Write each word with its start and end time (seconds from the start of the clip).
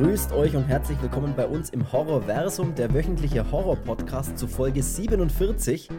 Grüßt 0.00 0.32
euch 0.32 0.56
und 0.56 0.64
herzlich 0.64 0.96
willkommen 1.02 1.34
bei 1.36 1.46
uns 1.46 1.68
im 1.68 1.92
Horrorversum, 1.92 2.74
der 2.74 2.94
wöchentliche 2.94 3.52
Horror-Podcast 3.52 4.38
zu 4.38 4.48
Folge 4.48 4.82
47. 4.82 5.90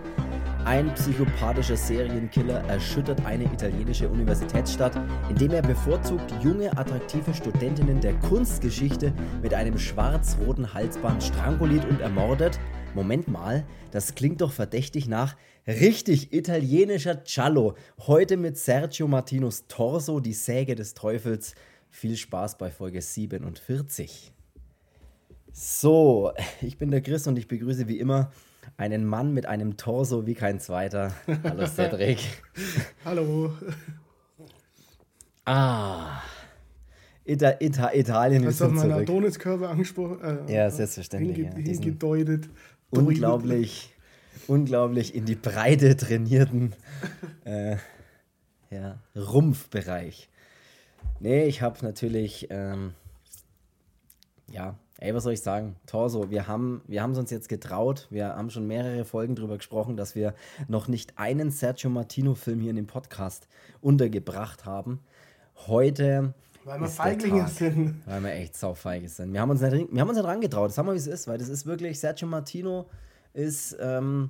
Ein 0.66 0.92
psychopathischer 0.96 1.78
Serienkiller 1.78 2.64
erschüttert 2.68 3.24
eine 3.28 3.44
italienische 3.44 4.10
Universitätsstadt, 4.10 5.00
indem 5.30 5.52
er 5.52 5.62
bevorzugt 5.62 6.34
junge, 6.42 6.76
attraktive 6.76 7.32
Studentinnen 7.32 8.02
der 8.02 8.16
Kunstgeschichte 8.22 9.14
mit 9.44 9.54
einem 9.54 9.78
schwarz-roten 9.78 10.74
Halsband 10.74 11.22
stranguliert 11.22 11.88
und 11.88 12.02
ermordet. 12.02 12.60
Moment 12.96 13.28
mal, 13.28 13.64
das 13.92 14.16
klingt 14.16 14.42
doch 14.42 14.52
verdächtig 14.52 15.08
nach 15.08 15.38
richtig 15.68 16.34
italienischer 16.34 17.18
Giallo. 17.18 17.76
Heute 18.00 18.36
mit 18.36 18.58
Sergio 18.58 19.08
Martinos 19.08 19.68
Torso, 19.68 20.20
die 20.20 20.34
Säge 20.34 20.74
des 20.74 20.96
Teufels. 20.96 21.54
Viel 21.92 22.16
Spaß 22.18 22.58
bei 22.58 22.72
Folge 22.72 23.02
47. 23.02 24.32
So, 25.52 26.32
ich 26.62 26.78
bin 26.78 26.90
der 26.90 27.02
Chris 27.02 27.28
und 27.28 27.38
ich 27.38 27.48
begrüße 27.48 27.88
wie 27.88 28.00
immer 28.00 28.32
einen 28.78 29.06
Mann 29.06 29.34
mit 29.34 29.46
einem 29.46 29.76
Torso 29.78 30.26
wie 30.26 30.34
kein 30.34 30.60
zweiter. 30.62 31.14
Hallo 31.44 31.66
Cedric. 31.76 32.20
Hallo. 33.04 33.54
Ah. 35.46 36.22
Ita, 37.26 37.56
Ita, 37.60 37.92
Italien 37.94 38.46
Hast 38.46 38.54
ist 38.54 38.62
du 38.62 38.66
auf 38.66 38.72
meinen 38.72 38.92
zurück. 38.92 39.10
Adoniskörper 39.10 39.70
angesprochen? 39.70 40.48
Äh, 40.48 40.54
Ja, 40.54 40.72
selbstverständlich, 40.72 41.36
Hinge 41.38 41.50
ja, 41.50 41.56
hingedeutet. 41.72 42.50
Unglaublich, 42.90 43.94
unglaublich 44.48 45.14
in 45.14 45.26
die 45.26 45.36
Breite 45.36 45.96
trainierten 45.98 46.74
äh, 47.46 47.76
ja, 48.70 49.00
Rumpfbereich. 49.16 50.30
Nee, 51.20 51.46
ich 51.46 51.62
habe 51.62 51.78
natürlich, 51.84 52.48
ähm, 52.50 52.94
ja, 54.52 54.76
ey, 55.02 55.14
was 55.14 55.24
soll 55.24 55.34
ich 55.34 55.42
sagen? 55.42 55.76
Torso, 55.86 56.30
wir 56.30 56.48
haben 56.48 56.82
wir 56.88 57.02
haben 57.02 57.12
es 57.12 57.18
uns 57.18 57.32
jetzt 57.32 57.50
getraut. 57.50 58.08
Wir 58.10 58.36
haben 58.36 58.50
schon 58.50 58.68
mehrere 58.68 59.04
Folgen 59.06 59.36
darüber 59.36 59.58
gesprochen, 59.58 59.98
dass 59.98 60.16
wir 60.16 60.34
noch 60.68 60.88
nicht 60.88 61.18
einen 61.18 61.52
Sergio 61.52 61.90
Martino-Film 61.90 62.60
hier 62.60 62.70
in 62.70 62.76
dem 62.76 62.88
Podcast 62.88 63.48
untergebracht 63.82 64.66
haben. 64.66 65.00
Heute. 65.68 66.34
Weil 66.64 66.80
wir 66.80 66.88
Feiglinge 66.88 67.48
sind. 67.48 68.02
Weil 68.06 68.24
wir 68.24 68.32
echt 68.34 68.56
saufeige 68.56 69.10
sind. 69.10 69.34
Wir 69.34 69.42
haben 69.42 69.50
uns 69.50 69.62
nicht, 69.62 69.92
wir 69.92 70.02
haben 70.02 70.10
uns 70.10 70.18
nicht 70.18 70.28
rangetraut. 70.28 70.72
Sag 70.72 70.86
mal, 70.86 70.94
wie 70.94 71.00
es 71.00 71.08
ist, 71.08 71.28
weil 71.28 71.40
das 71.40 71.50
ist 71.50 71.66
wirklich, 71.66 72.00
Sergio 72.00 72.28
Martino 72.28 72.88
ist, 73.34 73.76
ähm, 73.80 74.30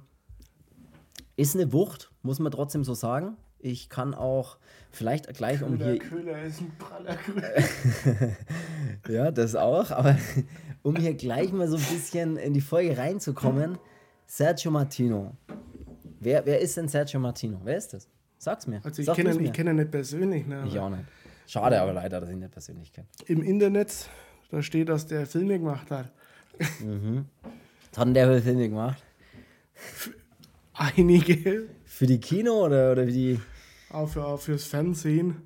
ist 1.36 1.55
eine 1.55 1.72
Wucht, 1.73 2.11
muss 2.22 2.39
man 2.39 2.52
trotzdem 2.52 2.83
so 2.83 2.94
sagen. 2.94 3.36
Ich 3.64 3.90
kann 3.90 4.14
auch 4.14 4.58
vielleicht 4.92 5.31
gleich 5.36 5.62
um 5.64 5.78
Köhler, 5.78 5.92
hier. 5.92 6.00
Köhler 6.00 6.42
ist 6.44 6.62
ein 6.62 6.72
praller 6.78 7.16
Köhler. 7.16 7.50
Ja, 9.09 9.31
das 9.31 9.56
auch, 9.56 9.92
aber 9.92 10.17
um 10.84 10.95
hier 10.95 11.14
gleich 11.14 11.52
mal 11.52 11.67
so 11.67 11.76
ein 11.78 11.84
bisschen 11.84 12.38
in 12.38 12.54
die 12.54 12.62
Folge 12.62 12.98
reinzukommen, 12.98 13.78
Sergio 14.26 14.72
Martino. 14.72 15.36
Wer, 16.20 16.45
wer 16.45 16.59
ist 16.59 16.78
denn 16.78 16.88
Sergio 16.88 17.20
Martino? 17.20 17.59
Wer 17.64 17.78
ist 17.78 17.94
das? 17.94 18.08
Sag's 18.38 18.67
mir. 18.67 18.82
Also 18.84 19.02
ich 19.02 19.06
Sag 19.06 19.16
kenne 19.16 19.34
ihn, 19.34 19.45
ich 19.45 19.54
kenn 19.54 19.67
ihn 19.67 19.76
nicht 19.76 19.92
persönlich. 19.92 20.45
Ne, 20.48 20.64
Ich 20.67 20.78
auch 20.80 20.89
nicht. 20.89 21.04
Schade 21.48 21.82
aber 21.82 21.94
leider, 21.94 22.20
dass 22.22 22.30
ich 22.30 22.34
ihn 22.36 22.39
nicht 22.39 22.52
persönlich 22.52 22.92
kenne. 22.94 23.08
Im 23.28 23.44
Internet, 23.44 24.09
da 24.50 24.62
steht, 24.62 24.89
dass 24.89 25.06
der 25.06 25.26
Filme 25.26 25.59
gemacht 25.59 25.92
hat. 25.92 26.12
Was 26.59 28.00
hat 28.00 28.08
denn 28.08 28.14
der 28.14 28.42
Filme 28.42 28.70
gemacht? 28.70 29.04
Einige, 30.73 31.67
Für 31.86 32.06
die 32.08 32.20
Kino 32.20 32.66
oder, 32.66 32.94
oder 32.94 33.06
wie 33.06 33.12
die, 33.12 33.39
auch, 33.94 34.08
für, 34.08 34.25
auch 34.25 34.39
fürs 34.39 34.66
Fernsehen. 34.66 35.42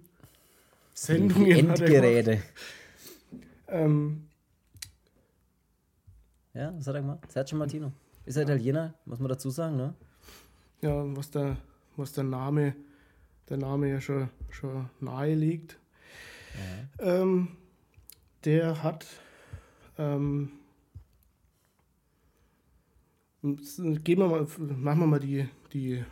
die 0.94 1.00
Sendungen 1.00 1.50
gemacht. 1.50 1.82
Endgeräte? 1.82 2.42
Ähm, 3.68 4.28
Ja, 6.54 6.74
was 6.78 6.88
hat 6.88 6.96
er 6.96 7.02
gemacht? 7.02 7.32
Sergio 7.32 7.58
Martino. 7.58 7.92
Ist 8.26 8.38
er 8.38 8.44
Italiener, 8.44 8.94
muss 9.06 9.20
man 9.20 9.30
dazu 9.30 9.50
sagen, 9.50 9.76
ne? 9.78 9.94
ja, 10.82 11.04
was 11.16 11.30
der, 11.32 11.58
was 11.96 12.14
der 12.14 12.24
Name, 12.24 12.76
der 13.50 13.58
Name 13.58 13.90
ja 13.90 14.02
schon, 14.02 14.30
schon 14.50 14.90
nahe 15.00 15.34
liegt. 15.34 15.78
Ähm, 17.00 17.50
der 18.46 18.82
hat 18.82 19.06
ähm, 19.98 20.52
gehen 23.42 24.20
wir 24.20 24.28
mal, 24.28 24.48
machen 24.58 25.00
wir 25.00 25.08
mal 25.08 25.20
die, 25.20 25.48
die 25.74 26.04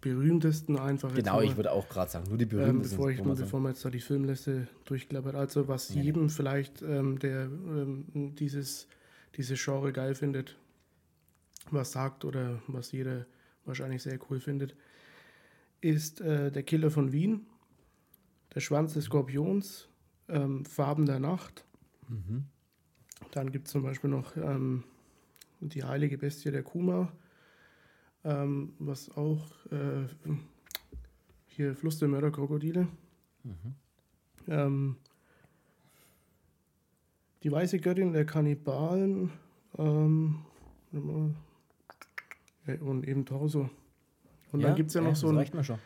berühmtesten 0.00 0.78
einfach. 0.78 1.12
Genau, 1.14 1.36
mal, 1.36 1.44
ich 1.44 1.56
würde 1.56 1.72
auch 1.72 1.88
gerade 1.88 2.10
sagen, 2.10 2.28
nur 2.28 2.38
die 2.38 2.44
ähm, 2.44 2.50
berühmten. 2.50 2.82
bevor, 2.82 3.10
ich, 3.10 3.22
bevor 3.22 3.60
man 3.60 3.72
jetzt 3.72 3.84
da 3.84 3.90
die 3.90 4.00
Filmliste 4.00 4.68
durchklappert. 4.84 5.34
Also 5.34 5.68
was 5.68 5.88
Ja. 5.94 6.02
jedem 6.02 6.30
vielleicht, 6.30 6.82
ähm, 6.82 7.18
der 7.18 7.44
ähm, 7.44 8.34
dieses, 8.36 8.86
dieses 9.36 9.62
Genre 9.62 9.92
geil 9.92 10.14
findet, 10.14 10.56
was 11.70 11.92
sagt 11.92 12.24
oder 12.24 12.62
was 12.68 12.92
jeder 12.92 13.26
wahrscheinlich 13.64 14.02
sehr 14.02 14.18
cool 14.30 14.40
findet, 14.40 14.74
ist 15.80 16.20
äh, 16.20 16.50
Der 16.50 16.62
Killer 16.62 16.90
von 16.90 17.12
Wien, 17.12 17.46
Der 18.54 18.60
Schwanz 18.60 18.94
des 18.94 19.04
Skorpions, 19.04 19.88
ähm, 20.28 20.64
Farben 20.64 21.06
der 21.06 21.18
Nacht. 21.18 21.64
Mhm. 22.08 22.44
Dann 23.32 23.50
gibt 23.50 23.66
es 23.66 23.72
zum 23.72 23.82
Beispiel 23.82 24.10
noch 24.10 24.36
ähm, 24.36 24.84
Die 25.60 25.82
heilige 25.84 26.18
Bestie 26.18 26.50
der 26.52 26.62
Kuma, 26.62 27.12
ähm, 28.28 28.74
was 28.78 29.10
auch 29.16 29.42
äh, 29.72 30.06
hier 31.46 31.74
Fluss 31.74 31.98
der 31.98 32.08
Mörderkrokodile. 32.08 32.86
Ähm, 34.46 34.96
die 37.42 37.50
weiße 37.50 37.78
Göttin 37.78 38.12
der 38.12 38.26
Kannibalen 38.26 39.30
ähm, 39.78 40.40
ja, 40.92 42.74
und 42.80 43.08
eben 43.08 43.24
Torso. 43.24 43.70
Und 44.52 44.62
dann 44.62 44.74
gibt 44.74 44.88
es 44.88 44.94
ja 44.94 45.00
noch 45.00 45.16
so, 45.16 45.32
das 45.32 45.52
ein, 45.52 45.78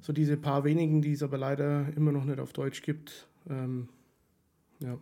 so 0.00 0.12
diese 0.12 0.36
paar 0.36 0.64
wenigen, 0.64 1.02
die 1.02 1.12
es 1.12 1.22
aber 1.22 1.38
leider 1.38 1.94
immer 1.94 2.12
noch 2.12 2.24
nicht 2.24 2.38
auf 2.38 2.52
Deutsch 2.52 2.82
gibt. 2.82 3.28
Ähm, 3.48 3.88
ja. 4.80 4.98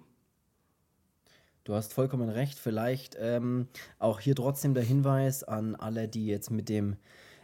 Du 1.70 1.76
hast 1.76 1.92
vollkommen 1.92 2.28
recht. 2.30 2.58
Vielleicht 2.58 3.16
ähm, 3.20 3.68
auch 4.00 4.18
hier 4.18 4.34
trotzdem 4.34 4.74
der 4.74 4.82
Hinweis 4.82 5.44
an 5.44 5.76
alle, 5.76 6.08
die 6.08 6.26
jetzt 6.26 6.50
mit 6.50 6.68
dem 6.68 6.96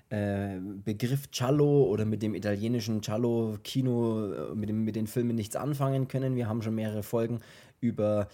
äh, 0.08 0.58
Begriff 0.84 1.30
Giallo 1.30 1.84
oder 1.84 2.04
mit 2.04 2.24
dem 2.24 2.34
italienischen 2.34 3.02
Giallo-Kino, 3.02 4.32
äh, 4.32 4.54
mit, 4.56 4.72
mit 4.72 4.96
den 4.96 5.06
Filmen 5.06 5.36
nichts 5.36 5.54
anfangen 5.54 6.08
können. 6.08 6.34
Wir 6.34 6.48
haben 6.48 6.60
schon 6.60 6.74
mehrere 6.74 7.04
Folgen 7.04 7.38
über 7.80 8.26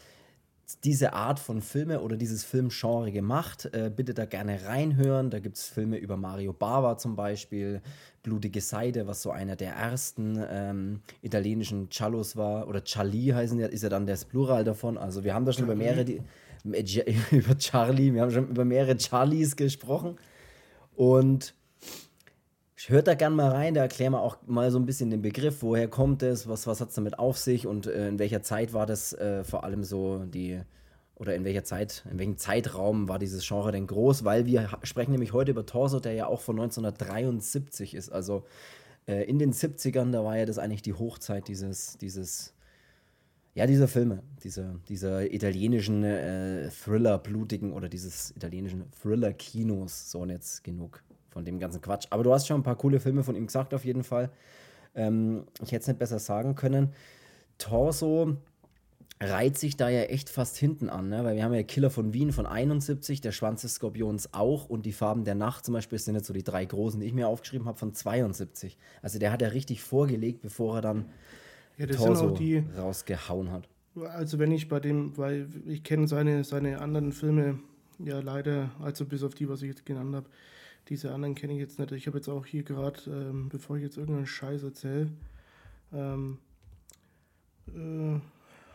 diese 0.84 1.12
Art 1.12 1.38
von 1.38 1.60
Filme 1.60 2.00
oder 2.00 2.16
dieses 2.16 2.44
Filmgenre 2.44 3.12
gemacht. 3.12 3.68
Äh, 3.72 3.90
bitte 3.94 4.14
da 4.14 4.24
gerne 4.24 4.64
reinhören. 4.64 5.30
Da 5.30 5.38
gibt 5.38 5.56
es 5.56 5.68
Filme 5.68 5.98
über 5.98 6.16
Mario 6.16 6.52
Bava 6.52 6.96
zum 6.98 7.16
Beispiel, 7.16 7.80
Blutige 8.22 8.60
Seide, 8.60 9.06
was 9.06 9.22
so 9.22 9.30
einer 9.30 9.56
der 9.56 9.74
ersten 9.74 10.42
ähm, 10.48 11.00
italienischen 11.20 11.88
Giallos 11.88 12.36
war. 12.36 12.68
Oder 12.68 12.84
Ciali 12.84 13.28
heißen 13.28 13.58
ja, 13.58 13.66
ist 13.66 13.82
ja 13.82 13.88
dann 13.88 14.06
das 14.06 14.24
Plural 14.24 14.64
davon. 14.64 14.96
Also 14.98 15.24
wir 15.24 15.34
haben 15.34 15.44
da 15.44 15.52
schon 15.52 15.64
über 15.64 15.74
mehrere, 15.74 16.04
die, 16.04 16.22
über 17.30 17.58
Charlie, 17.58 18.14
wir 18.14 18.22
haben 18.22 18.30
schon 18.30 18.48
über 18.48 18.64
mehrere 18.64 18.98
Charlies 18.98 19.56
gesprochen. 19.56 20.16
Und 20.94 21.54
Hört 22.88 23.06
da 23.06 23.14
gern 23.14 23.34
mal 23.34 23.50
rein, 23.50 23.74
da 23.74 23.82
erklären 23.82 24.12
wir 24.12 24.20
auch 24.20 24.38
mal 24.46 24.70
so 24.70 24.78
ein 24.78 24.86
bisschen 24.86 25.10
den 25.10 25.22
Begriff, 25.22 25.62
woher 25.62 25.88
kommt 25.88 26.22
es, 26.22 26.48
was, 26.48 26.66
was 26.66 26.80
hat 26.80 26.88
es 26.88 26.94
damit 26.94 27.18
auf 27.18 27.38
sich 27.38 27.66
und 27.66 27.86
äh, 27.86 28.08
in 28.08 28.18
welcher 28.18 28.42
Zeit 28.42 28.72
war 28.72 28.86
das 28.86 29.12
äh, 29.12 29.44
vor 29.44 29.64
allem 29.64 29.84
so 29.84 30.24
die, 30.24 30.60
oder 31.14 31.34
in 31.36 31.44
welcher 31.44 31.64
Zeit, 31.64 32.04
in 32.10 32.18
welchem 32.18 32.38
Zeitraum 32.38 33.08
war 33.08 33.18
dieses 33.18 33.46
Genre 33.46 33.70
denn 33.70 33.86
groß, 33.86 34.24
weil 34.24 34.46
wir 34.46 34.68
sprechen 34.82 35.12
nämlich 35.12 35.32
heute 35.32 35.52
über 35.52 35.64
Torso, 35.64 36.00
der 36.00 36.14
ja 36.14 36.26
auch 36.26 36.40
von 36.40 36.56
1973 36.58 37.94
ist, 37.94 38.10
also 38.10 38.44
äh, 39.06 39.24
in 39.24 39.38
den 39.38 39.52
70ern, 39.52 40.10
da 40.10 40.24
war 40.24 40.36
ja 40.36 40.46
das 40.46 40.58
eigentlich 40.58 40.82
die 40.82 40.94
Hochzeit 40.94 41.46
dieses, 41.46 41.98
dieses, 41.98 42.54
ja, 43.54 43.66
dieser 43.66 43.86
Filme, 43.86 44.22
dieser, 44.42 44.80
dieser 44.88 45.30
italienischen 45.32 46.02
äh, 46.02 46.68
Thriller, 46.70 47.18
blutigen 47.18 47.72
oder 47.72 47.88
dieses 47.88 48.32
italienischen 48.32 48.90
Thriller-Kinos, 49.02 50.10
so 50.10 50.20
und 50.20 50.30
jetzt 50.30 50.64
genug 50.64 51.02
von 51.32 51.44
dem 51.44 51.58
ganzen 51.58 51.80
Quatsch. 51.80 52.06
Aber 52.10 52.22
du 52.22 52.32
hast 52.32 52.46
schon 52.46 52.60
ein 52.60 52.62
paar 52.62 52.76
coole 52.76 53.00
Filme 53.00 53.24
von 53.24 53.34
ihm 53.34 53.46
gesagt, 53.46 53.74
auf 53.74 53.84
jeden 53.84 54.04
Fall. 54.04 54.30
Ähm, 54.94 55.44
ich 55.62 55.72
hätte 55.72 55.82
es 55.82 55.88
nicht 55.88 55.98
besser 55.98 56.18
sagen 56.18 56.54
können. 56.54 56.92
Torso 57.58 58.36
reiht 59.20 59.56
sich 59.56 59.76
da 59.76 59.88
ja 59.88 60.02
echt 60.02 60.28
fast 60.28 60.56
hinten 60.56 60.88
an, 60.88 61.08
ne? 61.08 61.22
weil 61.24 61.36
wir 61.36 61.44
haben 61.44 61.54
ja 61.54 61.62
Killer 61.62 61.90
von 61.90 62.12
Wien 62.12 62.32
von 62.32 62.44
71, 62.44 63.20
der 63.20 63.30
Schwanz 63.30 63.62
des 63.62 63.74
Skorpions 63.74 64.30
auch 64.32 64.68
und 64.68 64.84
die 64.84 64.92
Farben 64.92 65.24
der 65.24 65.36
Nacht 65.36 65.64
zum 65.64 65.74
Beispiel 65.74 65.98
sind 65.98 66.16
jetzt 66.16 66.26
so 66.26 66.32
die 66.32 66.42
drei 66.42 66.64
großen, 66.64 66.98
die 67.00 67.06
ich 67.06 67.14
mir 67.14 67.28
aufgeschrieben 67.28 67.68
habe, 67.68 67.78
von 67.78 67.94
72. 67.94 68.76
Also 69.00 69.20
der 69.20 69.30
hat 69.30 69.40
ja 69.40 69.48
richtig 69.48 69.80
vorgelegt, 69.80 70.42
bevor 70.42 70.76
er 70.76 70.80
dann 70.82 71.04
Ja, 71.78 71.86
Torso 71.86 72.30
die, 72.30 72.64
rausgehauen 72.76 73.52
hat. 73.52 73.68
also 74.12 74.40
wenn 74.40 74.50
ich 74.50 74.68
bei 74.68 74.80
dem, 74.80 75.16
weil 75.16 75.46
ich 75.66 75.84
kenne 75.84 76.08
seine, 76.08 76.42
seine 76.42 76.80
anderen 76.80 77.12
Filme 77.12 77.60
ja 78.00 78.18
leider, 78.18 78.70
also 78.82 79.04
bis 79.04 79.22
auf 79.22 79.34
die, 79.34 79.48
was 79.48 79.62
ich 79.62 79.68
jetzt 79.68 79.86
genannt 79.86 80.16
habe, 80.16 80.26
diese 80.88 81.12
anderen 81.14 81.34
kenne 81.34 81.52
ich 81.54 81.58
jetzt 81.60 81.78
nicht. 81.78 81.92
Ich 81.92 82.06
habe 82.06 82.18
jetzt 82.18 82.28
auch 82.28 82.44
hier 82.46 82.62
gerade, 82.64 83.00
ähm, 83.08 83.48
bevor 83.48 83.76
ich 83.76 83.82
jetzt 83.82 83.96
irgendeinen 83.96 84.26
Scheiß 84.26 84.62
erzähle, 84.62 85.10
ähm, 85.92 86.38
äh, 87.68 88.20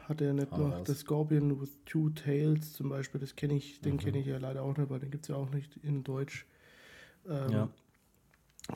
hat 0.08 0.22
er 0.22 0.34
nicht 0.34 0.56
noch. 0.58 0.86
The 0.86 0.94
Scorpion 0.94 1.60
with 1.60 1.78
Two 1.86 2.10
Tails 2.12 2.74
zum 2.74 2.90
Beispiel, 2.90 3.20
das 3.20 3.36
kenne 3.36 3.56
ich, 3.56 3.82
den 3.82 3.96
Mhm. 3.96 4.00
kenne 4.00 4.20
ich 4.20 4.26
ja 4.28 4.38
leider 4.38 4.64
auch 4.64 4.78
nicht, 4.78 4.90
weil 4.90 5.00
den 5.00 5.12
gibt 5.12 5.26
es 5.26 5.30
ja 5.30 5.36
auch 5.36 5.50
nicht 5.50 5.78
in 5.84 6.04
Deutsch. 6.04 6.46
Ähm, 7.28 7.52
Ja. 7.52 7.70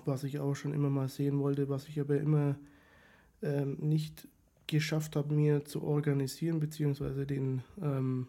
Was 0.05 0.23
ich 0.23 0.39
auch 0.39 0.55
schon 0.55 0.73
immer 0.73 0.89
mal 0.89 1.09
sehen 1.09 1.39
wollte, 1.39 1.67
was 1.67 1.87
ich 1.89 1.99
aber 1.99 2.17
immer 2.17 2.55
ähm, 3.41 3.77
nicht 3.79 4.27
geschafft 4.67 5.15
habe, 5.17 5.33
mir 5.33 5.65
zu 5.65 5.83
organisieren, 5.83 6.59
beziehungsweise 6.61 7.25
den 7.25 7.61
ähm, 7.81 8.27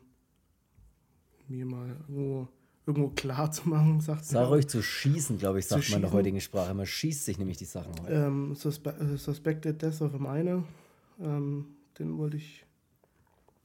mir 1.48 1.64
mal 1.66 1.88
irgendwo, 2.08 2.48
irgendwo 2.87 3.11
klar 3.11 3.50
zu 3.52 3.69
machen, 3.69 4.00
sagt 4.00 4.25
Sag 4.25 4.49
ruhig 4.49 4.67
zu 4.69 4.82
schießen, 4.82 5.38
glaube 5.38 5.58
ich, 5.61 5.67
sagt 5.67 5.88
man 5.90 5.96
in 5.99 6.02
der 6.02 6.12
heutigen 6.12 6.40
Sprache. 6.40 6.75
Man 6.75 6.87
schießt 6.87 7.25
sich 7.25 7.38
nämlich 7.38 7.56
die 7.58 7.64
Sachen 7.64 7.93
heute. 8.02 8.12
Ähm, 8.12 8.55
Suspe 8.55 8.90
äh, 8.90 9.17
Suspected 9.17 9.81
Death 9.81 10.00
of 10.02 10.14
a 10.14 10.19
Minor, 10.19 10.64
ähm, 11.20 11.67
den 11.99 12.19
wollte 12.19 12.37
ich 12.38 12.64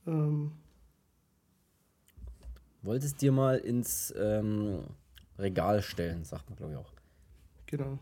ähm, 0.05 0.51
Wolltest 2.83 3.21
dir 3.21 3.31
mal 3.31 3.57
ins 3.57 4.13
ähm, 4.17 4.79
Regal 5.37 5.81
stellen, 5.81 6.23
sagt 6.23 6.49
man, 6.49 6.57
glaube 6.57 6.73
ich 6.73 6.77
auch. 6.77 6.93
Genau. 7.65 7.99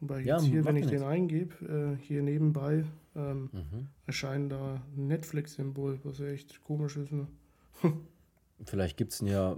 Wobei 0.00 0.20
Ja, 0.22 0.36
jetzt 0.38 0.46
hier, 0.46 0.60
macht 0.60 0.68
wenn 0.68 0.76
ich 0.76 0.84
ja 0.86 0.90
den 0.92 1.02
eingebe, 1.02 1.98
äh, 2.00 2.02
hier 2.02 2.22
nebenbei 2.22 2.84
ähm, 3.14 3.50
Mhm. 3.52 3.88
erscheint 4.06 4.50
da 4.50 4.82
ein 4.96 5.06
Netflix-Symbol, 5.08 6.00
was 6.04 6.18
ja 6.18 6.26
echt 6.26 6.62
komisch 6.64 6.96
ist. 6.96 7.12
Ne? 7.12 7.26
Vielleicht 8.64 8.96
gibt 8.96 9.12
es 9.12 9.20
ihn 9.20 9.28
ja, 9.28 9.56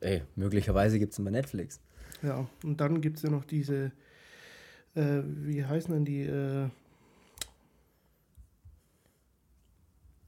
ey, 0.00 0.22
möglicherweise 0.36 0.98
gibt 0.98 1.12
es 1.12 1.18
ihn 1.18 1.24
bei 1.24 1.30
Netflix. 1.30 1.80
Ja, 2.22 2.46
und 2.62 2.80
dann 2.80 3.00
gibt 3.00 3.18
es 3.18 3.22
ja 3.22 3.30
noch 3.30 3.44
diese, 3.44 3.92
äh, 4.94 5.22
wie 5.24 5.64
heißen 5.64 5.92
denn 5.92 6.04
die? 6.04 6.22
Äh, 6.22 6.68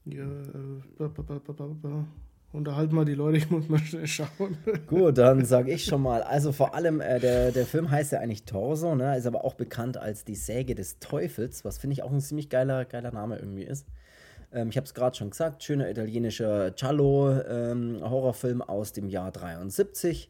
ja, 0.05 0.23
äh, 0.23 0.81
ba, 0.97 1.07
ba, 1.07 1.41
ba. 1.81 2.05
Unterhalt 2.53 2.93
mal 2.93 3.03
die 3.03 3.13
Leute, 3.13 3.37
ich 3.37 3.49
muss 3.49 3.67
mal 3.67 3.79
schnell 3.79 4.07
schauen. 4.07 4.57
Gut, 4.87 5.17
dann 5.17 5.43
sage 5.43 5.71
ich 5.71 5.83
schon 5.83 6.01
mal. 6.01 6.23
Also 6.23 6.53
vor 6.53 6.73
allem, 6.73 7.01
äh, 7.01 7.19
der, 7.19 7.51
der 7.51 7.65
Film 7.65 7.91
heißt 7.91 8.13
ja 8.13 8.19
eigentlich 8.19 8.45
Torso, 8.45 8.95
ne? 8.95 9.17
ist 9.17 9.25
aber 9.25 9.43
auch 9.43 9.55
bekannt 9.55 9.97
als 9.97 10.23
die 10.23 10.35
Säge 10.35 10.73
des 10.73 10.99
Teufels, 10.99 11.65
was 11.65 11.77
finde 11.77 11.95
ich 11.95 12.03
auch 12.03 12.11
ein 12.11 12.21
ziemlich 12.21 12.49
geiler, 12.49 12.85
geiler 12.85 13.11
Name 13.11 13.37
irgendwie 13.37 13.63
ist. 13.63 13.85
Ähm, 14.51 14.69
ich 14.69 14.77
habe 14.77 14.85
es 14.85 14.93
gerade 14.93 15.15
schon 15.15 15.29
gesagt, 15.29 15.63
schöner 15.63 15.89
italienischer 15.89 16.71
Giallo-Horrorfilm 16.71 18.61
aus 18.61 18.93
dem 18.93 19.09
Jahr 19.09 19.31
73. 19.31 20.29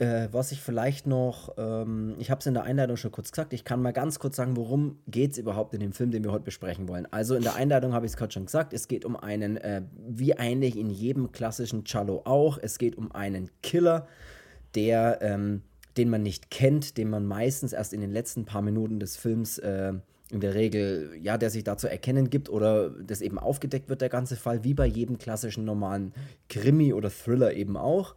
Äh, 0.00 0.28
was 0.32 0.50
ich 0.50 0.62
vielleicht 0.62 1.06
noch, 1.06 1.54
ähm, 1.58 2.14
ich 2.18 2.30
habe 2.30 2.38
es 2.38 2.46
in 2.46 2.54
der 2.54 2.62
Einleitung 2.62 2.96
schon 2.96 3.12
kurz 3.12 3.32
gesagt, 3.32 3.52
ich 3.52 3.64
kann 3.64 3.82
mal 3.82 3.92
ganz 3.92 4.18
kurz 4.18 4.36
sagen, 4.36 4.56
worum 4.56 4.98
geht 5.06 5.32
es 5.32 5.38
überhaupt 5.38 5.74
in 5.74 5.80
dem 5.80 5.92
Film, 5.92 6.10
den 6.10 6.24
wir 6.24 6.32
heute 6.32 6.44
besprechen 6.44 6.88
wollen. 6.88 7.06
Also 7.10 7.34
in 7.34 7.42
der 7.42 7.54
Einleitung 7.54 7.92
habe 7.92 8.06
ich 8.06 8.12
es 8.12 8.16
gerade 8.16 8.32
schon 8.32 8.46
gesagt, 8.46 8.72
es 8.72 8.88
geht 8.88 9.04
um 9.04 9.14
einen, 9.14 9.58
äh, 9.58 9.82
wie 10.08 10.38
eigentlich 10.38 10.78
in 10.78 10.88
jedem 10.88 11.32
klassischen 11.32 11.84
Cello 11.84 12.22
auch, 12.24 12.56
es 12.56 12.78
geht 12.78 12.96
um 12.96 13.12
einen 13.12 13.50
Killer, 13.62 14.06
der, 14.74 15.18
ähm, 15.20 15.60
den 15.98 16.08
man 16.08 16.22
nicht 16.22 16.50
kennt, 16.50 16.96
den 16.96 17.10
man 17.10 17.26
meistens 17.26 17.74
erst 17.74 17.92
in 17.92 18.00
den 18.00 18.10
letzten 18.10 18.46
paar 18.46 18.62
Minuten 18.62 19.00
des 19.00 19.18
Films 19.18 19.58
äh, 19.58 19.92
in 20.30 20.40
der 20.40 20.54
Regel, 20.54 21.10
ja, 21.20 21.38
der 21.38 21.50
sich 21.50 21.64
da 21.64 21.76
zu 21.76 21.88
erkennen 21.88 22.30
gibt 22.30 22.48
oder 22.48 22.90
das 22.90 23.20
eben 23.20 23.38
aufgedeckt 23.38 23.88
wird, 23.88 24.00
der 24.00 24.08
ganze 24.08 24.36
Fall, 24.36 24.64
wie 24.64 24.74
bei 24.74 24.86
jedem 24.86 25.18
klassischen 25.18 25.64
normalen 25.64 26.12
Krimi 26.48 26.92
oder 26.92 27.10
Thriller 27.10 27.52
eben 27.54 27.76
auch. 27.76 28.14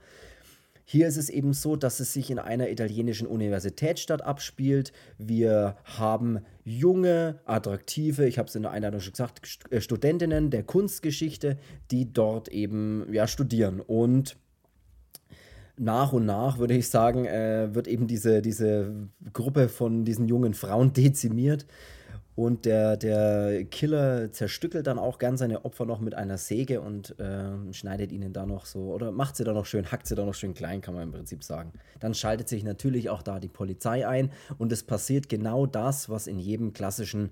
Hier 0.85 1.07
ist 1.07 1.17
es 1.17 1.29
eben 1.29 1.53
so, 1.53 1.75
dass 1.75 1.99
es 1.99 2.13
sich 2.13 2.29
in 2.29 2.39
einer 2.39 2.69
italienischen 2.69 3.25
Universitätsstadt 3.25 4.21
abspielt. 4.21 4.91
Wir 5.17 5.77
haben 5.85 6.39
junge, 6.65 7.39
attraktive, 7.45 8.27
ich 8.27 8.37
habe 8.37 8.49
es 8.49 8.55
in 8.55 8.63
der 8.63 8.71
Einladung 8.71 8.99
schon 8.99 9.13
gesagt, 9.13 9.59
äh, 9.69 9.79
Studentinnen 9.79 10.49
der 10.49 10.63
Kunstgeschichte, 10.63 11.57
die 11.89 12.11
dort 12.11 12.49
eben 12.49 13.11
ja, 13.13 13.27
studieren. 13.27 13.79
Und 13.79 14.35
nach 15.77 16.13
und 16.13 16.25
nach, 16.25 16.59
würde 16.59 16.75
ich 16.75 16.89
sagen, 16.89 17.25
äh, 17.25 17.73
wird 17.73 17.87
eben 17.87 18.07
diese, 18.07 18.41
diese 18.41 19.09
Gruppe 19.31 19.69
von 19.69 20.03
diesen 20.03 20.27
jungen 20.27 20.53
Frauen 20.53 20.93
dezimiert. 20.93 21.65
Und 22.35 22.65
der, 22.65 22.97
der 22.97 23.63
Killer 23.65 24.31
zerstückelt 24.31 24.87
dann 24.87 24.97
auch 24.97 25.19
gern 25.19 25.37
seine 25.37 25.65
Opfer 25.65 25.85
noch 25.85 25.99
mit 25.99 26.15
einer 26.15 26.39
Säge 26.39 26.81
und 26.81 27.15
ähm, 27.19 27.73
schneidet 27.73 28.11
ihnen 28.11 28.33
da 28.33 28.47
noch 28.47 28.65
so, 28.65 28.91
oder 28.91 29.11
macht 29.11 29.35
sie 29.35 29.43
da 29.43 29.53
noch 29.53 29.67
schön, 29.67 29.91
hackt 29.91 30.07
sie 30.07 30.15
da 30.15 30.25
noch 30.25 30.33
schön 30.33 30.55
klein, 30.55 30.81
kann 30.81 30.95
man 30.95 31.03
im 31.03 31.11
Prinzip 31.11 31.43
sagen. 31.43 31.73
Dann 31.99 32.15
schaltet 32.15 32.49
sich 32.49 32.63
natürlich 32.63 33.11
auch 33.11 33.21
da 33.21 33.39
die 33.39 33.49
Polizei 33.49 34.07
ein 34.07 34.31
und 34.57 34.71
es 34.71 34.83
passiert 34.83 35.29
genau 35.29 35.67
das, 35.67 36.09
was 36.09 36.25
in 36.25 36.39
jedem 36.39 36.73
klassischen 36.73 37.31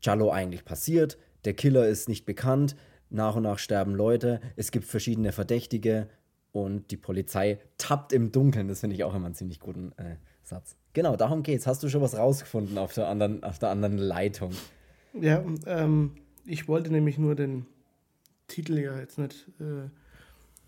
Giallo 0.00 0.30
eigentlich 0.30 0.64
passiert. 0.64 1.18
Der 1.44 1.54
Killer 1.54 1.88
ist 1.88 2.08
nicht 2.08 2.24
bekannt, 2.24 2.76
nach 3.10 3.34
und 3.34 3.42
nach 3.42 3.58
sterben 3.58 3.94
Leute, 3.94 4.40
es 4.54 4.70
gibt 4.70 4.84
verschiedene 4.84 5.32
Verdächtige 5.32 6.08
und 6.52 6.90
die 6.90 6.96
Polizei 6.96 7.58
tappt 7.78 8.12
im 8.12 8.32
Dunkeln. 8.32 8.68
Das 8.68 8.80
finde 8.80 8.94
ich 8.94 9.04
auch 9.04 9.14
immer 9.14 9.26
einen 9.26 9.34
ziemlich 9.34 9.60
guten 9.60 9.92
äh, 9.98 10.16
Satz. 10.46 10.76
Genau, 10.92 11.16
darum 11.16 11.42
geht's. 11.42 11.66
Hast 11.66 11.82
du 11.82 11.88
schon 11.88 12.00
was 12.00 12.16
rausgefunden 12.16 12.78
auf 12.78 12.94
der 12.94 13.08
anderen, 13.08 13.42
auf 13.42 13.58
der 13.58 13.70
anderen 13.70 13.98
Leitung? 13.98 14.52
Ja, 15.12 15.44
ähm, 15.66 16.12
ich 16.44 16.68
wollte 16.68 16.90
nämlich 16.92 17.18
nur 17.18 17.34
den 17.34 17.66
Titel 18.46 18.78
ja 18.78 18.98
jetzt 18.98 19.18
nicht 19.18 19.48
äh, 19.60 19.90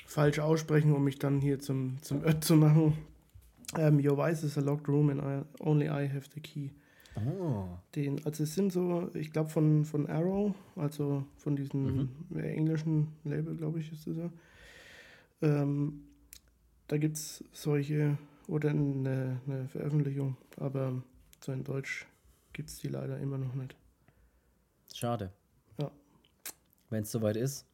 falsch 0.04 0.40
aussprechen, 0.40 0.92
um 0.94 1.04
mich 1.04 1.18
dann 1.18 1.40
hier 1.40 1.60
zum, 1.60 1.98
zum 2.02 2.24
Ött 2.24 2.42
zu 2.42 2.56
machen. 2.56 2.98
Ähm, 3.76 4.04
Your 4.04 4.18
Vice 4.18 4.42
is 4.42 4.58
a 4.58 4.60
locked 4.60 4.88
room 4.88 5.10
and 5.10 5.20
I, 5.22 5.62
only 5.62 5.86
I 5.86 6.08
have 6.08 6.28
the 6.34 6.40
key. 6.40 6.70
Oh. 7.16 7.64
Den, 7.94 8.24
also 8.24 8.44
es 8.44 8.54
sind 8.54 8.72
so, 8.72 9.10
ich 9.14 9.32
glaube 9.32 9.50
von, 9.50 9.84
von 9.84 10.08
Arrow, 10.08 10.54
also 10.76 11.24
von 11.36 11.56
diesem 11.56 12.08
äh, 12.34 12.52
englischen 12.54 13.08
Label, 13.24 13.54
glaube 13.54 13.80
ich, 13.80 13.92
ist 13.92 14.06
das 14.06 14.16
ja. 14.16 14.30
Ähm, 15.42 16.04
da 16.88 16.96
gibt 16.96 17.16
es 17.16 17.44
solche, 17.52 18.16
oder 18.48 18.70
eine, 18.70 19.40
eine 19.46 19.68
Veröffentlichung, 19.68 20.36
aber 20.56 21.00
so 21.44 21.52
in 21.52 21.62
Deutsch 21.62 22.06
gibt 22.52 22.70
es 22.70 22.78
die 22.78 22.88
leider 22.88 23.18
immer 23.18 23.38
noch 23.38 23.54
nicht. 23.54 23.76
Schade. 24.92 25.30
Ja. 25.78 25.90
Wenn 26.90 27.02
es 27.04 27.12
soweit 27.12 27.36
ist, 27.36 27.66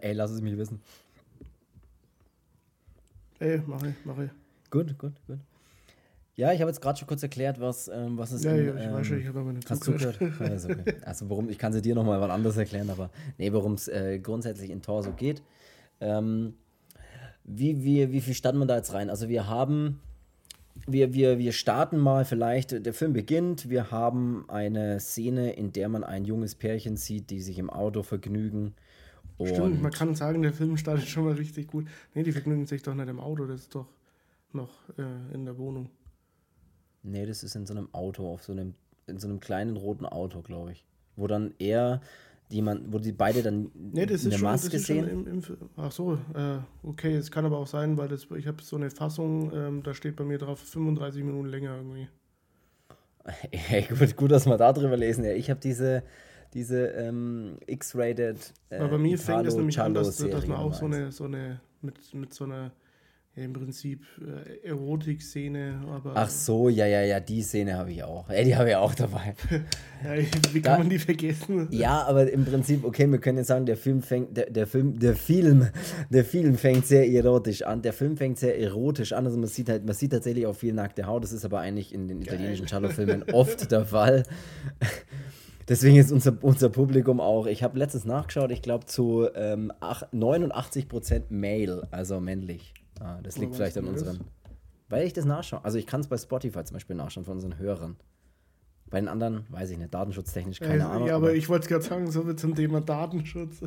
ey, 0.00 0.14
lass 0.14 0.30
es 0.30 0.40
mich 0.40 0.56
wissen. 0.56 0.80
Ey, 3.40 3.60
mach 3.66 3.82
ich, 3.82 3.94
mach 4.04 4.18
ich. 4.18 4.30
Gut, 4.70 4.96
gut, 4.98 5.12
gut. 5.26 5.38
Ja, 6.36 6.52
ich 6.52 6.60
habe 6.60 6.70
jetzt 6.70 6.80
gerade 6.80 6.98
schon 6.98 7.08
kurz 7.08 7.22
erklärt, 7.22 7.60
was, 7.60 7.88
ähm, 7.88 8.16
was 8.16 8.32
es 8.32 8.44
Ja, 8.44 8.52
in, 8.54 8.66
ja, 8.66 8.74
ich 8.86 8.92
weiß 8.92 9.06
schon, 9.06 9.18
ich 9.18 9.24
ähm, 9.24 9.28
habe 9.30 9.40
aber 9.40 9.52
nicht 9.52 9.68
Hast 9.68 9.84
zugehört. 9.84 10.18
gehört? 10.18 10.40
Ja, 10.40 10.46
ist 10.54 10.64
okay. 10.70 10.94
Also 11.04 11.28
warum, 11.28 11.50
ich 11.50 11.58
kann 11.58 11.72
sie 11.72 11.82
dir 11.82 11.94
nochmal 11.94 12.20
was 12.20 12.30
anderes 12.30 12.56
erklären, 12.56 12.88
aber 12.88 13.10
nee, 13.36 13.52
worum 13.52 13.74
es 13.74 13.88
äh, 13.88 14.20
grundsätzlich 14.20 14.70
in 14.70 14.80
Torso 14.80 15.12
geht. 15.12 15.42
Ähm, 16.00 16.54
wie, 17.44 17.82
wie, 17.82 18.12
wie 18.12 18.20
viel 18.20 18.34
stand 18.34 18.58
man 18.58 18.68
da 18.68 18.76
jetzt 18.76 18.92
rein? 18.94 19.10
Also 19.10 19.28
wir 19.28 19.48
haben, 19.48 20.00
wir, 20.86 21.14
wir, 21.14 21.38
wir 21.38 21.52
starten 21.52 21.98
mal 21.98 22.24
vielleicht, 22.24 22.84
der 22.84 22.94
Film 22.94 23.12
beginnt, 23.12 23.68
wir 23.68 23.90
haben 23.90 24.44
eine 24.48 25.00
Szene, 25.00 25.52
in 25.52 25.72
der 25.72 25.88
man 25.88 26.04
ein 26.04 26.24
junges 26.24 26.54
Pärchen 26.54 26.96
sieht, 26.96 27.30
die 27.30 27.40
sich 27.40 27.58
im 27.58 27.70
Auto 27.70 28.02
vergnügen. 28.02 28.74
Stimmt, 29.42 29.80
man 29.82 29.92
kann 29.92 30.14
sagen, 30.14 30.42
der 30.42 30.52
Film 30.52 30.76
startet 30.76 31.08
schon 31.08 31.24
mal 31.24 31.34
richtig 31.34 31.68
gut. 31.68 31.86
Nee, 32.14 32.22
die 32.22 32.32
vergnügen 32.32 32.66
sich 32.66 32.82
doch 32.82 32.94
nicht 32.94 33.08
im 33.08 33.20
Auto, 33.20 33.46
das 33.46 33.62
ist 33.62 33.74
doch 33.74 33.86
noch 34.52 34.70
äh, 34.98 35.34
in 35.34 35.44
der 35.44 35.56
Wohnung. 35.58 35.88
Nee, 37.02 37.24
das 37.24 37.42
ist 37.42 37.54
in 37.54 37.66
so 37.66 37.74
einem 37.74 37.88
Auto, 37.92 38.30
auf 38.30 38.42
so 38.42 38.52
einem, 38.52 38.74
in 39.06 39.18
so 39.18 39.28
einem 39.28 39.40
kleinen 39.40 39.76
roten 39.76 40.04
Auto, 40.04 40.42
glaube 40.42 40.72
ich. 40.72 40.84
Wo 41.16 41.26
dann 41.26 41.54
er, 41.58 42.00
jemand, 42.50 42.92
wo 42.92 42.98
die 42.98 43.12
beide 43.12 43.42
dann 43.42 43.70
Nee, 43.74 44.06
das 44.06 44.24
eine 44.24 44.34
ist 44.34 44.40
schon, 44.40 44.48
das 44.48 44.62
Maske 44.62 44.78
schon 44.78 44.80
sehen. 44.80 45.08
im, 45.08 45.26
im 45.26 45.42
Ach 45.76 45.92
so, 45.92 46.14
äh, 46.34 46.58
okay, 46.82 47.14
es 47.14 47.30
kann 47.30 47.44
aber 47.44 47.58
auch 47.58 47.66
sein, 47.66 47.96
weil 47.96 48.08
das, 48.08 48.26
ich 48.36 48.46
habe 48.46 48.62
so 48.62 48.76
eine 48.76 48.90
Fassung, 48.90 49.52
ähm, 49.54 49.82
da 49.82 49.94
steht 49.94 50.16
bei 50.16 50.24
mir 50.24 50.38
drauf 50.38 50.58
35 50.60 51.22
Minuten 51.24 51.48
länger 51.48 51.76
irgendwie. 51.76 52.08
Ey, 53.70 53.82
gut, 53.82 54.16
gut, 54.16 54.30
dass 54.30 54.46
wir 54.46 54.56
da 54.56 54.72
drüber 54.72 54.96
lesen. 54.96 55.24
Ja, 55.24 55.32
ich 55.32 55.50
habe 55.50 55.60
diese, 55.60 56.02
diese 56.54 56.86
ähm, 56.88 57.58
X-rated. 57.66 58.52
Äh, 58.70 58.88
bei 58.88 58.98
mir 58.98 59.18
fängt 59.18 59.46
es 59.46 59.54
nämlich 59.54 59.80
an, 59.80 59.94
dass, 59.94 60.16
dass 60.16 60.46
man 60.46 60.58
auch 60.58 60.74
so 60.74 60.86
eine, 60.86 61.12
so 61.12 61.24
eine, 61.24 61.60
mit, 61.82 62.14
mit 62.14 62.34
so 62.34 62.44
einer, 62.44 62.72
im 63.36 63.52
Prinzip 63.52 64.02
äh, 64.20 64.66
Erotik-Szene, 64.68 65.82
aber 65.88 66.12
Ach 66.16 66.28
so, 66.28 66.68
ja, 66.68 66.86
ja, 66.86 67.02
ja, 67.02 67.20
die 67.20 67.42
Szene 67.42 67.74
habe 67.76 67.92
ich 67.92 68.02
auch. 68.02 68.28
Ey, 68.28 68.44
die 68.44 68.56
habe 68.56 68.70
ich 68.70 68.76
auch 68.76 68.94
dabei. 68.94 69.34
ja, 70.04 70.14
wie 70.52 70.60
Da- 70.60 70.70
kann 70.70 70.80
man 70.80 70.90
die 70.90 70.98
vergessen? 70.98 71.68
Ja, 71.70 72.02
aber 72.02 72.30
im 72.30 72.44
Prinzip, 72.44 72.84
okay, 72.84 73.06
wir 73.10 73.18
können 73.18 73.38
jetzt 73.38 73.46
sagen, 73.46 73.66
der 73.66 73.76
Film 73.76 74.02
fängt, 74.02 74.36
der, 74.36 74.50
der 74.50 74.66
Film, 74.66 74.98
der 74.98 75.14
Film, 75.14 75.68
der 76.10 76.24
Film 76.24 76.56
fängt 76.58 76.86
sehr 76.86 77.08
erotisch 77.08 77.62
an. 77.62 77.82
Der 77.82 77.92
Film 77.92 78.16
fängt 78.16 78.38
sehr 78.38 78.58
erotisch 78.58 79.12
an. 79.12 79.24
Also 79.26 79.38
man 79.38 79.48
sieht 79.48 79.68
halt, 79.68 79.86
man 79.86 79.94
sieht 79.94 80.10
tatsächlich 80.12 80.46
auch 80.46 80.56
viel 80.56 80.72
nackte 80.74 81.06
Haut. 81.06 81.22
Das 81.22 81.32
ist 81.32 81.44
aber 81.44 81.60
eigentlich 81.60 81.94
in 81.94 82.08
den 82.08 82.20
italienischen 82.20 82.66
Giallo-Filmen 82.66 83.22
oft 83.32 83.70
der 83.70 83.84
Fall. 83.84 84.24
Deswegen 85.68 85.96
ist 85.96 86.10
unser, 86.10 86.36
unser 86.42 86.68
Publikum 86.68 87.20
auch, 87.20 87.46
ich 87.46 87.62
habe 87.62 87.78
letztens 87.78 88.04
nachgeschaut, 88.04 88.50
ich 88.50 88.60
glaube 88.60 88.86
zu 88.86 89.28
ähm, 89.36 89.72
ach- 89.78 90.02
89% 90.12 91.22
Male, 91.30 91.86
also 91.92 92.18
männlich. 92.18 92.74
Ah, 93.00 93.18
das 93.22 93.38
liegt 93.38 93.54
vielleicht 93.54 93.76
an 93.76 93.86
das? 93.86 93.94
unseren. 93.94 94.20
Weil 94.88 95.06
ich 95.06 95.12
das 95.12 95.24
nachschaue. 95.24 95.64
Also 95.64 95.78
ich 95.78 95.86
kann 95.86 96.00
es 96.00 96.06
bei 96.06 96.16
Spotify 96.16 96.64
zum 96.64 96.74
Beispiel 96.74 96.96
nachschauen 96.96 97.24
von 97.24 97.34
unseren 97.34 97.58
Hörern. 97.58 97.96
Bei 98.90 99.00
den 99.00 99.08
anderen 99.08 99.46
weiß 99.50 99.70
ich 99.70 99.78
nicht, 99.78 99.94
datenschutztechnisch 99.94 100.60
keine 100.60 100.82
äh, 100.82 100.86
Ahnung. 100.86 101.08
Ja, 101.08 101.16
aber, 101.16 101.28
aber 101.28 101.36
ich 101.36 101.48
wollte 101.48 101.68
gerade 101.68 101.84
sagen, 101.84 102.10
so 102.10 102.28
wie 102.28 102.36
zum 102.36 102.54
Thema 102.54 102.80
Datenschutz. 102.80 103.62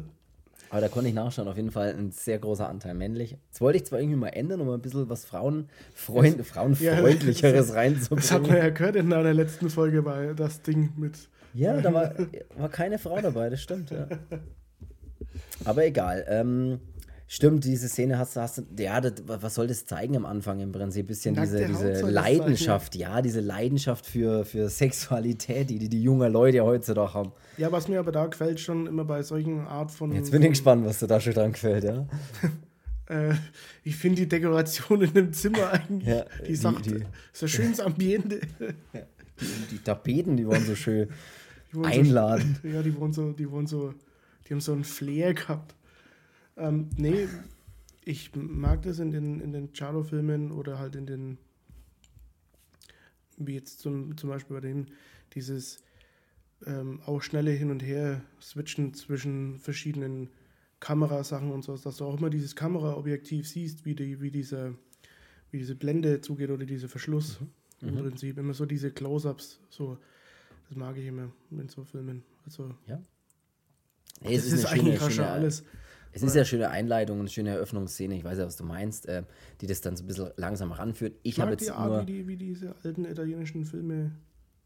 Aber 0.70 0.82
da 0.82 0.88
konnte 0.88 1.08
ich 1.08 1.14
nachschauen, 1.14 1.48
auf 1.48 1.56
jeden 1.56 1.72
Fall 1.72 1.94
ein 1.94 2.12
sehr 2.12 2.40
großer 2.40 2.68
Anteil 2.68 2.94
männlich. 2.94 3.38
Jetzt 3.48 3.62
wollte 3.62 3.78
ich 3.78 3.86
zwar 3.86 4.00
irgendwie 4.00 4.18
mal 4.18 4.30
ändern, 4.30 4.60
um 4.60 4.70
ein 4.70 4.82
bisschen 4.82 5.08
was 5.08 5.24
Frauenfreund, 5.24 6.40
das, 6.40 6.48
Frauenfreundlicheres 6.48 7.70
ja, 7.70 7.74
reinzubringen. 7.76 8.22
Das 8.22 8.32
hat 8.32 8.42
man 8.48 8.58
ja 8.58 8.70
gehört 8.70 8.96
in 8.96 9.10
der 9.10 9.34
letzten 9.34 9.70
Folge 9.70 10.02
bei 10.02 10.34
das 10.34 10.62
Ding 10.62 10.92
mit. 10.98 11.30
Ja, 11.54 11.80
da 11.80 11.94
war, 11.94 12.14
war 12.58 12.70
keine 12.70 12.98
Frau 12.98 13.22
dabei, 13.22 13.50
das 13.50 13.62
stimmt, 13.62 13.92
ja. 13.92 14.08
Aber 15.64 15.86
egal. 15.86 16.26
Ähm, 16.28 16.80
Stimmt, 17.28 17.64
diese 17.64 17.88
Szene 17.88 18.18
hast 18.20 18.36
du, 18.36 18.42
hast 18.42 18.58
du 18.58 18.64
ja, 18.78 19.00
das, 19.00 19.14
was 19.26 19.56
soll 19.56 19.68
das 19.68 19.86
zeigen 19.86 20.16
am 20.16 20.26
Anfang 20.26 20.60
im 20.60 20.72
Prinzip? 20.72 21.06
Ein 21.06 21.08
bisschen 21.08 21.36
diese, 21.36 21.66
diese 21.66 22.02
Leidenschaft, 22.02 22.96
ja, 22.96 23.22
diese 23.22 23.40
Leidenschaft 23.40 24.06
für, 24.06 24.46
für 24.46 24.70
Sexualität, 24.70 25.70
die, 25.70 25.80
die 25.80 25.90
die 25.90 26.04
jungen 26.04 26.32
Leute 26.32 26.62
heutzutage 26.64 27.14
haben. 27.14 27.32
Ja, 27.58 27.72
was 27.72 27.88
mir 27.88 28.00
aber 28.00 28.12
da 28.12 28.28
gefällt, 28.28 28.60
schon 28.60 28.88
immer 28.88 29.06
bei 29.06 29.24
solchen 29.24 29.62
Art 29.62 29.92
von. 29.92 30.12
Jetzt 30.12 30.32
bin 30.32 30.44
ich 30.44 30.50
gespannt, 30.50 30.86
was 30.86 31.00
dir 31.00 31.08
da 31.08 31.20
schon 31.20 31.34
dran 31.34 31.54
gefällt, 31.54 31.86
ja. 31.86 32.06
äh, 33.08 33.34
ich 33.84 33.96
finde 33.96 34.22
die 34.22 34.30
Dekoration 34.30 35.02
in 35.02 35.14
dem 35.14 35.34
Zimmer 35.34 35.72
eigentlich, 35.72 36.08
ja, 36.08 36.26
die, 36.42 36.48
die 36.48 36.56
sagt, 36.56 36.86
die, 36.86 37.04
so 37.32 37.48
schönes 37.48 37.80
Ambiente. 37.80 38.42
Ja, 38.94 39.02
die, 39.40 39.46
die, 39.72 39.78
Tapeten, 39.80 40.38
die 40.38 40.48
waren 40.48 40.64
so 40.66 40.76
schön 40.76 41.08
einladend. 41.82 42.60
So, 42.62 42.68
ja, 42.68 42.82
die 42.82 43.00
waren 43.00 43.14
so, 43.14 43.32
die 43.32 43.52
waren 43.52 43.66
so, 43.66 43.94
die 44.48 44.54
haben 44.54 44.62
so 44.62 44.74
einen 44.74 44.84
Flair 44.84 45.34
gehabt. 45.34 45.74
Ähm, 46.58 46.90
nee, 46.98 47.28
ich 48.06 48.36
mag 48.36 48.82
das 48.84 49.00
in 49.00 49.12
den, 49.12 49.40
in 49.40 49.54
den 49.54 49.74
Charo-Filmen 49.74 50.52
oder 50.52 50.80
halt 50.80 50.96
in 50.96 51.06
den, 51.06 51.38
wie 53.38 53.56
jetzt 53.56 53.80
zum, 53.80 54.16
zum 54.18 54.30
Beispiel 54.30 54.56
bei 54.56 54.62
dem, 54.62 54.88
dieses 55.34 55.84
ähm, 56.66 57.02
auch 57.06 57.22
schnelle 57.22 57.52
Hin 57.52 57.72
und 57.72 57.82
Her 57.82 58.22
switchen 58.42 58.94
zwischen 58.94 59.60
verschiedenen 59.60 60.30
Kamerasachen 60.80 61.52
und 61.52 61.64
so, 61.64 61.78
dass 61.78 61.98
du 61.98 62.06
auch 62.06 62.18
immer 62.18 62.30
dieses 62.30 62.56
Kameraobjektiv 62.56 63.48
siehst, 63.48 63.86
wie, 63.86 63.96
die, 63.96 64.22
wie, 64.22 64.32
diese, 64.32 64.76
wie 65.52 65.58
diese 65.58 65.76
Blende 65.76 66.22
zugeht 66.22 66.50
oder 66.50 66.66
dieser 66.66 66.90
Verschluss 66.90 67.40
mhm. 67.80 67.88
im 67.88 67.96
mhm. 67.96 68.00
Prinzip. 68.02 68.38
Immer 68.38 68.54
so 68.54 68.66
diese 68.66 68.92
Close-Ups, 68.92 69.60
so, 69.70 69.98
das 70.68 70.78
mag 70.78 70.98
ich 70.98 71.06
immer 71.06 71.32
in 71.52 71.70
so 71.70 71.84
Filmen. 71.84 72.24
Also, 72.46 72.76
ja. 72.86 73.02
Hey, 74.22 74.36
das 74.36 74.46
ist, 74.46 74.54
ist 74.54 74.66
eigentlich 74.66 75.00
schöne, 75.00 75.12
schöne, 75.12 75.30
alles. 75.30 75.64
Es 76.14 76.24
ist 76.24 76.36
ja 76.36 76.42
eine 76.42 76.46
schöne 76.46 76.70
Einleitung, 76.70 77.20
eine 77.20 77.30
schöne 77.30 77.50
Eröffnungsszene, 77.52 78.16
ich 78.16 78.24
weiß 78.24 78.38
ja, 78.38 78.46
was 78.46 78.56
du 78.56 78.64
meinst, 78.64 79.08
äh, 79.08 79.24
die 79.62 79.68
das 79.68 79.82
dann 79.82 79.96
so 79.98 80.04
ein 80.04 80.08
bisschen 80.08 80.30
langsam 80.38 80.72
ranführt. 80.72 81.16
Ich, 81.24 81.34
ich 81.34 81.40
habe 81.40 81.52
jetzt 81.52 81.66
die 81.66 81.72
Art, 81.72 81.90
nur, 81.90 82.02
wie, 82.02 82.06
die, 82.06 82.28
wie 82.28 82.38
diese 82.38 82.76
alten 82.84 83.06
italienischen 83.06 83.66
Filme 83.66 84.12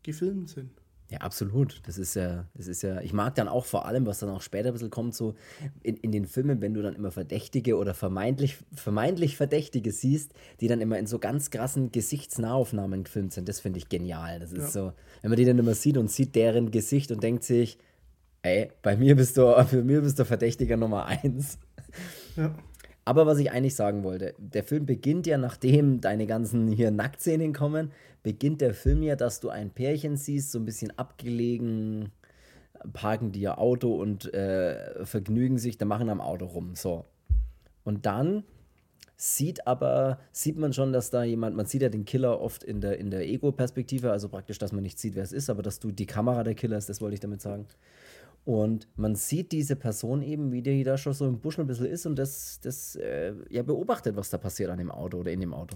gefilmt 0.04 0.50
sind. 0.50 0.72
Ja, 1.10 1.20
absolut. 1.20 1.82
Das 1.86 1.98
ist 1.98 2.16
ja, 2.16 2.46
das 2.54 2.68
ist 2.68 2.82
ja, 2.82 3.00
ich 3.00 3.14
mag 3.14 3.34
dann 3.36 3.48
auch 3.48 3.66
vor 3.66 3.86
allem, 3.86 4.06
was 4.06 4.20
dann 4.20 4.30
auch 4.30 4.42
später 4.42 4.70
ein 4.70 4.74
bisschen 4.74 4.90
kommt, 4.90 5.16
so 5.16 5.36
in, 5.82 5.96
in 5.98 6.12
den 6.12 6.26
Filmen, 6.26 6.62
wenn 6.62 6.74
du 6.74 6.82
dann 6.82 6.96
immer 6.96 7.12
Verdächtige 7.12 7.78
oder 7.78 7.94
vermeintlich, 7.94 8.58
vermeintlich 8.76 9.38
Verdächtige 9.38 9.94
siehst, 9.94 10.34
die 10.60 10.68
dann 10.68 10.82
immer 10.82 11.00
in 11.00 11.08
so 11.08 11.18
ganz 11.18 11.50
krassen 11.50 11.94
Gesichtsnahaufnahmen 11.94 13.06
gefilmt 13.06 13.32
sind. 13.32 13.48
Das 13.48 13.62
finde 13.62 13.78
ich 13.80 13.88
genial. 13.88 14.40
Das 14.40 14.52
ist 14.52 14.76
ja. 14.76 14.90
so, 14.90 14.94
wenn 15.22 15.30
man 15.32 15.38
die 15.38 15.46
dann 15.46 15.58
immer 15.58 15.76
sieht 15.76 15.98
und 15.98 16.12
sieht 16.12 16.36
deren 16.36 16.72
Gesicht 16.72 17.10
und 17.12 17.24
denkt 17.24 17.46
sich, 17.46 17.78
ey, 18.48 18.72
bei 18.82 18.96
mir 18.96 19.16
bist 19.16 19.38
du, 19.38 19.64
für 19.68 19.84
mir 19.84 20.02
bist 20.02 20.20
du 20.20 20.26
Verdächtiger 20.26 20.78
Nummer 20.78 21.06
eins. 21.06 21.60
Ja. 22.36 22.56
Aber 23.06 23.26
was 23.26 23.40
ich 23.40 23.52
eigentlich 23.52 23.76
sagen 23.76 24.04
wollte, 24.04 24.34
der 24.38 24.64
Film 24.64 24.86
beginnt 24.86 25.28
ja, 25.28 25.38
nachdem 25.38 26.02
deine 26.02 26.28
ganzen 26.28 26.68
hier 26.68 26.92
Nacktszenen 26.92 27.54
kommen, 27.54 27.92
beginnt 28.22 28.60
der 28.60 28.74
Film 28.74 29.02
ja, 29.02 29.16
dass 29.16 29.40
du 29.40 29.48
ein 29.50 29.70
Pärchen 29.70 30.18
siehst, 30.18 30.52
so 30.52 30.60
ein 30.60 30.66
bisschen 30.66 30.98
abgelegen, 31.00 32.12
parken 32.92 33.32
die 33.32 33.40
ihr 33.42 33.60
Auto 33.60 33.96
und 33.96 34.34
äh, 34.34 35.06
vergnügen 35.06 35.58
sich, 35.58 35.78
dann 35.78 35.88
machen 35.88 36.10
am 36.10 36.20
Auto 36.20 36.46
rum. 36.46 36.76
So. 36.76 37.06
Und 37.86 38.06
dann 38.06 38.44
sieht 39.16 39.66
aber, 39.66 40.20
sieht 40.32 40.58
man 40.58 40.74
schon, 40.74 40.94
dass 40.94 41.10
da 41.10 41.24
jemand, 41.24 41.56
man 41.56 41.66
sieht 41.66 41.82
ja 41.82 41.90
den 41.90 42.06
Killer 42.06 42.40
oft 42.40 42.64
in 42.64 42.82
der, 42.82 43.00
in 43.00 43.10
der 43.10 43.28
Ego-Perspektive, 43.28 44.12
also 44.12 44.30
praktisch, 44.30 44.60
dass 44.60 44.72
man 44.72 44.84
nicht 44.84 45.00
sieht, 45.00 45.16
wer 45.16 45.24
es 45.24 45.32
ist, 45.32 45.50
aber 45.50 45.64
dass 45.64 45.80
du 45.80 45.92
die 45.92 46.06
Kamera 46.06 46.44
der 46.44 46.54
Killer 46.54 46.78
ist, 46.78 46.88
das 46.88 47.02
wollte 47.02 47.16
ich 47.16 47.20
damit 47.20 47.42
sagen. 47.42 47.66
Und 48.48 48.88
man 48.96 49.16
sieht 49.16 49.52
diese 49.52 49.76
Person 49.76 50.22
eben, 50.22 50.54
wie 50.54 50.62
die 50.62 50.86
da 50.86 50.98
schon 50.98 51.12
so 51.12 51.28
im 51.28 51.42
Busch 51.42 51.60
ein 51.60 51.68
bisschen 51.68 51.88
ist 51.88 52.06
und 52.06 52.16
das, 52.18 52.62
das 52.62 52.96
äh, 52.96 53.34
ja, 53.50 53.62
beobachtet, 53.62 54.16
was 54.16 54.30
da 54.30 54.38
passiert 54.38 54.70
an 54.70 54.78
dem 54.78 54.90
Auto 54.90 55.18
oder 55.18 55.34
in 55.34 55.42
dem 55.42 55.54
Auto. 55.54 55.76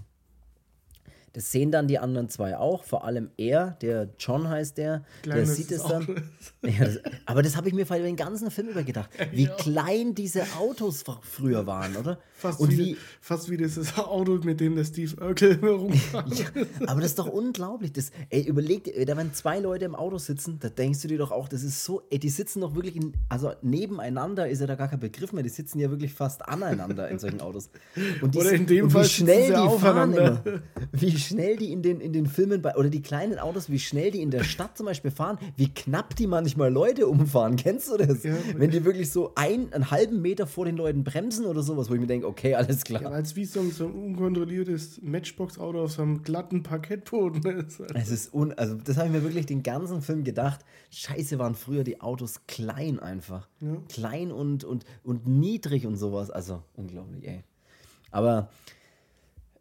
Das 1.34 1.52
sehen 1.52 1.72
dann 1.72 1.88
die 1.88 1.98
anderen 1.98 2.28
zwei 2.30 2.58
auch, 2.58 2.84
vor 2.84 3.06
allem 3.06 3.32
er, 3.38 3.78
der 3.82 4.10
John 4.20 4.50
heißt 4.50 4.78
der, 4.78 5.04
klein 5.22 5.38
der 5.38 5.46
sieht 5.46 5.72
es 5.72 5.84
dann. 5.84 6.08
Ja, 6.64 6.86
das, 6.86 7.00
aber 7.26 7.42
das 7.42 7.56
habe 7.56 7.68
ich 7.70 7.74
mir 7.74 7.88
vor 7.88 7.98
den 7.98 8.16
ganzen 8.16 8.52
Film 8.52 8.70
über 8.70 8.84
gedacht, 8.84 9.10
wie 9.32 9.46
ja. 9.46 9.56
klein 9.56 10.14
diese 10.14 10.44
Autos 10.60 11.04
früher 11.24 11.66
waren, 11.66 11.96
oder? 11.96 12.20
Fast, 12.34 12.60
Und 12.60 12.72
wie, 12.72 12.78
wie, 12.78 12.98
fast 13.20 13.50
wie 13.50 13.58
dieses 13.58 13.98
Auto, 13.98 14.40
mit 14.44 14.60
dem 14.60 14.76
der 14.76 14.84
Steve 14.84 15.16
Urkel 15.24 15.60
rumfährt. 15.64 16.34
ja, 16.38 16.46
aber 16.88 17.02
das 17.02 17.12
ist 17.12 17.20
doch 17.20 17.28
unglaublich. 17.28 17.94
Das, 17.94 18.12
ey, 18.30 18.44
überleg 18.44 18.84
dir, 18.84 19.06
da 19.06 19.18
wenn 19.18 19.34
zwei 19.34 19.60
Leute 19.60 19.86
im 19.86 19.96
Auto 19.96 20.18
sitzen, 20.18 20.58
da 20.60 20.70
denkst 20.70 21.02
du 21.02 21.08
dir 21.08 21.18
doch 21.18 21.32
auch, 21.32 21.48
das 21.48 21.64
ist 21.64 21.84
so, 21.84 22.04
ey, 22.10 22.20
die 22.20 22.30
sitzen 22.30 22.62
doch 22.62 22.76
wirklich, 22.76 22.96
in, 22.96 23.14
also 23.30 23.54
nebeneinander 23.62 24.50
ist 24.50 24.60
ja 24.60 24.68
da 24.68 24.76
gar 24.76 24.88
kein 24.88 25.00
Begriff 25.00 25.34
mehr, 25.34 25.44
die 25.44 25.50
sitzen 25.50 25.80
ja 25.80 25.90
wirklich 25.90 26.14
fast 26.14 26.48
aneinander 26.48 27.10
in 27.10 27.20
solchen 27.20 27.42
Autos. 27.42 27.70
Und 28.22 28.36
die, 28.36 28.40
Oder 28.40 28.52
in 28.54 28.66
dem 28.66 28.90
Fall 28.90 29.06
wie 29.06 29.10
schnell 29.10 29.48
die 29.48 29.80
fahren 29.80 30.14
immer. 30.14 30.44
Wie 30.92 31.12
schnell 31.22 31.58
die 31.58 31.72
in 31.72 31.82
den, 31.82 32.02
in 32.02 32.14
den 32.14 32.26
Filmen, 32.26 32.62
bei, 32.62 32.76
oder 32.76 32.90
die 32.90 33.02
kleinen 33.02 33.40
Autos, 33.40 33.70
wie 33.70 33.80
schnell 33.80 34.12
die 34.12 34.22
in 34.22 34.32
der 34.32 34.44
Stadt 34.52 34.78
zum 34.78 34.86
Beispiel 34.86 35.12
fahren, 35.12 35.38
wie 35.56 35.70
knapp 35.70 36.16
die 36.16 36.28
manchmal 36.28 36.72
Leute 36.72 37.08
umfahren. 37.08 37.56
Kennst 37.62 37.92
du 37.92 37.98
das? 37.98 38.24
Ja, 38.24 38.36
Wenn 38.56 38.72
die 38.72 38.84
wirklich 38.84 39.12
so 39.12 39.34
ein, 39.36 39.72
einen 39.74 39.92
halben 39.92 40.22
Meter 40.22 40.48
vor 40.48 40.66
den 40.66 40.78
Leuten 40.78 41.04
bremsen 41.04 41.46
oder 41.46 41.64
sowas, 41.64 41.90
wo 41.90 41.94
ich 41.94 42.00
mir 42.00 42.08
denke, 42.08 42.28
okay, 42.28 42.56
alles 42.56 42.84
klar. 42.84 43.02
Ja, 43.02 43.20
es 43.20 43.36
wie 43.36 43.46
so 43.46 43.60
ein, 43.60 43.72
so 43.72 43.86
ein 43.86 43.94
unkontrolliertes 43.94 45.02
Matchbox-Auto 45.02 45.82
auf 45.82 45.92
so 45.92 46.02
einem 46.02 46.24
glatten 46.24 46.64
Parkettboden 46.64 47.44
ist. 47.60 47.82
Es 47.94 48.10
ist 48.10 48.34
un 48.34 48.54
also 48.54 48.76
das 48.76 48.98
habe 48.98 49.08
ich 49.08 49.14
mir 49.14 49.24
wirklich 49.24 49.46
den 49.46 49.64
ganzen 49.64 50.02
Film 50.02 50.24
gedacht. 50.24 50.62
Scheiße, 50.90 51.38
waren 51.40 51.56
früher 51.56 51.84
die 51.84 52.02
Autos 52.02 52.42
klein 52.48 53.00
einfach. 53.00 53.48
Ja. 53.60 53.78
Klein 53.90 54.32
und, 54.32 54.64
und, 54.64 54.86
und 55.04 55.28
niedrig 55.28 55.86
und 55.86 55.98
sowas. 55.98 56.32
Also 56.32 56.64
unglaublich, 56.74 57.28
ey. 57.28 57.44
Aber 58.12 58.50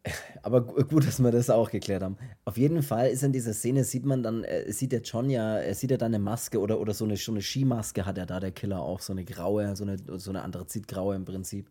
aber 0.41 0.61
gut, 0.61 1.05
dass 1.07 1.19
wir 1.19 1.31
das 1.31 1.49
auch 1.49 1.69
geklärt 1.69 2.03
haben. 2.03 2.17
Auf 2.45 2.57
jeden 2.57 2.81
Fall 2.81 3.09
ist 3.09 3.23
in 3.23 3.31
dieser 3.31 3.53
Szene, 3.53 3.83
sieht 3.83 4.05
man 4.05 4.23
dann, 4.23 4.43
äh, 4.43 4.71
sieht 4.71 4.91
der 4.91 5.01
John 5.01 5.29
ja, 5.29 5.57
er 5.57 5.75
sieht 5.75 5.91
ja 5.91 5.97
dann 5.97 6.13
eine 6.13 6.23
Maske 6.23 6.59
oder, 6.59 6.79
oder 6.79 6.93
so, 6.93 7.05
eine, 7.05 7.17
so 7.17 7.31
eine 7.31 7.41
Skimaske 7.41 8.05
hat 8.05 8.17
er 8.17 8.25
da, 8.25 8.39
der 8.39 8.51
Killer 8.51 8.81
auch, 8.81 8.99
so 8.99 9.13
eine 9.13 9.23
graue, 9.25 9.75
so 9.75 9.83
eine, 9.83 9.97
so 10.17 10.31
eine 10.31 10.41
Anthrazitgraue 10.41 11.15
im 11.15 11.25
Prinzip. 11.25 11.69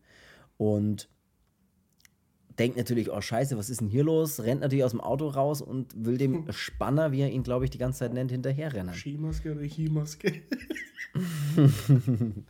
Und 0.57 1.09
denkt 2.57 2.77
natürlich, 2.77 3.11
oh 3.11 3.21
scheiße, 3.21 3.57
was 3.57 3.69
ist 3.69 3.81
denn 3.81 3.89
hier 3.89 4.03
los? 4.03 4.41
Rennt 4.41 4.61
natürlich 4.61 4.85
aus 4.85 4.91
dem 4.91 5.01
Auto 5.01 5.27
raus 5.27 5.61
und 5.61 5.93
will 6.05 6.17
dem 6.17 6.45
Spanner, 6.51 7.11
wie 7.11 7.21
er 7.21 7.29
ihn, 7.29 7.43
glaube 7.43 7.65
ich, 7.65 7.71
die 7.71 7.77
ganze 7.77 7.99
Zeit 7.99 8.13
nennt, 8.13 8.31
hinterherrennen. 8.31 8.93
Skimaske 8.93 9.51
oder 9.51 9.63
Chimaske? 9.63 10.41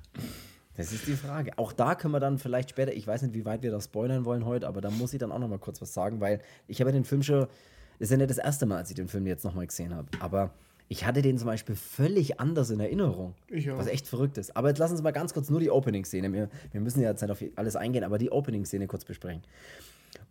Das 0.81 0.93
ist 0.93 1.07
die 1.07 1.13
Frage. 1.13 1.57
Auch 1.57 1.73
da 1.73 1.95
können 1.95 2.13
wir 2.13 2.19
dann 2.19 2.37
vielleicht 2.37 2.69
später, 2.69 2.93
ich 2.93 3.05
weiß 3.07 3.21
nicht, 3.23 3.33
wie 3.33 3.45
weit 3.45 3.63
wir 3.63 3.71
das 3.71 3.85
spoilern 3.85 4.25
wollen 4.25 4.45
heute, 4.45 4.67
aber 4.67 4.81
da 4.81 4.89
muss 4.89 5.13
ich 5.13 5.19
dann 5.19 5.31
auch 5.31 5.39
noch 5.39 5.47
mal 5.47 5.59
kurz 5.59 5.81
was 5.81 5.93
sagen, 5.93 6.19
weil 6.19 6.39
ich 6.67 6.81
habe 6.81 6.91
den 6.91 7.05
Film 7.05 7.23
schon, 7.23 7.41
das 7.41 7.49
ist 7.99 8.11
ja 8.11 8.17
nicht 8.17 8.29
das 8.29 8.37
erste 8.37 8.65
Mal, 8.65 8.77
als 8.77 8.89
ich 8.89 8.95
den 8.95 9.07
Film 9.07 9.27
jetzt 9.27 9.43
noch 9.43 9.53
mal 9.53 9.65
gesehen 9.65 9.95
habe, 9.95 10.07
aber 10.19 10.51
ich 10.91 11.05
hatte 11.05 11.21
den 11.21 11.37
zum 11.37 11.47
Beispiel 11.47 11.75
völlig 11.75 12.41
anders 12.41 12.69
in 12.69 12.81
Erinnerung. 12.81 13.33
Ich 13.47 13.71
auch. 13.71 13.77
Was 13.77 13.87
echt 13.87 14.09
verrückt 14.09 14.37
ist. 14.37 14.57
Aber 14.57 14.67
jetzt 14.67 14.77
lassen 14.77 14.97
Sie 14.97 15.03
mal 15.03 15.11
ganz 15.11 15.33
kurz 15.33 15.49
nur 15.49 15.61
die 15.61 15.71
Opening-Szene. 15.71 16.33
Wir, 16.33 16.49
wir 16.73 16.81
müssen 16.81 17.01
ja 17.01 17.09
jetzt 17.11 17.21
nicht 17.21 17.31
auf 17.31 17.41
alles 17.55 17.77
eingehen, 17.77 18.03
aber 18.03 18.17
die 18.17 18.29
Opening-Szene 18.29 18.87
kurz 18.87 19.05
besprechen. 19.05 19.41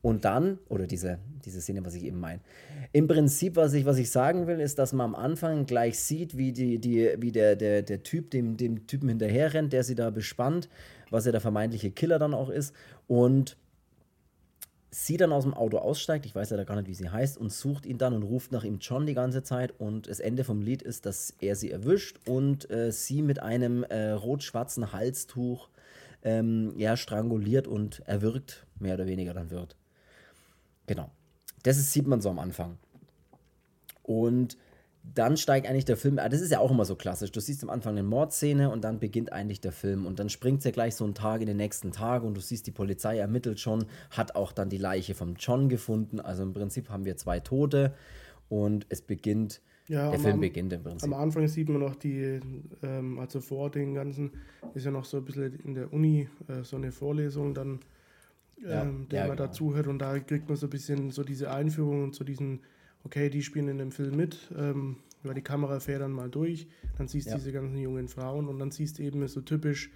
Und 0.02 0.24
dann, 0.24 0.58
oder 0.68 0.86
diese, 0.86 1.18
diese 1.44 1.60
Szene, 1.60 1.84
was 1.84 1.94
ich 1.94 2.04
eben 2.04 2.20
meine. 2.20 2.40
Im 2.92 3.06
Prinzip, 3.06 3.56
was 3.56 3.74
ich, 3.74 3.84
was 3.84 3.98
ich 3.98 4.10
sagen 4.10 4.46
will, 4.46 4.60
ist, 4.60 4.78
dass 4.78 4.92
man 4.92 5.14
am 5.14 5.14
Anfang 5.14 5.66
gleich 5.66 5.98
sieht, 6.00 6.36
wie, 6.36 6.52
die, 6.52 6.78
die, 6.78 7.14
wie 7.18 7.32
der, 7.32 7.56
der, 7.56 7.82
der 7.82 8.02
Typ 8.02 8.30
dem, 8.30 8.56
dem 8.56 8.86
Typen 8.86 9.08
hinterher 9.08 9.52
rennt, 9.52 9.72
der 9.72 9.84
sie 9.84 9.94
da 9.94 10.10
bespannt, 10.10 10.68
was 11.10 11.26
ja 11.26 11.32
der 11.32 11.40
vermeintliche 11.40 11.90
Killer 11.90 12.18
dann 12.18 12.34
auch 12.34 12.48
ist. 12.48 12.74
Und 13.06 13.56
sie 14.90 15.16
dann 15.16 15.32
aus 15.32 15.44
dem 15.44 15.54
Auto 15.54 15.78
aussteigt, 15.78 16.26
ich 16.26 16.34
weiß 16.34 16.50
ja 16.50 16.64
gar 16.64 16.76
nicht, 16.76 16.88
wie 16.88 16.94
sie 16.94 17.10
heißt, 17.10 17.38
und 17.38 17.52
sucht 17.52 17.86
ihn 17.86 17.98
dann 17.98 18.14
und 18.14 18.22
ruft 18.22 18.52
nach 18.52 18.64
ihm 18.64 18.78
John 18.80 19.06
die 19.06 19.14
ganze 19.14 19.42
Zeit. 19.42 19.78
Und 19.78 20.08
das 20.08 20.20
Ende 20.20 20.44
vom 20.44 20.62
Lied 20.62 20.82
ist, 20.82 21.06
dass 21.06 21.34
er 21.40 21.56
sie 21.56 21.70
erwischt 21.70 22.18
und 22.26 22.70
äh, 22.70 22.90
sie 22.90 23.22
mit 23.22 23.40
einem 23.40 23.84
äh, 23.84 24.10
rot-schwarzen 24.10 24.92
Halstuch 24.92 25.68
ähm, 26.22 26.74
ja, 26.76 26.96
stranguliert 26.96 27.66
und 27.66 28.00
erwürgt, 28.06 28.66
mehr 28.78 28.94
oder 28.94 29.06
weniger 29.06 29.34
dann 29.34 29.50
wird. 29.50 29.76
Genau. 30.86 31.10
Das 31.62 31.78
ist, 31.78 31.92
sieht 31.92 32.06
man 32.06 32.20
so 32.20 32.30
am 32.30 32.38
Anfang. 32.38 32.78
Und 34.02 34.56
dann 35.02 35.36
steigt 35.36 35.66
eigentlich 35.66 35.84
der 35.84 35.96
Film, 35.96 36.18
ah, 36.18 36.28
das 36.28 36.40
ist 36.40 36.50
ja 36.50 36.58
auch 36.58 36.70
immer 36.70 36.84
so 36.84 36.94
klassisch, 36.94 37.32
du 37.32 37.40
siehst 37.40 37.62
am 37.62 37.70
Anfang 37.70 37.92
eine 37.92 38.02
Mordszene 38.02 38.70
und 38.70 38.84
dann 38.84 39.00
beginnt 39.00 39.32
eigentlich 39.32 39.60
der 39.60 39.72
Film 39.72 40.06
und 40.06 40.18
dann 40.18 40.28
springt 40.28 40.58
es 40.58 40.64
ja 40.64 40.70
gleich 40.72 40.94
so 40.94 41.04
einen 41.04 41.14
Tag 41.14 41.40
in 41.40 41.46
den 41.46 41.56
nächsten 41.56 41.90
Tag 41.90 42.22
und 42.22 42.34
du 42.34 42.40
siehst, 42.40 42.66
die 42.66 42.70
Polizei 42.70 43.18
ermittelt 43.18 43.60
schon, 43.60 43.86
hat 44.10 44.34
auch 44.34 44.52
dann 44.52 44.68
die 44.68 44.78
Leiche 44.78 45.14
vom 45.14 45.36
John 45.36 45.68
gefunden, 45.68 46.20
also 46.20 46.42
im 46.42 46.52
Prinzip 46.52 46.90
haben 46.90 47.04
wir 47.04 47.16
zwei 47.16 47.40
Tote 47.40 47.94
und 48.48 48.86
es 48.90 49.00
beginnt 49.00 49.62
Ja, 49.90 50.10
Der 50.10 50.14
am 50.18 50.20
Film 50.24 50.40
beginnt 50.40 50.72
im 50.72 50.82
Prinzip. 50.82 51.12
Am 51.12 51.14
Anfang 51.14 51.48
sieht 51.48 51.68
man 51.68 51.80
noch 51.80 51.96
die, 51.96 52.40
ähm, 52.82 53.18
also 53.18 53.40
vor 53.40 53.70
den 53.70 53.94
ganzen, 53.94 54.30
ist 54.74 54.84
ja 54.84 54.90
noch 54.90 55.04
so 55.04 55.16
ein 55.18 55.24
bisschen 55.24 55.58
in 55.64 55.74
der 55.74 55.92
Uni 55.92 56.28
äh, 56.48 56.62
so 56.62 56.76
eine 56.76 56.92
Vorlesung 56.92 57.54
dann, 57.54 57.80
Ja, 58.62 58.82
ähm, 58.82 59.06
der 59.10 59.20
ja, 59.22 59.26
man 59.26 59.36
genau. 59.36 59.48
dazuhört 59.48 59.86
und 59.88 59.98
da 59.98 60.18
kriegt 60.20 60.48
man 60.48 60.56
so 60.56 60.66
ein 60.66 60.70
bisschen 60.70 61.10
so 61.10 61.24
diese 61.24 61.50
Einführung 61.50 62.04
und 62.04 62.14
so 62.14 62.24
diesen, 62.24 62.60
okay, 63.04 63.30
die 63.30 63.42
spielen 63.42 63.68
in 63.68 63.78
dem 63.78 63.90
Film 63.90 64.16
mit, 64.16 64.36
ähm, 64.56 64.96
weil 65.22 65.34
die 65.34 65.42
Kamera 65.42 65.80
fährt 65.80 66.02
dann 66.02 66.12
mal 66.12 66.28
durch, 66.30 66.68
dann 66.98 67.08
siehst 67.08 67.26
du 67.26 67.30
Ja. 67.30 67.36
diese 67.38 67.52
ganzen 67.52 67.76
jungen 67.78 68.08
Frauen 68.08 68.48
und 68.48 68.58
dann 68.58 68.70
siehst 68.70 68.98
du 68.98 69.02
eben 69.02 69.26
so 69.28 69.40
typisch 69.40 69.90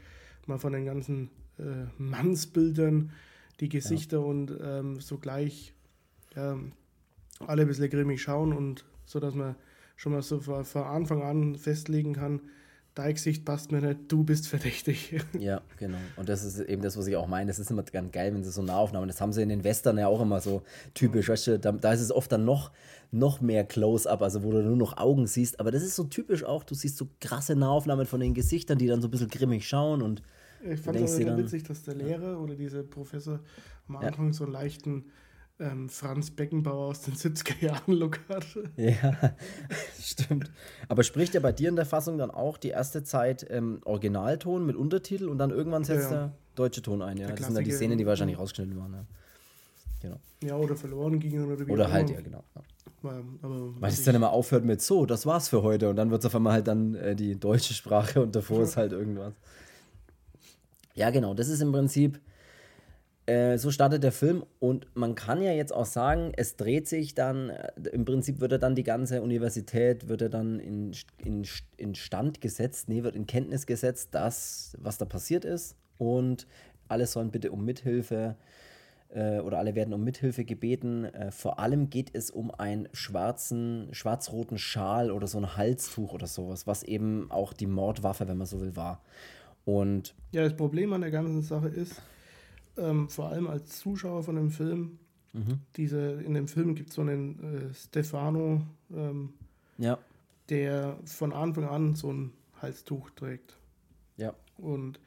mal 0.46 0.58
von 0.58 0.72
den 0.72 0.86
ganzen 0.86 1.30
äh, 1.58 1.86
Mannsbildern 1.98 3.12
die 3.60 3.68
Gesichter 3.68 4.24
und 4.24 4.56
ähm, 4.60 5.00
so 5.00 5.18
gleich 5.18 5.72
ähm, 6.36 6.72
alle 7.46 7.62
ein 7.62 7.68
bisschen 7.68 7.90
grimmig 7.90 8.20
schauen 8.22 8.52
und 8.52 8.84
so, 9.06 9.20
dass 9.20 9.34
man 9.34 9.54
schon 9.96 10.12
mal 10.12 10.22
so 10.22 10.40
von, 10.40 10.64
von 10.64 10.82
Anfang 10.84 11.22
an 11.22 11.56
festlegen 11.56 12.14
kann, 12.14 12.40
dein 12.94 13.14
Gesicht 13.14 13.44
passt 13.44 13.72
mir 13.72 13.80
nicht, 13.80 14.00
du 14.08 14.22
bist 14.22 14.46
verdächtig. 14.46 15.20
Ja, 15.38 15.62
genau. 15.78 15.98
Und 16.16 16.28
das 16.28 16.44
ist 16.44 16.60
eben 16.60 16.80
das, 16.82 16.96
was 16.96 17.06
ich 17.08 17.16
auch 17.16 17.26
meine. 17.26 17.48
Das 17.48 17.58
ist 17.58 17.70
immer 17.70 17.82
ganz 17.82 18.12
geil, 18.12 18.32
wenn 18.32 18.44
sie 18.44 18.50
so 18.52 18.62
Nahaufnahmen. 18.62 19.08
Das 19.08 19.20
haben 19.20 19.32
sie 19.32 19.42
in 19.42 19.48
den 19.48 19.64
Western 19.64 19.98
ja 19.98 20.06
auch 20.06 20.20
immer 20.20 20.40
so 20.40 20.62
typisch. 20.94 21.28
Weißt 21.28 21.46
du, 21.48 21.58
da, 21.58 21.72
da 21.72 21.92
ist 21.92 22.00
es 22.00 22.12
oft 22.12 22.30
dann 22.30 22.44
noch, 22.44 22.70
noch 23.10 23.40
mehr 23.40 23.64
Close-up, 23.64 24.22
also 24.22 24.42
wo 24.44 24.52
du 24.52 24.62
nur 24.62 24.76
noch 24.76 24.96
Augen 24.96 25.26
siehst. 25.26 25.58
Aber 25.58 25.70
das 25.72 25.82
ist 25.82 25.96
so 25.96 26.04
typisch 26.04 26.44
auch. 26.44 26.62
Du 26.62 26.74
siehst 26.76 26.96
so 26.96 27.08
krasse 27.20 27.56
Nahaufnahmen 27.56 28.06
von 28.06 28.20
den 28.20 28.32
Gesichtern, 28.34 28.78
die 28.78 28.86
dann 28.86 29.00
so 29.02 29.08
ein 29.08 29.10
bisschen 29.10 29.28
grimmig 29.28 29.66
schauen. 29.68 30.00
Und 30.00 30.22
Ich 30.68 30.80
fand 30.80 30.96
es 31.00 31.18
dann- 31.18 31.36
witzig, 31.36 31.64
dass 31.64 31.82
der 31.82 31.96
Lehrer 31.96 32.40
oder 32.40 32.54
dieser 32.54 32.84
Professor 32.84 33.40
am 33.88 33.94
Ja. 33.94 34.00
Anfang 34.08 34.32
so 34.32 34.44
einen 34.44 34.52
leichten 34.52 35.06
ähm, 35.60 35.88
Franz 35.88 36.30
Beckenbauer 36.30 36.88
aus 36.88 37.02
den 37.02 37.14
70er 37.14 37.64
Jahren 37.64 37.92
Look 37.94 38.20
hatte. 38.28 38.70
ja, 38.76 39.34
stimmt. 40.00 40.50
Aber 40.88 41.02
spricht 41.04 41.34
ja 41.34 41.40
bei 41.40 41.52
dir 41.52 41.68
in 41.68 41.76
der 41.76 41.86
Fassung 41.86 42.18
dann 42.18 42.30
auch 42.30 42.56
die 42.56 42.70
erste 42.70 43.04
Zeit 43.04 43.46
ähm, 43.50 43.80
Originalton 43.84 44.66
mit 44.66 44.76
Untertitel 44.76 45.28
und 45.28 45.38
dann 45.38 45.50
irgendwann 45.50 45.84
setzt 45.84 46.10
Ja, 46.10 46.16
ja. 46.16 46.22
der 46.26 46.32
deutsche 46.56 46.82
Ton 46.82 47.02
ein. 47.02 47.16
Ja, 47.16 47.26
Der 47.28 47.36
das 47.36 47.46
sind 47.46 47.54
dann 47.54 47.64
die. 47.64 47.72
Szenen, 47.72 47.98
die 47.98 48.06
wahrscheinlich 48.06 48.38
rausgeschnitten 48.38 48.78
waren. 48.78 48.92
Ja. 48.92 49.04
Genau. 50.02 50.20
Ja, 50.42 50.56
oder 50.56 50.76
verloren 50.76 51.18
gingen 51.18 51.46
oder 51.46 51.66
wie 51.66 51.70
Oder 51.72 51.90
halt, 51.90 52.10
ja, 52.10 52.20
genau. 52.20 52.44
Ja. 52.54 52.62
Weil, 53.02 53.90
es 53.90 54.02
dann 54.04 54.14
immer 54.14 54.30
aufhört 54.30 54.64
mit 54.64 54.80
so, 54.80 55.04
das 55.04 55.26
war's 55.26 55.48
für 55.48 55.62
heute 55.62 55.90
und 55.90 55.96
dann 55.96 56.10
wird 56.10 56.20
es 56.20 56.26
auf 56.26 56.34
einmal 56.34 56.54
halt 56.54 56.66
dann 56.66 56.94
äh, 56.94 57.14
die 57.14 57.38
deutsche 57.38 57.74
Sprache 57.74 58.22
und 58.22 58.34
davor 58.34 58.62
ist 58.62 58.76
halt 58.78 58.92
irgendwas. 58.92 59.34
Ja, 60.94 61.10
genau, 61.10 61.34
das 61.34 61.48
ist 61.48 61.60
im 61.60 61.72
Prinzip, 61.72 62.18
äh, 63.26 63.56
so 63.56 63.70
startet 63.70 64.02
der 64.02 64.12
Film 64.12 64.44
und 64.60 64.86
man 64.94 65.14
kann 65.14 65.42
ja 65.42 65.52
jetzt 65.52 65.72
auch 65.72 65.86
sagen, 65.86 66.32
es 66.36 66.56
dreht 66.56 66.88
sich 66.88 67.14
dann, 67.14 67.50
äh, 67.50 67.72
im 67.92 68.04
Prinzip 68.04 68.40
wird 68.40 68.52
er 68.52 68.58
dann 68.58 68.74
die 68.74 68.82
ganze 68.82 69.22
Universität, 69.22 70.08
wird 70.08 70.22
er 70.22 70.28
dann 70.28 70.60
in, 70.60 70.92
in, 71.24 71.46
in 71.76 71.94
Stand 71.94 72.40
gesetzt, 72.40 72.88
nee, 72.88 73.02
wird 73.02 73.16
in 73.16 73.26
Kenntnis 73.26 73.66
gesetzt, 73.66 74.10
dass, 74.12 74.76
was 74.78 74.98
da 74.98 75.06
passiert 75.06 75.44
ist 75.44 75.76
und 75.96 76.46
alle 76.88 77.06
sollen 77.06 77.30
bitte 77.30 77.50
um 77.50 77.64
Mithilfe 77.64 78.36
äh, 79.14 79.38
oder 79.38 79.58
alle 79.58 79.74
werden 79.74 79.94
um 79.94 80.04
Mithilfe 80.04 80.44
gebeten. 80.44 81.06
Äh, 81.06 81.30
vor 81.30 81.58
allem 81.58 81.88
geht 81.88 82.10
es 82.14 82.30
um 82.30 82.50
einen 82.50 82.88
schwarzen, 82.92 83.88
schwarz-roten 83.92 84.58
Schal 84.58 85.10
oder 85.10 85.26
so 85.26 85.38
ein 85.38 85.56
Halstuch 85.56 86.12
oder 86.12 86.26
sowas, 86.26 86.66
was 86.66 86.82
eben 86.82 87.30
auch 87.30 87.52
die 87.52 87.66
Mordwaffe, 87.66 88.28
wenn 88.28 88.36
man 88.36 88.46
so 88.46 88.60
will, 88.60 88.76
war. 88.76 89.00
Und 89.64 90.14
Ja, 90.32 90.42
das 90.42 90.54
Problem 90.54 90.92
an 90.92 91.00
der 91.00 91.10
ganzen 91.10 91.40
Sache 91.40 91.68
ist, 91.68 92.02
ähm, 92.76 93.08
vor 93.08 93.28
allem 93.30 93.46
als 93.48 93.78
Zuschauer 93.78 94.22
von 94.22 94.36
dem 94.36 94.50
Film, 94.50 94.98
Mhm. 95.32 95.58
diese, 95.76 96.22
in 96.22 96.34
dem 96.34 96.46
Film 96.46 96.76
gibt 96.76 96.90
es 96.90 96.94
so 96.94 97.00
einen 97.02 97.70
äh, 97.70 97.74
Stefano, 97.74 98.62
ähm, 98.94 99.32
ja, 99.78 99.98
der 100.48 100.96
von 101.06 101.32
Anfang 101.32 101.64
an 101.64 101.94
so 101.96 102.12
ein 102.12 102.32
Halstuch 102.62 103.10
trägt. 103.16 103.56
ja, 104.16 104.32
Und 104.58 105.00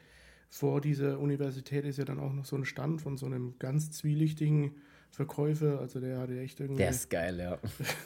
vor 0.50 0.82
dieser 0.82 1.18
Universität 1.18 1.86
ist 1.86 1.96
ja 1.96 2.04
dann 2.04 2.20
auch 2.20 2.32
noch 2.32 2.44
so 2.44 2.56
ein 2.56 2.66
Stand 2.66 3.00
von 3.00 3.16
so 3.16 3.24
einem 3.24 3.54
ganz 3.58 3.90
zwielichtigen 3.92 4.72
Verkäufer. 5.10 5.78
Also 5.80 5.98
der 6.00 6.18
hatte 6.18 6.38
echt 6.38 6.60
irgendwie. 6.60 6.82
der 6.82 6.90
ist 6.90 7.08
geil, 7.08 7.38
ja. 7.38 7.58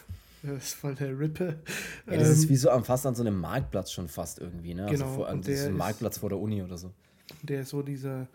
das 0.45 0.63
ist 0.65 0.75
voll 0.75 0.95
der 0.95 1.19
Rippe. 1.19 1.59
ja 2.07 2.17
das 2.17 2.29
Ähm, 2.29 2.35
ist 2.35 2.49
wie 2.49 2.57
so 2.57 2.71
am, 2.71 2.85
fast 2.85 3.05
an 3.05 3.17
so 3.17 3.23
einem 3.23 3.41
Marktplatz 3.41 3.91
schon 3.91 4.07
fast 4.07 4.39
irgendwie, 4.39 4.75
ne? 4.75 4.87
Genau, 4.89 5.05
Also 5.07 5.17
vor, 5.17 5.29
und 5.29 5.41
das 5.45 5.55
ist 5.55 5.61
der 5.63 5.69
ein 5.71 5.73
ist- 5.75 5.79
Marktplatz 5.79 6.19
vor 6.19 6.29
der 6.29 6.39
Uni 6.39 6.63
oder 6.63 6.79
so. 6.79 6.93
der 7.43 7.63
ist 7.63 7.71
so 7.71 7.83
dieser, 7.83 8.29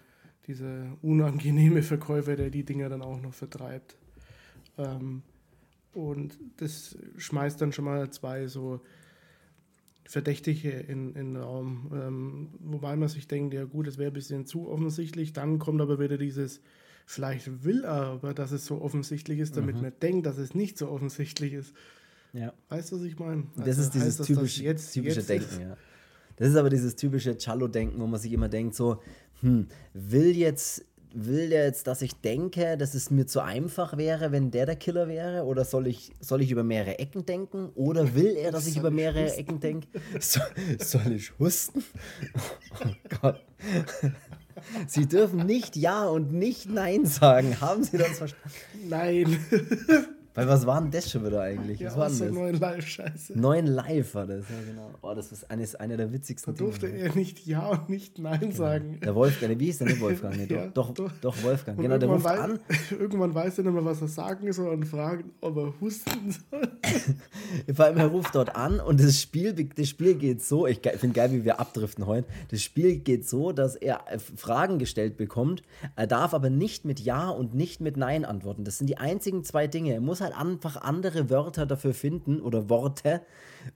dieser 0.47 0.97
unangenehme 1.01 1.83
Verkäufer, 1.83 2.35
der 2.35 2.49
die 2.49 2.63
Dinger 2.63 2.89
dann 2.89 3.01
auch 3.01 3.21
noch 3.21 3.33
vertreibt. 3.33 3.97
Ähm, 4.77 5.21
und 5.93 6.37
das 6.57 6.97
schmeißt 7.17 7.59
dann 7.61 7.71
schon 7.71 7.85
mal 7.85 8.09
zwei 8.11 8.47
so 8.47 8.81
Verdächtige 10.05 10.69
in, 10.69 11.15
in 11.15 11.33
den 11.33 11.37
Raum. 11.37 11.91
Ähm, 11.93 12.49
wobei 12.59 12.95
man 12.95 13.09
sich 13.09 13.27
denkt, 13.27 13.53
ja 13.53 13.65
gut, 13.65 13.87
es 13.87 13.97
wäre 13.97 14.11
ein 14.11 14.13
bisschen 14.13 14.45
zu 14.45 14.69
offensichtlich. 14.69 15.33
Dann 15.33 15.59
kommt 15.59 15.81
aber 15.81 15.99
wieder 15.99 16.17
dieses, 16.17 16.61
vielleicht 17.05 17.65
will 17.65 17.83
er 17.83 18.05
aber, 18.05 18.33
dass 18.33 18.51
es 18.51 18.65
so 18.65 18.81
offensichtlich 18.81 19.39
ist, 19.39 19.57
damit 19.57 19.81
man 19.81 19.91
denkt, 20.01 20.25
dass 20.25 20.37
es 20.37 20.55
nicht 20.55 20.77
so 20.77 20.89
offensichtlich 20.89 21.53
ist. 21.53 21.73
Ja. 22.31 22.53
Weißt 22.69 22.91
du, 22.91 22.97
was 22.97 23.03
ich 23.03 23.19
meine? 23.19 23.47
Das 23.55 23.67
Also 23.67 23.81
ist 23.81 23.93
dieses 23.95 24.07
heißt 24.07 24.19
das, 24.21 24.27
typische, 24.27 24.63
jetzt, 24.63 24.93
typische 24.93 25.19
jetzt 25.19 25.29
Denken, 25.29 25.61
ja. 25.61 25.77
Das 26.37 26.49
ist 26.49 26.55
aber 26.55 26.69
dieses 26.69 26.95
typische 26.95 27.35
Cello-Denken, 27.35 27.99
wo 27.99 28.05
man 28.05 28.19
sich 28.19 28.31
immer 28.31 28.47
denkt, 28.47 28.75
so, 28.75 29.01
hm, 29.41 29.67
will 29.93 30.35
jetzt, 30.35 30.85
will 31.13 31.49
der 31.49 31.65
jetzt, 31.65 31.87
dass 31.87 32.01
ich 32.01 32.13
denke, 32.21 32.77
dass 32.77 32.93
es 32.93 33.11
mir 33.11 33.25
zu 33.25 33.41
einfach 33.41 33.97
wäre, 33.97 34.31
wenn 34.31 34.51
der 34.51 34.65
der 34.65 34.75
Killer 34.75 35.07
wäre? 35.07 35.45
Oder 35.45 35.65
soll 35.65 35.87
ich, 35.87 36.11
soll 36.19 36.41
ich 36.41 36.51
über 36.51 36.63
mehrere 36.63 36.99
Ecken 36.99 37.25
denken? 37.25 37.69
Oder 37.75 38.15
will 38.15 38.35
er, 38.35 38.51
dass 38.51 38.67
ich 38.67 38.77
über 38.77 38.89
ich 38.89 38.95
mehrere 38.95 39.25
husten? 39.25 39.39
Ecken 39.39 39.59
denke? 39.59 39.87
Soll, 40.19 40.43
soll 40.79 41.11
ich 41.11 41.37
husten? 41.39 41.83
Oh 42.83 43.17
Gott. 43.21 43.41
Sie 44.87 45.07
dürfen 45.07 45.45
nicht 45.45 45.75
Ja 45.75 46.07
und 46.07 46.33
nicht 46.33 46.69
Nein 46.69 47.05
sagen. 47.05 47.61
Haben 47.61 47.83
Sie 47.83 47.97
das 47.97 48.17
verstanden? 48.17 48.49
Nein. 48.89 49.39
Weil 50.37 50.47
was 50.47 50.65
war 50.67 50.79
denn 50.79 50.91
das 50.91 51.09
schon 51.09 51.25
wieder 51.25 51.41
eigentlich? 51.41 51.79
ja, 51.79 51.87
Was 51.89 51.97
war 51.97 52.09
denn 52.09 52.17
der 52.19 52.27
das? 52.27 52.35
neuen 52.37 52.59
Live-Scheiße. 52.59 53.39
Neun 53.39 53.65
Live 53.65 54.13
war 54.15 54.27
das, 54.27 54.45
ja 54.49 54.55
genau. 54.69 54.91
Oh, 55.01 55.13
das 55.15 55.31
ist 55.31 55.49
eines, 55.49 55.73
einer 55.75 55.97
der 55.97 56.05
Da 56.07 56.13
witzigsten 56.13 56.55
durfte 56.55 56.87
Dinge. 56.87 56.99
er 56.99 57.15
nicht 57.15 57.45
Ja 57.47 57.69
und 57.69 57.89
nicht 57.89 58.19
Nein 58.19 58.51
sagen. 58.51 58.99
Der 59.03 59.15
Wolfgang, 59.15 59.59
wie 59.59 59.65
hieß 59.65 59.79
der 59.79 59.87
nicht 59.87 59.99
Wolfgang? 59.99 60.37
Nee, 60.37 60.45
Ja, 60.53 60.67
doch, 60.67 60.91
doch, 60.93 61.11
doch. 61.21 61.35
doch, 61.35 61.43
Wolfgang. 61.43 61.77
Und 61.79 61.83
Genau, 61.85 61.97
der 61.97 62.07
ruft 62.07 62.25
irgendwann, 62.25 62.51
an. 62.51 62.59
irgendwann 62.99 63.33
weiß 63.33 63.57
er 63.57 63.63
nicht 63.63 63.73
mehr, 63.73 63.83
was 63.85 63.99
er 64.01 64.07
sagen 64.07 64.53
soll 64.53 64.69
und 64.73 64.85
fragt, 64.85 65.25
ob 65.41 65.57
er 65.57 65.73
husten 65.81 66.31
soll. 66.51 66.71
Vor 67.75 67.85
allem, 67.85 67.97
er 67.97 68.07
ruft 68.07 68.35
dort 68.35 68.55
an 68.55 68.79
und 68.79 69.01
das 69.01 69.19
Spiel, 69.19 69.53
das 69.53 69.87
Spiel 69.87 70.15
geht 70.15 70.43
so, 70.43 70.67
ich 70.67 70.81
finde 70.97 71.15
geil, 71.15 71.31
wie 71.31 71.45
wir 71.45 71.59
abdriften 71.59 72.05
heute. 72.05 72.27
Das 72.49 72.61
Spiel 72.61 72.97
geht 72.97 73.27
so, 73.27 73.51
dass 73.51 73.75
er 73.75 74.01
äh, 74.09 74.19
Fragen 74.19 74.77
gestellt 74.79 75.17
bekommt. 75.17 75.63
Er 75.95 76.05
darf 76.07 76.33
aber 76.33 76.49
nicht 76.51 76.85
mit 76.85 76.99
Ja 76.99 77.29
und 77.29 77.55
nicht 77.55 77.81
mit 77.81 77.97
Nein 77.97 78.23
antworten. 78.23 78.63
Das 78.63 78.77
sind 78.77 78.87
die 78.87 78.97
einzigen 78.97 79.43
zwei 79.43 79.65
Dinge. 79.67 79.93
Er 79.93 80.01
muss 80.01 80.21
halt 80.21 80.26
einfach 80.33 80.77
andere 80.77 81.29
Wörter 81.29 81.65
dafür 81.65 81.93
finden 81.93 82.41
oder 82.41 82.69
Worte, 82.69 83.21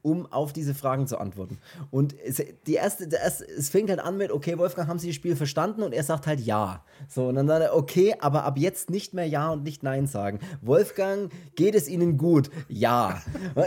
um 0.02 0.32
auf 0.32 0.54
diese 0.54 0.74
Fragen 0.74 1.08
zu 1.08 1.18
antworten. 1.18 1.58
Und 1.90 2.16
es, 2.26 2.42
die 2.68 2.74
erste, 2.74 3.08
erste, 3.16 3.48
es 3.48 3.70
fängt 3.70 3.90
halt 3.90 4.00
an 4.00 4.18
mit, 4.18 4.32
okay, 4.32 4.58
Wolfgang, 4.58 4.88
haben 4.88 5.00
Sie 5.00 5.08
das 5.08 5.16
Spiel 5.16 5.36
verstanden? 5.36 5.84
Und 5.84 5.94
er 5.94 6.04
sagt 6.04 6.28
halt 6.28 6.40
Ja. 6.40 6.84
So, 7.08 7.28
und 7.28 7.36
dann 7.36 7.48
sagt 7.48 7.64
er, 7.64 7.76
okay, 7.76 8.16
aber 8.20 8.44
ab 8.44 8.58
jetzt 8.58 8.90
nicht 8.90 9.14
mehr 9.14 9.26
Ja 9.26 9.50
und 9.52 9.64
nicht 9.64 9.84
Nein 9.84 10.08
sagen. 10.08 10.40
Wolfgang, 10.62 11.32
geht 11.56 11.76
es 11.76 11.88
Ihnen 11.88 12.18
gut? 12.18 12.50
Ja. 12.68 13.22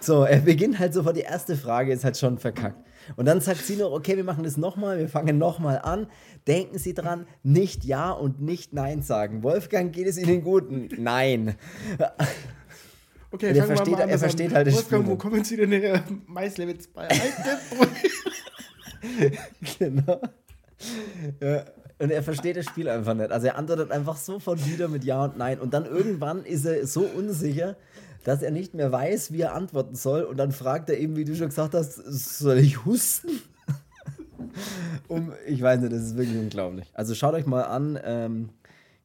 So, 0.00 0.22
er 0.22 0.38
beginnt 0.38 0.78
halt 0.78 0.94
sofort, 0.94 1.16
die 1.16 1.22
erste 1.22 1.56
Frage 1.56 1.92
ist 1.92 2.04
halt 2.04 2.16
schon 2.16 2.38
verkackt. 2.38 2.86
Und 3.16 3.26
dann 3.26 3.40
sagt 3.40 3.64
sie 3.64 3.76
noch, 3.76 3.92
okay, 3.92 4.16
wir 4.16 4.24
machen 4.24 4.44
das 4.44 4.56
nochmal, 4.56 4.98
wir 4.98 5.08
fangen 5.08 5.38
nochmal 5.38 5.80
an. 5.82 6.06
Denken 6.46 6.78
Sie 6.78 6.94
dran, 6.94 7.26
nicht 7.42 7.84
Ja 7.84 8.10
und 8.10 8.40
nicht 8.40 8.72
Nein 8.72 9.02
sagen. 9.02 9.42
Wolfgang, 9.42 9.92
geht 9.92 10.06
es 10.06 10.18
Ihnen 10.18 10.42
gut? 10.42 10.66
Nein. 10.98 11.56
Okay, 13.30 13.56
Er 13.56 13.64
versteht- 13.64 13.98
er 13.98 14.18
versteht 14.18 14.54
halt 14.54 14.66
das 14.66 14.74
Wolfgang, 14.74 15.02
Spiel 15.04 15.12
wo 15.12 15.16
kommen 15.16 15.44
Sie 15.44 15.56
denn 15.56 15.70
her? 15.72 16.02
Meislewitz 16.26 16.86
bei 16.86 17.08
Altenbruch. 17.08 17.86
genau. 19.78 20.20
Ja. 21.40 21.64
Und 22.00 22.10
er 22.10 22.22
versteht 22.22 22.56
das 22.56 22.64
Spiel 22.66 22.88
einfach 22.88 23.14
nicht. 23.14 23.30
Also 23.32 23.48
er 23.48 23.58
antwortet 23.58 23.90
einfach 23.90 24.16
sofort 24.16 24.64
wieder 24.66 24.88
mit 24.88 25.04
Ja 25.04 25.24
und 25.24 25.36
Nein. 25.36 25.58
Und 25.60 25.74
dann 25.74 25.84
irgendwann 25.84 26.44
ist 26.44 26.64
er 26.64 26.86
so 26.86 27.00
unsicher, 27.02 27.76
dass 28.24 28.40
er 28.42 28.50
nicht 28.52 28.74
mehr 28.74 28.92
weiß, 28.92 29.32
wie 29.32 29.40
er 29.42 29.54
antworten 29.54 29.94
soll. 29.96 30.22
Und 30.22 30.36
dann 30.36 30.52
fragt 30.52 30.88
er 30.90 30.98
eben, 30.98 31.16
wie 31.16 31.24
du 31.24 31.34
schon 31.34 31.48
gesagt 31.48 31.74
hast, 31.74 31.96
soll 31.96 32.58
ich 32.58 32.84
husten? 32.84 33.28
um, 35.08 35.32
ich 35.46 35.60
weiß 35.60 35.80
nicht, 35.80 35.92
das 35.92 36.02
ist 36.02 36.16
wirklich 36.16 36.38
unglaublich. 36.38 36.88
Also 36.94 37.14
schaut 37.14 37.34
euch 37.34 37.46
mal 37.46 37.62
an, 37.62 37.98
ähm, 38.04 38.48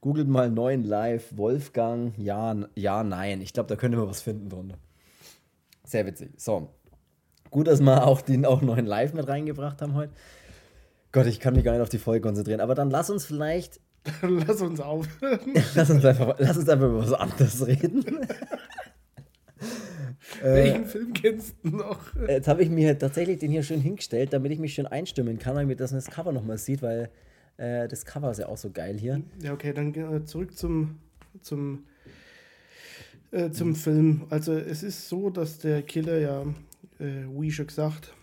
googelt 0.04 0.28
mal 0.28 0.52
neuen 0.52 0.84
Live, 0.84 1.38
Wolfgang, 1.38 2.12
ja, 2.18 2.54
ja, 2.76 3.06
nein. 3.06 3.40
Ich 3.40 3.54
glaube, 3.54 3.70
da 3.70 3.78
könnt 3.78 3.96
ihr 3.96 4.00
mal 4.00 4.10
was 4.10 4.22
finden 4.22 4.50
drunter. 4.50 4.76
Sehr 5.86 6.06
witzig. 6.06 6.32
So. 6.36 6.74
Gut, 7.50 7.68
dass 7.68 7.80
wir 7.80 8.06
auch 8.06 8.20
den 8.20 8.46
auch 8.46 8.62
neuen 8.62 8.86
Live 8.86 9.14
mit 9.14 9.30
reingebracht 9.30 9.82
haben 9.82 9.94
heute. 9.94 10.12
Gott, 11.14 11.26
ich 11.26 11.40
kann 11.40 11.54
mich 11.54 11.64
gar 11.64 11.72
nicht 11.72 11.82
auf 11.82 11.88
die 11.88 12.00
Folge 12.00 12.20
konzentrieren. 12.20 12.60
Aber 12.60 12.76
dann 12.76 12.90
lass 12.90 13.10
uns 13.10 13.24
vielleicht, 13.24 13.80
lass 14.22 14.60
uns 14.60 14.82
aufhören. 14.82 15.54
lass 15.74 15.90
uns 15.90 16.04
einfach, 16.04 16.36
lass 16.38 16.58
uns 16.58 16.68
einfach 16.68 16.88
über 16.88 17.00
was 17.00 17.14
anderes 17.14 17.66
reden. 17.66 18.04
Welchen 20.42 20.86
Film 20.86 21.14
kennst 21.14 21.56
du 21.64 21.78
noch? 21.78 22.14
Jetzt 22.28 22.50
habe 22.50 22.62
ich 22.62 22.70
mir 22.70 23.00
tatsächlich 23.00 23.40
den 23.40 23.52
hier 23.52 23.64
schön 23.64 23.80
hingestellt, 23.80 24.34
damit 24.34 24.52
ich 24.52 24.60
mich 24.60 24.74
schön 24.74 24.88
einstimmen 24.88 25.40
kann, 25.40 25.56
damit 25.56 25.80
das 25.80 26.08
Cover 26.08 26.34
nochmal 26.34 26.58
sieht, 26.58 26.82
weil 26.82 27.10
äh, 27.58 27.88
das 27.88 28.06
Cover 28.06 28.32
ist 28.32 28.40
ja 28.40 28.48
auch 28.48 28.58
so 28.58 28.72
geil 28.72 28.98
hier. 28.98 29.22
Ja, 29.42 29.54
okay, 29.54 29.74
dann 29.74 29.94
äh, 29.94 30.26
zurück 30.26 30.58
zum, 30.58 31.00
zum, 31.42 31.86
äh, 33.32 33.52
zum 33.52 33.76
Film. 33.76 34.26
Also 34.30 34.54
es 34.54 34.84
ist 34.84 35.10
so, 35.10 35.30
dass 35.30 35.60
der 35.60 35.82
Killer 35.82 36.20
ja, 36.20 36.42
äh, 37.00 37.26
wie 37.30 37.52
schon 37.52 37.68
gesagt, 37.68 38.14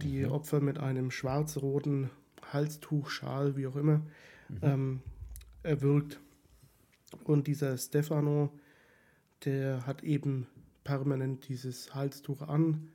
die 0.00 0.26
Opfer 0.26 0.60
mit 0.60 0.78
einem 0.78 1.10
schwarz-roten 1.10 2.10
Halstuch, 2.52 3.08
Schal, 3.08 3.56
wie 3.56 3.66
auch 3.66 3.76
immer, 3.76 4.02
ähm, 4.62 5.00
erwürgt. 5.62 6.20
Und 7.24 7.46
dieser 7.46 7.76
Stefano, 7.78 8.50
der 9.44 9.86
hat 9.86 10.02
eben 10.02 10.46
permanent 10.84 11.48
dieses 11.48 11.94
Halstuch 11.94 12.42
an 12.42 12.88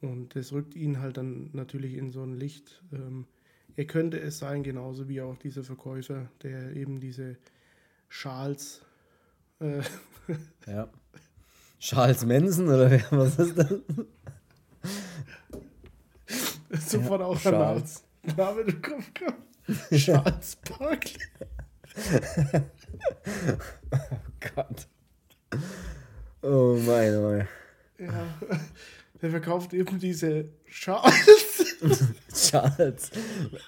und 0.00 0.36
das 0.36 0.52
rückt 0.52 0.74
ihn 0.76 1.00
halt 1.00 1.16
dann 1.16 1.50
natürlich 1.52 1.94
in 1.94 2.10
so 2.10 2.22
ein 2.22 2.34
Licht. 2.34 2.82
Ähm, 2.92 3.26
er 3.76 3.84
könnte 3.86 4.18
es 4.20 4.38
sein, 4.38 4.62
genauso 4.62 5.08
wie 5.08 5.20
auch 5.20 5.36
dieser 5.36 5.64
Verkäufer, 5.64 6.28
der 6.42 6.74
eben 6.76 7.00
diese 7.00 7.36
Schals. 8.08 8.82
Äh, 9.60 9.82
Ja. 10.66 10.88
Charles 11.78 12.24
Manson 12.24 12.66
oder 12.68 12.90
wer, 12.90 13.04
was 13.10 13.38
ist 13.38 13.58
das? 13.58 13.74
sofort 16.90 17.20
auch 17.20 17.38
Charles. 17.38 18.02
ein 18.22 18.36
Name 18.36 18.62
im 18.62 18.80
Kopf 18.80 19.12
kam. 19.12 19.34
Charles 19.94 20.56
Barkley. 20.66 21.18
Gott. 24.54 24.86
Oh 26.40 26.78
mein, 26.86 27.16
oh 27.16 27.22
mein. 27.30 27.48
Ja, 27.98 28.26
der 29.20 29.30
verkauft 29.30 29.74
eben 29.74 29.98
diese 29.98 30.48
Schals. 30.66 31.76
Charles. 32.54 33.10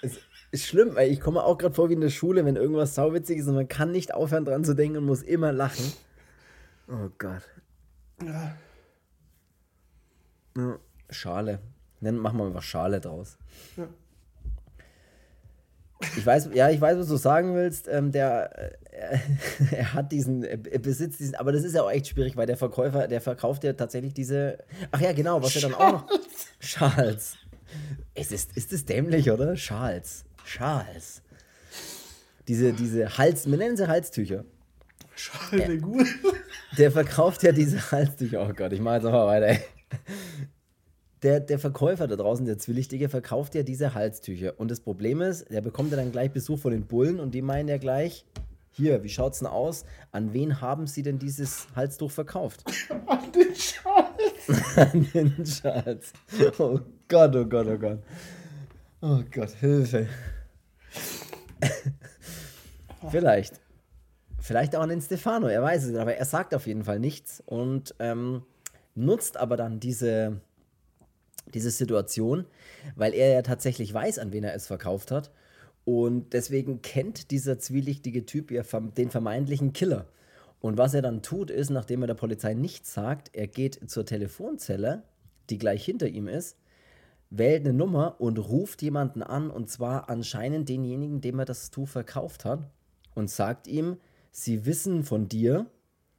Es 0.02 0.18
ist 0.50 0.66
schlimm, 0.66 0.94
weil 0.94 1.10
ich 1.10 1.20
komme 1.20 1.42
auch 1.42 1.58
gerade 1.58 1.74
vor 1.74 1.88
wie 1.88 1.94
in 1.94 2.00
der 2.00 2.10
Schule, 2.10 2.44
wenn 2.44 2.56
irgendwas 2.56 2.94
sauwitzig 2.94 3.38
ist 3.38 3.48
und 3.48 3.54
man 3.54 3.68
kann 3.68 3.90
nicht 3.92 4.14
aufhören 4.14 4.44
dran 4.44 4.64
zu 4.64 4.74
denken 4.74 4.98
und 4.98 5.04
muss 5.04 5.22
immer 5.22 5.52
lachen. 5.52 5.92
Oh 6.88 7.10
Gott. 7.18 7.42
Ja, 8.22 8.56
Ja. 10.56 10.78
Schale. 11.10 11.60
Dann 12.00 12.16
machen 12.16 12.38
wir 12.38 12.46
einfach 12.46 12.62
Schale 12.62 13.00
draus. 13.00 13.38
Ja. 13.76 13.88
Ich 16.16 16.26
weiß, 16.26 16.50
ja, 16.52 16.68
ich 16.68 16.80
weiß, 16.80 16.98
was 16.98 17.08
du 17.08 17.16
sagen 17.16 17.54
willst. 17.54 17.88
Ähm, 17.88 18.12
der, 18.12 18.74
äh, 18.92 19.18
er 19.74 19.94
hat 19.94 20.12
diesen, 20.12 20.44
er 20.44 20.78
besitzt 20.78 21.20
diesen, 21.20 21.34
aber 21.36 21.52
das 21.52 21.64
ist 21.64 21.74
ja 21.74 21.82
auch 21.82 21.90
echt 21.90 22.08
schwierig, 22.08 22.36
weil 22.36 22.46
der 22.46 22.56
Verkäufer, 22.56 23.08
der 23.08 23.20
verkauft 23.20 23.64
ja 23.64 23.72
tatsächlich 23.72 24.12
diese, 24.12 24.58
ach 24.90 25.00
ja, 25.00 25.12
genau, 25.12 25.42
was 25.42 25.56
er 25.56 25.62
dann 25.62 25.74
auch 25.74 25.92
noch, 25.92 26.06
Schals. 26.60 27.36
Es 28.14 28.32
ist, 28.32 28.56
ist 28.56 28.72
das 28.72 28.84
dämlich, 28.84 29.30
oder? 29.30 29.56
Schals. 29.56 30.24
Schals. 30.44 31.22
Diese, 32.48 32.72
diese 32.72 33.18
Hals, 33.18 33.50
wir 33.50 33.58
nennen 33.58 33.76
sie 33.76 33.88
Halstücher. 33.88 34.44
Charles 35.16 35.66
de 35.66 35.78
Gaulle. 35.78 36.06
Der 36.78 36.90
verkauft 36.90 37.42
ja 37.42 37.52
diese 37.52 37.90
Halstücher. 37.90 38.46
Oh 38.48 38.52
Gott, 38.52 38.72
ich 38.72 38.80
mache 38.80 38.96
jetzt 38.96 39.06
einfach 39.06 39.26
weiter. 39.26 39.46
Ey. 39.48 39.60
Der, 41.22 41.40
der 41.40 41.58
Verkäufer 41.58 42.06
da 42.06 42.16
draußen, 42.16 42.44
der 42.44 42.58
Zwielichtige, 42.58 43.08
verkauft 43.08 43.54
ja 43.54 43.62
diese 43.62 43.94
Halstücher. 43.94 44.60
Und 44.60 44.70
das 44.70 44.80
Problem 44.80 45.22
ist, 45.22 45.50
der 45.50 45.62
bekommt 45.62 45.90
ja 45.90 45.96
dann 45.96 46.12
gleich 46.12 46.30
Besuch 46.30 46.58
von 46.58 46.72
den 46.72 46.86
Bullen 46.86 47.18
und 47.18 47.34
die 47.34 47.42
meinen 47.42 47.68
ja 47.68 47.78
gleich, 47.78 48.26
hier, 48.70 49.02
wie 49.02 49.08
schaut's 49.08 49.38
denn 49.38 49.48
aus? 49.48 49.86
An 50.12 50.34
wen 50.34 50.60
haben 50.60 50.86
sie 50.86 51.02
denn 51.02 51.18
dieses 51.18 51.66
Halstuch 51.74 52.10
verkauft? 52.10 52.62
An 53.06 53.32
den 53.32 53.54
Charles. 53.54 54.76
An 54.76 55.08
den 55.14 55.46
Schatz. 55.46 56.12
Oh 56.58 56.80
Gott, 57.08 57.36
oh 57.36 57.44
Gott, 57.44 57.66
oh 57.68 57.78
Gott. 57.78 57.98
Oh 59.00 59.22
Gott, 59.30 59.50
Hilfe. 59.50 60.08
Vielleicht. 63.10 63.60
Vielleicht 64.40 64.74
auch 64.74 64.82
an 64.82 64.88
den 64.88 65.00
Stefano, 65.00 65.46
er 65.46 65.62
weiß 65.62 65.84
es, 65.84 65.96
aber 65.96 66.16
er 66.16 66.24
sagt 66.24 66.54
auf 66.54 66.66
jeden 66.66 66.84
Fall 66.84 66.98
nichts 66.98 67.42
und 67.46 67.94
ähm, 68.00 68.42
nutzt 68.96 69.36
aber 69.36 69.56
dann 69.56 69.78
diese, 69.78 70.40
diese 71.54 71.70
Situation, 71.70 72.46
weil 72.96 73.14
er 73.14 73.32
ja 73.32 73.42
tatsächlich 73.42 73.92
weiß, 73.94 74.18
an 74.18 74.32
wen 74.32 74.44
er 74.44 74.54
es 74.54 74.66
verkauft 74.66 75.10
hat. 75.10 75.30
Und 75.84 76.32
deswegen 76.32 76.82
kennt 76.82 77.30
dieser 77.30 77.60
zwielichtige 77.60 78.26
Typ 78.26 78.50
ja 78.50 78.62
den 78.96 79.10
vermeintlichen 79.10 79.72
Killer. 79.72 80.06
Und 80.60 80.78
was 80.78 80.94
er 80.94 81.02
dann 81.02 81.22
tut, 81.22 81.52
ist, 81.52 81.70
nachdem 81.70 82.02
er 82.02 82.08
der 82.08 82.14
Polizei 82.14 82.54
nichts 82.54 82.92
sagt, 82.92 83.30
er 83.32 83.46
geht 83.46 83.88
zur 83.88 84.04
Telefonzelle, 84.04 85.04
die 85.50 85.58
gleich 85.58 85.84
hinter 85.84 86.08
ihm 86.08 86.26
ist, 86.26 86.56
wählt 87.30 87.64
eine 87.66 87.72
Nummer 87.72 88.20
und 88.20 88.38
ruft 88.38 88.82
jemanden 88.82 89.22
an, 89.22 89.50
und 89.50 89.68
zwar 89.68 90.08
anscheinend 90.08 90.68
denjenigen, 90.68 91.20
dem 91.20 91.38
er 91.38 91.44
das 91.44 91.70
Tuch 91.70 91.88
verkauft 91.88 92.44
hat, 92.44 92.70
und 93.14 93.30
sagt 93.30 93.66
ihm, 93.66 93.96
sie 94.30 94.66
wissen 94.66 95.02
von 95.02 95.28
dir, 95.28 95.66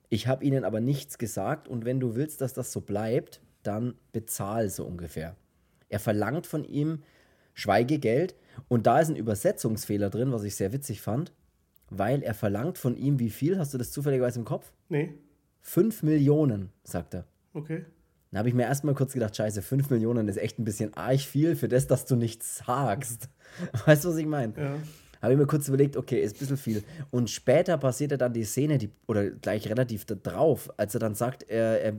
ich 0.09 0.27
habe 0.27 0.43
ihnen 0.43 0.63
aber 0.63 0.81
nichts 0.81 1.17
gesagt, 1.17 1.67
und 1.67 1.85
wenn 1.85 1.99
du 1.99 2.15
willst, 2.15 2.41
dass 2.41 2.53
das 2.53 2.71
so 2.71 2.81
bleibt, 2.81 3.41
dann 3.63 3.95
bezahl 4.11 4.69
so 4.69 4.85
ungefähr. 4.85 5.35
Er 5.89 5.99
verlangt 5.99 6.47
von 6.47 6.63
ihm 6.63 7.03
Schweigegeld, 7.53 8.35
und 8.67 8.87
da 8.87 8.99
ist 8.99 9.09
ein 9.09 9.15
Übersetzungsfehler 9.15 10.09
drin, 10.09 10.31
was 10.31 10.43
ich 10.43 10.55
sehr 10.55 10.73
witzig 10.73 11.01
fand, 11.01 11.33
weil 11.89 12.21
er 12.23 12.33
verlangt 12.33 12.77
von 12.77 12.95
ihm, 12.95 13.19
wie 13.19 13.29
viel, 13.29 13.57
hast 13.57 13.73
du 13.73 13.77
das 13.77 13.91
zufälligerweise 13.91 14.39
im 14.39 14.45
Kopf? 14.45 14.73
Nee, 14.89 15.13
5 15.61 16.03
Millionen, 16.03 16.69
sagt 16.83 17.13
er. 17.13 17.25
okay. 17.53 17.85
Dann 18.31 18.39
habe 18.39 18.49
ich 18.49 18.55
mir 18.55 18.63
erstmal 18.63 18.93
kurz 18.93 19.13
gedacht, 19.13 19.35
scheiße, 19.35 19.61
5 19.61 19.89
Millionen 19.89 20.27
ist 20.27 20.37
echt 20.37 20.59
ein 20.59 20.65
bisschen 20.65 20.93
arg 20.93 21.19
viel 21.19 21.55
für 21.55 21.67
das, 21.67 21.87
dass 21.87 22.05
du 22.05 22.15
nichts 22.15 22.57
sagst. 22.65 23.29
Weißt 23.85 24.03
du, 24.03 24.09
was 24.09 24.17
ich 24.17 24.25
meine? 24.25 24.53
Ja. 24.57 24.75
Habe 25.21 25.33
ich 25.33 25.39
mir 25.39 25.47
kurz 25.47 25.67
überlegt, 25.67 25.97
okay, 25.97 26.21
ist 26.21 26.35
ein 26.35 26.39
bisschen 26.39 26.57
viel. 26.57 26.83
Und 27.09 27.29
später 27.29 27.77
passierte 27.77 28.17
dann 28.17 28.33
die 28.33 28.43
Szene, 28.43 28.77
die, 28.77 28.91
oder 29.07 29.29
gleich 29.29 29.67
relativ 29.67 30.05
da 30.05 30.15
drauf, 30.15 30.69
als 30.77 30.93
er 30.93 30.99
dann 30.99 31.15
sagt, 31.15 31.43
er, 31.49 31.81
er, 31.81 31.93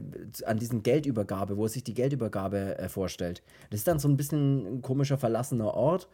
an 0.45 0.59
diesen 0.59 0.83
Geldübergabe, 0.83 1.57
wo 1.57 1.65
er 1.65 1.69
sich 1.69 1.83
die 1.83 1.95
Geldübergabe 1.95 2.79
äh, 2.79 2.89
vorstellt. 2.89 3.43
Das 3.71 3.81
ist 3.81 3.89
dann 3.89 3.99
so 3.99 4.09
ein 4.09 4.17
bisschen 4.17 4.79
ein 4.79 4.83
komischer 4.83 5.19
verlassener 5.19 5.75
Ort. 5.75 6.09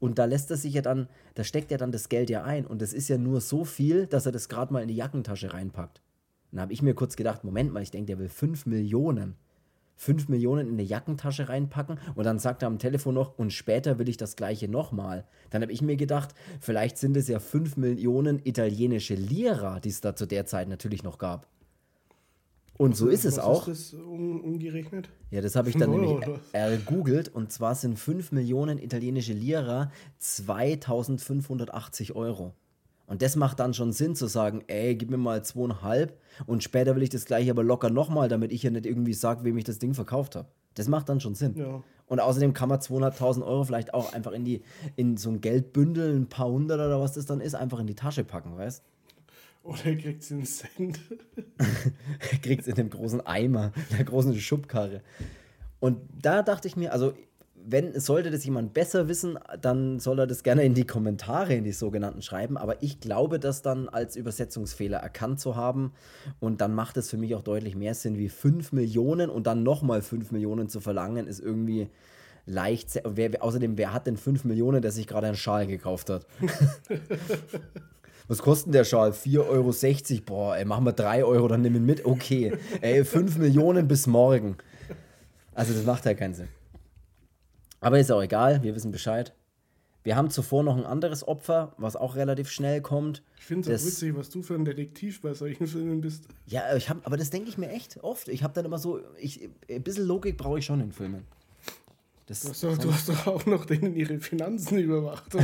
Und 0.00 0.18
da 0.18 0.26
lässt 0.26 0.50
er 0.50 0.58
sich 0.58 0.74
ja 0.74 0.82
dann, 0.82 1.08
da 1.34 1.44
steckt 1.44 1.72
er 1.72 1.78
dann 1.78 1.92
das 1.92 2.10
Geld 2.10 2.28
ja 2.28 2.44
ein. 2.44 2.66
Und 2.66 2.82
das 2.82 2.92
ist 2.92 3.08
ja 3.08 3.16
nur 3.16 3.40
so 3.40 3.64
viel, 3.64 4.06
dass 4.06 4.26
er 4.26 4.32
das 4.32 4.50
gerade 4.50 4.72
mal 4.72 4.82
in 4.82 4.88
die 4.88 4.96
Jackentasche 4.96 5.54
reinpackt. 5.54 6.02
Dann 6.50 6.60
habe 6.60 6.72
ich 6.72 6.82
mir 6.82 6.94
kurz 6.94 7.16
gedacht, 7.16 7.42
Moment 7.42 7.72
mal, 7.72 7.82
ich 7.82 7.90
denke, 7.90 8.08
der 8.08 8.18
will 8.18 8.28
5 8.28 8.66
Millionen. 8.66 9.36
5 9.96 10.28
Millionen 10.28 10.68
in 10.68 10.74
eine 10.74 10.82
Jackentasche 10.82 11.48
reinpacken 11.48 11.98
und 12.14 12.24
dann 12.24 12.38
sagt 12.38 12.62
er 12.62 12.68
am 12.68 12.78
Telefon 12.78 13.14
noch, 13.14 13.38
und 13.38 13.52
später 13.52 13.98
will 13.98 14.08
ich 14.08 14.16
das 14.16 14.36
gleiche 14.36 14.68
nochmal. 14.68 15.24
Dann 15.50 15.62
habe 15.62 15.72
ich 15.72 15.82
mir 15.82 15.96
gedacht, 15.96 16.34
vielleicht 16.60 16.98
sind 16.98 17.16
es 17.16 17.28
ja 17.28 17.38
5 17.38 17.76
Millionen 17.76 18.40
italienische 18.44 19.14
Lira, 19.14 19.80
die 19.80 19.90
es 19.90 20.00
da 20.00 20.16
zu 20.16 20.26
der 20.26 20.46
Zeit 20.46 20.68
natürlich 20.68 21.02
noch 21.02 21.18
gab. 21.18 21.48
Und 22.76 22.96
so 22.96 23.08
ist 23.08 23.24
es 23.24 23.36
Was 23.36 23.44
auch. 23.44 23.68
Ist 23.68 23.92
das 23.92 24.00
um, 24.00 24.40
umgerechnet? 24.40 25.08
Ja, 25.30 25.40
das 25.40 25.54
habe 25.54 25.68
ich 25.68 25.76
dann 25.76 25.90
Oh, 25.94 25.96
nämlich 25.96 26.26
ergoogelt 26.52 27.28
und 27.28 27.52
zwar 27.52 27.74
sind 27.76 27.98
5 27.98 28.32
Millionen 28.32 28.78
italienische 28.78 29.32
Lira 29.32 29.92
2580 30.18 32.16
Euro. 32.16 32.52
Und 33.06 33.20
das 33.22 33.36
macht 33.36 33.60
dann 33.60 33.74
schon 33.74 33.92
Sinn 33.92 34.14
zu 34.16 34.26
sagen, 34.26 34.64
ey, 34.66 34.94
gib 34.96 35.10
mir 35.10 35.18
mal 35.18 35.44
zweieinhalb 35.44 36.18
und 36.46 36.62
später 36.62 36.96
will 36.96 37.02
ich 37.02 37.10
das 37.10 37.26
gleiche 37.26 37.50
aber 37.50 37.62
locker 37.62 37.90
nochmal, 37.90 38.28
damit 38.28 38.50
ich 38.50 38.62
ja 38.62 38.70
nicht 38.70 38.86
irgendwie 38.86 39.12
sage, 39.12 39.44
wem 39.44 39.58
ich 39.58 39.64
das 39.64 39.78
Ding 39.78 39.94
verkauft 39.94 40.36
habe. 40.36 40.48
Das 40.74 40.88
macht 40.88 41.08
dann 41.08 41.20
schon 41.20 41.34
Sinn. 41.34 41.54
Ja. 41.56 41.82
Und 42.06 42.20
außerdem 42.20 42.52
kann 42.52 42.68
man 42.68 42.80
200.000 42.80 43.44
Euro 43.44 43.64
vielleicht 43.64 43.94
auch 43.94 44.12
einfach 44.12 44.32
in 44.32 44.44
die 44.44 44.62
in 44.96 45.16
so 45.16 45.30
ein 45.30 45.40
Geldbündel, 45.40 46.14
ein 46.16 46.28
paar 46.28 46.48
hundert 46.48 46.78
oder 46.78 47.00
was 47.00 47.12
das 47.12 47.26
dann 47.26 47.40
ist, 47.40 47.54
einfach 47.54 47.78
in 47.78 47.86
die 47.86 47.94
Tasche 47.94 48.24
packen, 48.24 48.56
weißt? 48.56 48.82
Oder 49.62 49.86
er 49.86 49.96
kriegt 49.96 50.30
einen 50.30 50.44
Cent. 50.44 51.00
kriegt 52.42 52.66
in 52.66 52.74
dem 52.74 52.90
großen 52.90 53.26
Eimer, 53.26 53.72
der 53.96 54.04
großen 54.04 54.34
Schubkarre. 54.38 55.02
Und 55.80 55.98
da 56.20 56.42
dachte 56.42 56.68
ich 56.68 56.76
mir, 56.76 56.92
also 56.92 57.14
wenn 57.66 57.98
sollte 57.98 58.30
das 58.30 58.44
jemand 58.44 58.74
besser 58.74 59.08
wissen, 59.08 59.38
dann 59.60 59.98
soll 59.98 60.18
er 60.18 60.26
das 60.26 60.42
gerne 60.42 60.64
in 60.64 60.74
die 60.74 60.86
Kommentare, 60.86 61.54
in 61.54 61.64
die 61.64 61.72
sogenannten 61.72 62.20
schreiben. 62.20 62.58
Aber 62.58 62.82
ich 62.82 63.00
glaube, 63.00 63.38
das 63.38 63.62
dann 63.62 63.88
als 63.88 64.16
Übersetzungsfehler 64.16 64.98
erkannt 64.98 65.40
zu 65.40 65.56
haben. 65.56 65.92
Und 66.40 66.60
dann 66.60 66.74
macht 66.74 66.96
es 66.96 67.10
für 67.10 67.16
mich 67.16 67.34
auch 67.34 67.42
deutlich 67.42 67.74
mehr 67.74 67.94
Sinn, 67.94 68.18
wie 68.18 68.28
5 68.28 68.72
Millionen 68.72 69.30
und 69.30 69.46
dann 69.46 69.62
nochmal 69.62 70.02
5 70.02 70.30
Millionen 70.30 70.68
zu 70.68 70.80
verlangen, 70.80 71.26
ist 71.26 71.40
irgendwie 71.40 71.88
leicht. 72.46 73.00
wer, 73.04 73.42
außerdem, 73.42 73.78
wer 73.78 73.92
hat 73.92 74.06
denn 74.06 74.18
5 74.18 74.44
Millionen, 74.44 74.82
der 74.82 74.92
sich 74.92 75.06
gerade 75.06 75.28
einen 75.28 75.36
Schal 75.36 75.66
gekauft 75.66 76.10
hat? 76.10 76.26
Was 78.28 78.38
kostet 78.38 78.66
denn 78.66 78.72
der 78.72 78.84
Schal? 78.84 79.10
4,60 79.10 80.12
Euro. 80.12 80.22
Boah, 80.24 80.56
ey, 80.56 80.64
machen 80.64 80.84
wir 80.84 80.92
3 80.92 81.24
Euro, 81.24 81.48
dann 81.48 81.62
nimm 81.62 81.76
ihn 81.76 81.86
mit. 81.86 82.04
Okay. 82.04 82.52
Ey, 82.80 83.04
5 83.04 83.38
Millionen 83.38 83.88
bis 83.88 84.06
morgen. 84.06 84.56
Also 85.54 85.72
das 85.72 85.84
macht 85.84 86.04
ja 86.04 86.14
keinen 86.14 86.34
Sinn. 86.34 86.48
Aber 87.84 88.00
ist 88.00 88.10
auch 88.10 88.22
egal, 88.22 88.62
wir 88.62 88.74
wissen 88.74 88.92
Bescheid. 88.92 89.34
Wir 90.04 90.16
haben 90.16 90.30
zuvor 90.30 90.62
noch 90.62 90.76
ein 90.76 90.84
anderes 90.84 91.26
Opfer, 91.26 91.74
was 91.78 91.96
auch 91.96 92.16
relativ 92.16 92.50
schnell 92.50 92.80
kommt. 92.82 93.22
Ich 93.38 93.44
finde 93.44 93.72
es 93.72 93.82
auch 93.82 93.86
witzig, 93.86 94.16
was 94.16 94.30
du 94.30 94.42
für 94.42 94.54
ein 94.54 94.64
Detektiv 94.64 95.20
bei 95.22 95.32
solchen 95.34 95.66
Filmen 95.66 96.00
bist. 96.00 96.28
Ja, 96.46 96.76
ich 96.76 96.90
hab, 96.90 97.06
aber 97.06 97.16
das 97.16 97.30
denke 97.30 97.48
ich 97.48 97.58
mir 97.58 97.70
echt 97.70 98.02
oft. 98.02 98.28
Ich 98.28 98.42
habe 98.42 98.52
dann 98.54 98.64
immer 98.66 98.78
so, 98.78 99.00
ich, 99.18 99.48
ein 99.70 99.82
bisschen 99.82 100.06
Logik 100.06 100.36
brauche 100.36 100.58
ich 100.58 100.64
schon 100.66 100.80
in 100.80 100.92
Filmen. 100.92 101.24
Das 102.26 102.40
du, 102.40 102.50
hast 102.50 102.64
doch, 102.64 102.78
du 102.78 102.92
hast 102.92 103.08
doch 103.08 103.26
auch 103.26 103.46
noch 103.46 103.66
denen 103.66 103.94
ihre 103.94 104.18
Finanzen 104.18 104.78
überwacht. 104.78 105.32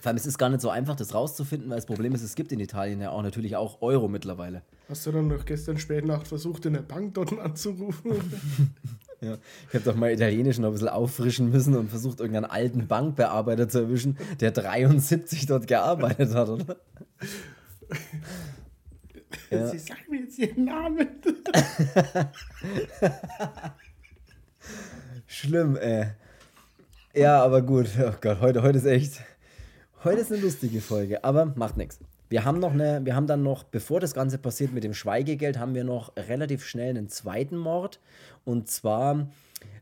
Vor 0.00 0.08
allem, 0.08 0.16
es 0.16 0.26
ist 0.26 0.38
gar 0.38 0.48
nicht 0.48 0.60
so 0.60 0.70
einfach, 0.70 0.94
das 0.96 1.14
rauszufinden, 1.14 1.70
weil 1.70 1.76
das 1.76 1.86
Problem 1.86 2.14
ist, 2.14 2.22
es 2.22 2.34
gibt 2.34 2.52
in 2.52 2.60
Italien 2.60 3.00
ja 3.00 3.10
auch 3.10 3.22
natürlich 3.22 3.56
auch 3.56 3.82
Euro 3.82 4.08
mittlerweile. 4.08 4.62
Hast 4.88 5.06
du 5.06 5.12
dann 5.12 5.28
noch 5.28 5.44
gestern 5.44 5.78
spät 5.78 6.04
Nacht 6.04 6.26
versucht, 6.26 6.66
in 6.66 6.74
der 6.74 6.82
Bank 6.82 7.14
dort 7.14 7.36
anzurufen? 7.38 8.12
Ja. 9.22 9.38
Ich 9.68 9.74
habe 9.74 9.84
doch 9.84 9.94
mal 9.94 10.10
Italienisch 10.10 10.58
noch 10.58 10.68
ein 10.68 10.72
bisschen 10.72 10.88
auffrischen 10.88 11.50
müssen 11.50 11.76
und 11.76 11.88
versucht, 11.88 12.18
irgendeinen 12.18 12.50
alten 12.50 12.88
Bankbearbeiter 12.88 13.68
zu 13.68 13.80
erwischen, 13.80 14.18
der 14.40 14.50
73 14.50 15.46
dort 15.46 15.68
gearbeitet 15.68 16.34
hat, 16.34 16.48
oder? 16.48 16.76
Ja. 19.50 19.66
Sie 19.66 19.78
sagen 19.78 20.00
mir 20.08 20.20
jetzt 20.20 20.38
Ihren 20.38 20.64
Namen. 20.64 21.06
Schlimm, 25.26 25.76
ey. 25.76 26.06
Ja, 27.14 27.42
aber 27.42 27.60
gut. 27.60 27.88
Oh 27.98 28.14
Gott, 28.18 28.40
heute, 28.40 28.62
heute 28.62 28.78
ist 28.78 28.86
echt. 28.86 29.20
Heute 30.04 30.20
ist 30.20 30.32
eine 30.32 30.40
lustige 30.40 30.80
Folge, 30.80 31.22
aber 31.22 31.52
macht 31.54 31.76
nichts. 31.76 31.98
Wir 32.30 32.46
haben 32.46 32.60
noch 32.60 32.72
eine, 32.72 33.04
wir 33.04 33.14
haben 33.14 33.26
dann 33.26 33.42
noch, 33.42 33.62
bevor 33.62 34.00
das 34.00 34.14
Ganze 34.14 34.38
passiert 34.38 34.72
mit 34.72 34.84
dem 34.84 34.94
Schweigegeld, 34.94 35.58
haben 35.58 35.74
wir 35.74 35.84
noch 35.84 36.16
relativ 36.16 36.64
schnell 36.64 36.88
einen 36.88 37.10
zweiten 37.10 37.58
Mord. 37.58 38.00
Und 38.44 38.68
zwar 38.68 39.28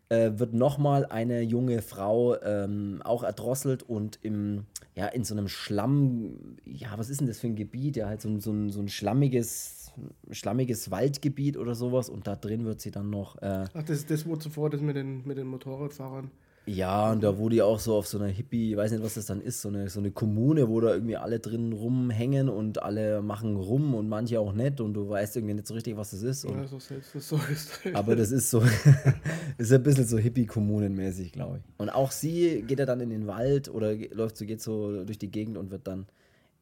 äh, 0.09 0.33
wird 0.35 0.53
nochmal 0.55 1.07
eine 1.07 1.40
junge 1.40 1.83
Frau 1.83 2.40
ähm, 2.42 3.01
auch 3.05 3.23
erdrosselt 3.23 3.83
und 3.83 4.18
im, 4.23 4.66
ja, 4.94 5.07
in 5.07 5.25
so 5.25 5.35
einem 5.35 5.49
Schlamm, 5.49 6.57
ja, 6.64 6.90
was 6.96 7.11
ist 7.11 7.20
denn 7.20 7.29
das 7.29 7.38
für 7.38 7.46
ein 7.46 7.57
Gebiet? 7.57 7.96
Ja, 7.96 8.09
halt 8.09 8.20
so, 8.20 8.38
so, 8.38 8.53
ein, 8.53 8.70
so 8.70 8.81
ein 8.81 8.88
schlammiges, 8.88 9.92
schlammiges 10.31 10.90
Waldgebiet 10.90 11.57
oder 11.57 11.75
sowas 11.75 12.11
und 12.11 12.27
da 12.27 12.37
drin 12.37 12.64
wird 12.64 12.81
sie 12.81 12.90
dann 12.90 13.11
noch. 13.11 13.40
Äh, 13.40 13.66
Ach, 13.73 13.83
das 13.83 13.99
ist 13.99 14.11
das, 14.11 14.27
wo 14.27 14.37
zuvor 14.37 14.68
das 14.68 14.81
mit 14.81 14.96
den, 14.96 15.27
mit 15.27 15.38
den 15.38 15.46
Motorradfahrern. 15.46 16.31
Ja, 16.72 17.11
und 17.11 17.24
da 17.24 17.37
wurde 17.37 17.56
ja 17.56 17.64
auch 17.64 17.80
so 17.80 17.96
auf 17.96 18.06
so 18.06 18.16
einer 18.16 18.28
Hippie, 18.28 18.70
ich 18.70 18.76
weiß 18.76 18.92
nicht, 18.92 19.02
was 19.02 19.14
das 19.14 19.26
dann 19.26 19.40
ist, 19.40 19.61
so 19.61 19.68
eine, 19.68 19.88
so 19.88 19.98
eine 19.98 20.12
Kommune, 20.12 20.68
wo 20.68 20.80
da 20.80 20.94
irgendwie 20.94 21.16
alle 21.16 21.40
drin 21.40 21.72
rumhängen 21.72 22.48
und 22.48 22.80
alle 22.80 23.22
machen 23.22 23.56
rum 23.56 23.92
und 23.96 24.09
manche 24.09 24.38
auch 24.38 24.52
nicht 24.52 24.80
und 24.80 24.94
du 24.94 25.09
weißt 25.09 25.37
irgendwie 25.37 25.54
nicht 25.54 25.66
so 25.66 25.74
richtig, 25.74 25.96
was 25.96 26.12
das 26.12 26.22
ist. 26.22 26.44
ja, 26.44 26.66
so 26.68 26.78
selbst 26.78 27.12
das 27.12 27.28
so 27.28 27.40
ist. 27.50 27.80
aber 27.92 28.14
das 28.14 28.30
ist 28.30 28.50
so, 28.50 28.62
ist 29.59 29.72
ein 29.72 29.83
bisschen 29.83 30.06
so 30.06 30.16
Hippie-Kommunenmäßig, 30.16 31.33
glaube 31.33 31.59
ich. 31.59 31.64
Und 31.78 31.90
auch 31.90 32.12
sie 32.12 32.62
geht 32.62 32.78
ja 32.78 32.87
dann 32.87 33.00
in 33.00 33.11
den 33.11 33.26
Wald 33.26 33.68
oder 33.68 33.92
läuft 33.96 34.37
so, 34.37 34.44
geht 34.44 34.62
so 34.62 35.04
durch 35.04 35.18
die 35.18 35.30
Gegend 35.30 35.59
und 35.59 35.72
wird 35.72 35.88
dann 35.88 36.06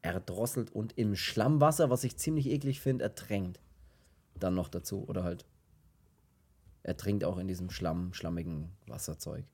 erdrosselt 0.00 0.74
und 0.74 0.96
im 0.96 1.16
Schlammwasser, 1.16 1.90
was 1.90 2.02
ich 2.04 2.16
ziemlich 2.16 2.48
eklig 2.48 2.80
finde, 2.80 3.04
ertränkt. 3.04 3.60
Dann 4.40 4.54
noch 4.54 4.68
dazu. 4.68 5.04
Oder 5.06 5.22
halt 5.22 5.44
ertrinkt 6.82 7.24
auch 7.24 7.36
in 7.36 7.46
diesem 7.46 7.68
Schlamm, 7.68 8.14
schlammigen 8.14 8.70
Wasserzeug. 8.86 9.44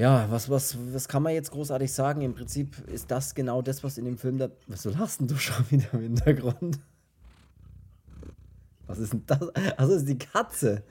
Ja, 0.00 0.30
was, 0.30 0.48
was, 0.48 0.78
was 0.94 1.08
kann 1.08 1.22
man 1.22 1.34
jetzt 1.34 1.50
großartig 1.50 1.92
sagen? 1.92 2.22
Im 2.22 2.32
Prinzip 2.32 2.74
ist 2.88 3.10
das 3.10 3.34
genau 3.34 3.60
das, 3.60 3.84
was 3.84 3.98
in 3.98 4.06
dem 4.06 4.16
Film 4.16 4.38
da. 4.38 4.48
Was 4.66 4.86
lachst 4.86 5.20
denn 5.20 5.28
du 5.28 5.36
schon 5.36 5.62
wieder 5.70 5.92
im 5.92 6.00
Hintergrund? 6.00 6.78
Was 8.86 8.98
ist 8.98 9.12
denn 9.12 9.24
das? 9.26 9.42
Also 9.76 9.92
ist 9.92 10.08
die 10.08 10.16
Katze. 10.16 10.84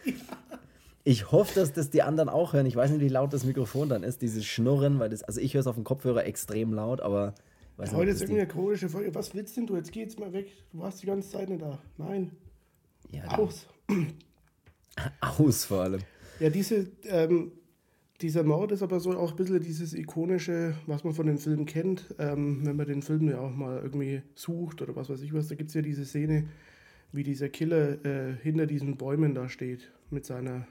Ich 1.03 1.31
hoffe, 1.31 1.55
dass 1.55 1.73
das 1.73 1.89
die 1.89 2.03
anderen 2.03 2.29
auch 2.29 2.53
hören. 2.53 2.67
Ich 2.67 2.75
weiß 2.75 2.91
nicht, 2.91 3.01
wie 3.01 3.07
laut 3.07 3.33
das 3.33 3.45
Mikrofon 3.45 3.89
dann 3.89 4.03
ist, 4.03 4.21
dieses 4.21 4.45
Schnurren, 4.45 4.99
weil 4.99 5.09
das, 5.09 5.23
also 5.23 5.41
ich 5.41 5.55
höre 5.55 5.61
es 5.61 5.67
auf 5.67 5.73
dem 5.73 5.85
Kopfhörer 5.85 6.25
extrem 6.25 6.71
laut, 6.71 7.01
aber. 7.01 7.33
Weiß 7.77 7.93
Heute 7.93 8.11
ist 8.11 8.21
irgendwie 8.21 8.41
eine 8.41 8.47
chronische 8.47 8.89
Folge. 8.89 9.15
Was 9.15 9.33
willst 9.33 9.57
denn 9.57 9.65
du? 9.65 9.75
Jetzt 9.75 9.91
geh 9.91 10.01
jetzt 10.01 10.19
mal 10.19 10.31
weg. 10.33 10.51
Du 10.71 10.81
warst 10.81 11.01
die 11.01 11.07
ganze 11.07 11.31
Zeit 11.31 11.49
nicht 11.49 11.63
da. 11.63 11.79
Nein. 11.97 12.31
Ja, 13.09 13.23
Aus. 13.39 13.65
Aus 15.19 15.65
vor 15.65 15.81
allem. 15.81 16.01
Ja, 16.39 16.51
diese, 16.51 16.91
ähm, 17.05 17.53
dieser 18.21 18.43
Mord 18.43 18.71
ist 18.71 18.83
aber 18.83 18.99
so 18.99 19.11
auch 19.17 19.31
ein 19.31 19.35
bisschen 19.37 19.61
dieses 19.61 19.93
ikonische, 19.93 20.75
was 20.87 21.03
man 21.03 21.13
von 21.13 21.27
den 21.27 21.37
Filmen 21.37 21.65
kennt. 21.65 22.13
Ähm, 22.19 22.65
wenn 22.65 22.75
man 22.75 22.87
den 22.87 23.01
Film 23.01 23.29
ja 23.29 23.39
auch 23.39 23.55
mal 23.55 23.79
irgendwie 23.81 24.21
sucht 24.35 24.81
oder 24.81 24.95
was 24.95 25.09
weiß 25.09 25.21
ich 25.21 25.33
was, 25.33 25.47
da 25.47 25.55
gibt 25.55 25.69
es 25.69 25.73
ja 25.73 25.81
diese 25.81 26.05
Szene, 26.05 26.47
wie 27.11 27.23
dieser 27.23 27.49
Killer 27.49 28.03
äh, 28.05 28.35
hinter 28.41 28.65
diesen 28.65 28.97
Bäumen 28.97 29.35
da 29.35 29.47
steht 29.47 29.91
mit 30.09 30.25
seiner. 30.25 30.67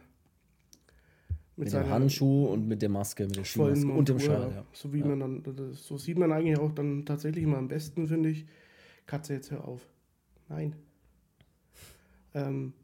Mit, 1.57 1.65
mit 1.65 1.71
seiner 1.71 1.91
Handschuh 1.91 2.47
und 2.47 2.69
mit 2.69 2.83
der 2.83 2.89
Maske, 2.89 3.25
mit 3.25 3.37
der 3.37 3.45
Skimaske 3.45 3.91
und 3.91 4.09
dem 4.09 4.21
Schal. 4.21 4.53
Ja. 4.55 4.65
So, 4.73 4.93
wie 4.93 5.01
ja. 5.01 5.07
man 5.07 5.43
dann, 5.43 5.73
so 5.73 5.99
sieht 5.99 6.17
man 6.17 6.31
eigentlich 6.31 6.57
auch 6.57 6.71
dann 6.71 7.05
tatsächlich 7.05 7.45
mal 7.47 7.59
am 7.59 7.67
besten, 7.67 8.07
finde 8.07 8.29
ich. 8.29 8.47
Katze, 9.07 9.33
jetzt 9.35 9.51
hör 9.51 9.67
auf. 9.67 9.89
Nein. 10.49 10.77
Ähm, 12.35 12.75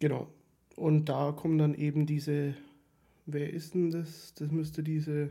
genau. 0.00 0.26
Und 0.74 1.08
da 1.08 1.30
kommen 1.30 1.58
dann 1.58 1.74
eben 1.74 2.06
diese 2.06 2.54
Wer 3.26 3.52
ist 3.52 3.74
denn 3.74 3.90
das? 3.90 4.34
Das 4.34 4.50
müsste 4.50 4.82
diese 4.82 5.30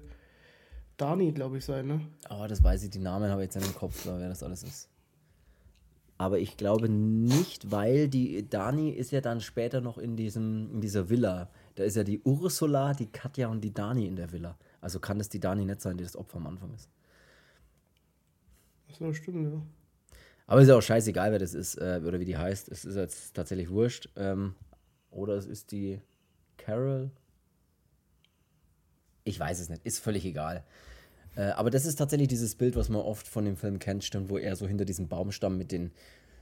Dani, 0.97 1.31
glaube 1.31 1.57
ich, 1.57 1.65
sein, 1.65 1.87
ne? 1.87 2.01
Oh, 2.29 2.45
das 2.47 2.63
weiß 2.63 2.83
ich, 2.83 2.89
die 2.89 2.99
Namen 2.99 3.29
habe 3.29 3.41
ich 3.41 3.47
jetzt 3.47 3.55
in 3.55 3.63
den 3.63 3.75
Kopf, 3.75 4.05
wer 4.05 4.29
das 4.29 4.43
alles 4.43 4.63
ist. 4.63 4.89
Aber 6.17 6.37
ich 6.37 6.55
glaube 6.55 6.87
nicht, 6.87 7.71
weil 7.71 8.07
die 8.07 8.47
Dani 8.47 8.91
ist 8.91 9.11
ja 9.11 9.21
dann 9.21 9.41
später 9.41 9.81
noch 9.81 9.97
in, 9.97 10.15
diesem, 10.15 10.69
in 10.71 10.79
dieser 10.79 11.09
Villa. 11.09 11.49
Da 11.73 11.83
ist 11.83 11.95
ja 11.95 12.03
die 12.03 12.21
Ursula, 12.21 12.93
die 12.93 13.07
Katja 13.07 13.47
und 13.47 13.61
die 13.61 13.73
Dani 13.73 14.05
in 14.05 14.15
der 14.15 14.31
Villa. 14.31 14.55
Also 14.81 14.99
kann 14.99 15.19
es 15.19 15.29
die 15.29 15.39
Dani 15.39 15.65
nicht 15.65 15.81
sein, 15.81 15.97
die 15.97 16.03
das 16.03 16.15
Opfer 16.15 16.37
am 16.37 16.45
Anfang 16.45 16.73
ist. 16.75 16.89
Achso, 18.87 19.11
stimmt, 19.13 19.51
ja. 19.51 19.61
Aber 20.45 20.61
ist 20.61 20.67
ja 20.67 20.77
auch 20.77 20.81
scheißegal, 20.81 21.31
wer 21.31 21.39
das 21.39 21.55
ist 21.55 21.75
äh, 21.75 22.01
oder 22.05 22.19
wie 22.19 22.25
die 22.25 22.37
heißt. 22.37 22.69
Es 22.69 22.85
ist 22.85 22.95
jetzt 22.95 23.33
tatsächlich 23.33 23.71
wurscht. 23.71 24.09
Ähm, 24.15 24.53
oder 25.09 25.35
es 25.35 25.47
ist 25.47 25.71
die 25.71 26.01
Carol. 26.57 27.09
Ich 29.23 29.39
weiß 29.39 29.59
es 29.59 29.69
nicht, 29.69 29.85
ist 29.85 29.99
völlig 29.99 30.25
egal. 30.25 30.63
Äh, 31.35 31.51
aber 31.51 31.69
das 31.69 31.85
ist 31.85 31.95
tatsächlich 31.95 32.27
dieses 32.27 32.55
Bild, 32.55 32.75
was 32.75 32.89
man 32.89 33.01
oft 33.01 33.27
von 33.27 33.45
dem 33.45 33.55
Film 33.55 33.79
kennt, 33.79 34.03
stimmt, 34.03 34.29
wo 34.29 34.37
er 34.37 34.55
so 34.55 34.67
hinter 34.67 34.85
diesem 34.85 35.07
Baumstamm 35.07 35.57
mit 35.57 35.71
den, 35.71 35.91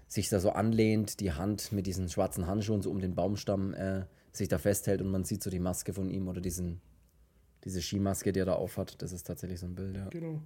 sich 0.07 0.29
da 0.29 0.39
so 0.39 0.51
anlehnt, 0.51 1.19
die 1.19 1.33
Hand 1.33 1.71
mit 1.71 1.85
diesen 1.85 2.09
schwarzen 2.09 2.47
Handschuhen 2.47 2.81
so 2.81 2.89
um 2.89 2.99
den 2.99 3.15
Baumstamm 3.15 3.73
äh, 3.73 4.05
sich 4.31 4.47
da 4.47 4.57
festhält 4.57 5.01
und 5.01 5.11
man 5.11 5.23
sieht 5.23 5.43
so 5.43 5.49
die 5.49 5.59
Maske 5.59 5.93
von 5.93 6.09
ihm 6.09 6.27
oder 6.27 6.41
diesen, 6.41 6.81
diese 7.63 7.81
Skimaske, 7.81 8.31
die 8.31 8.39
er 8.39 8.45
da 8.45 8.53
aufhat. 8.53 9.01
Das 9.01 9.11
ist 9.11 9.27
tatsächlich 9.27 9.59
so 9.59 9.67
ein 9.67 9.75
Bild, 9.75 9.95
ja. 9.95 10.07
Genau. 10.09 10.41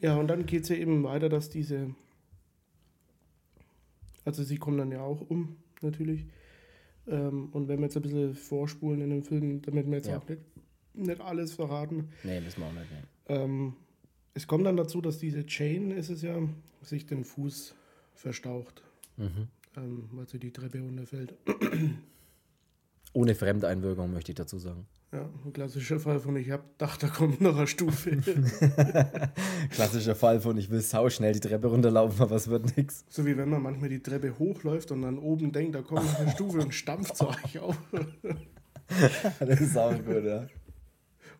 Ja, 0.00 0.16
und 0.16 0.28
dann 0.28 0.46
geht 0.46 0.62
es 0.62 0.70
ja 0.70 0.76
eben 0.76 1.04
weiter, 1.04 1.28
dass 1.28 1.50
diese, 1.50 1.94
also 4.24 4.42
sie 4.42 4.56
kommen 4.56 4.78
dann 4.78 4.90
ja 4.90 5.02
auch 5.02 5.20
um, 5.28 5.56
natürlich. 5.82 6.24
Ähm, 7.06 7.48
und 7.52 7.68
wenn 7.68 7.78
wir 7.78 7.86
jetzt 7.86 7.96
ein 7.96 8.02
bisschen 8.02 8.34
vorspulen 8.34 9.00
in 9.00 9.10
dem 9.10 9.22
Film, 9.22 9.62
damit 9.62 9.86
wir 9.86 9.96
jetzt 9.96 10.08
ja. 10.08 10.18
auch 10.18 10.28
nicht, 10.28 10.42
nicht 10.94 11.20
alles 11.20 11.52
verraten. 11.52 12.08
Nee, 12.24 12.40
müssen 12.40 12.60
wir 12.60 12.66
auch 12.66 12.72
nicht. 12.72 12.86
Ähm, 13.28 13.74
es 14.34 14.46
kommt 14.46 14.66
dann 14.66 14.76
dazu, 14.76 15.00
dass 15.00 15.18
diese 15.18 15.46
Chain, 15.46 15.90
ist 15.90 16.10
es 16.10 16.22
ja, 16.22 16.36
sich 16.82 17.06
den 17.06 17.24
Fuß 17.24 17.74
verstaucht, 18.14 18.82
mhm. 19.16 19.48
ähm, 19.76 20.08
weil 20.12 20.28
sie 20.28 20.38
die 20.38 20.52
Treppe 20.52 20.80
runterfällt. 20.80 21.34
Ohne 23.12 23.34
Fremdeinwirkung, 23.34 24.12
möchte 24.12 24.32
ich 24.32 24.36
dazu 24.36 24.58
sagen. 24.58 24.86
Ja, 25.12 25.28
ein 25.44 25.52
klassischer 25.52 25.98
Fall 25.98 26.20
von 26.20 26.36
ich 26.36 26.52
hab 26.52 26.78
gedacht, 26.78 27.02
da 27.02 27.08
kommt 27.08 27.40
noch 27.40 27.56
eine 27.56 27.66
Stufe. 27.66 28.16
klassischer 29.70 30.14
Fall 30.14 30.40
von 30.40 30.56
ich 30.56 30.70
will 30.70 30.80
sau 30.80 31.10
schnell 31.10 31.32
die 31.32 31.40
Treppe 31.40 31.66
runterlaufen, 31.66 32.22
aber 32.22 32.36
es 32.36 32.48
wird 32.48 32.76
nichts. 32.76 33.04
So 33.08 33.26
wie 33.26 33.36
wenn 33.36 33.48
man 33.48 33.60
manchmal 33.60 33.88
die 33.88 34.00
Treppe 34.00 34.38
hochläuft 34.38 34.92
und 34.92 35.02
dann 35.02 35.18
oben 35.18 35.50
denkt, 35.50 35.74
da 35.74 35.82
kommt 35.82 36.04
noch 36.04 36.20
eine 36.20 36.30
Stufe 36.30 36.60
und 36.60 36.72
stampft 36.72 37.16
so 37.16 37.28
euch 37.28 37.58
auf. 37.58 37.76
das 39.40 39.60
ist 39.60 39.76
auch 39.76 39.92
gut, 39.94 40.24
ja. 40.24 40.46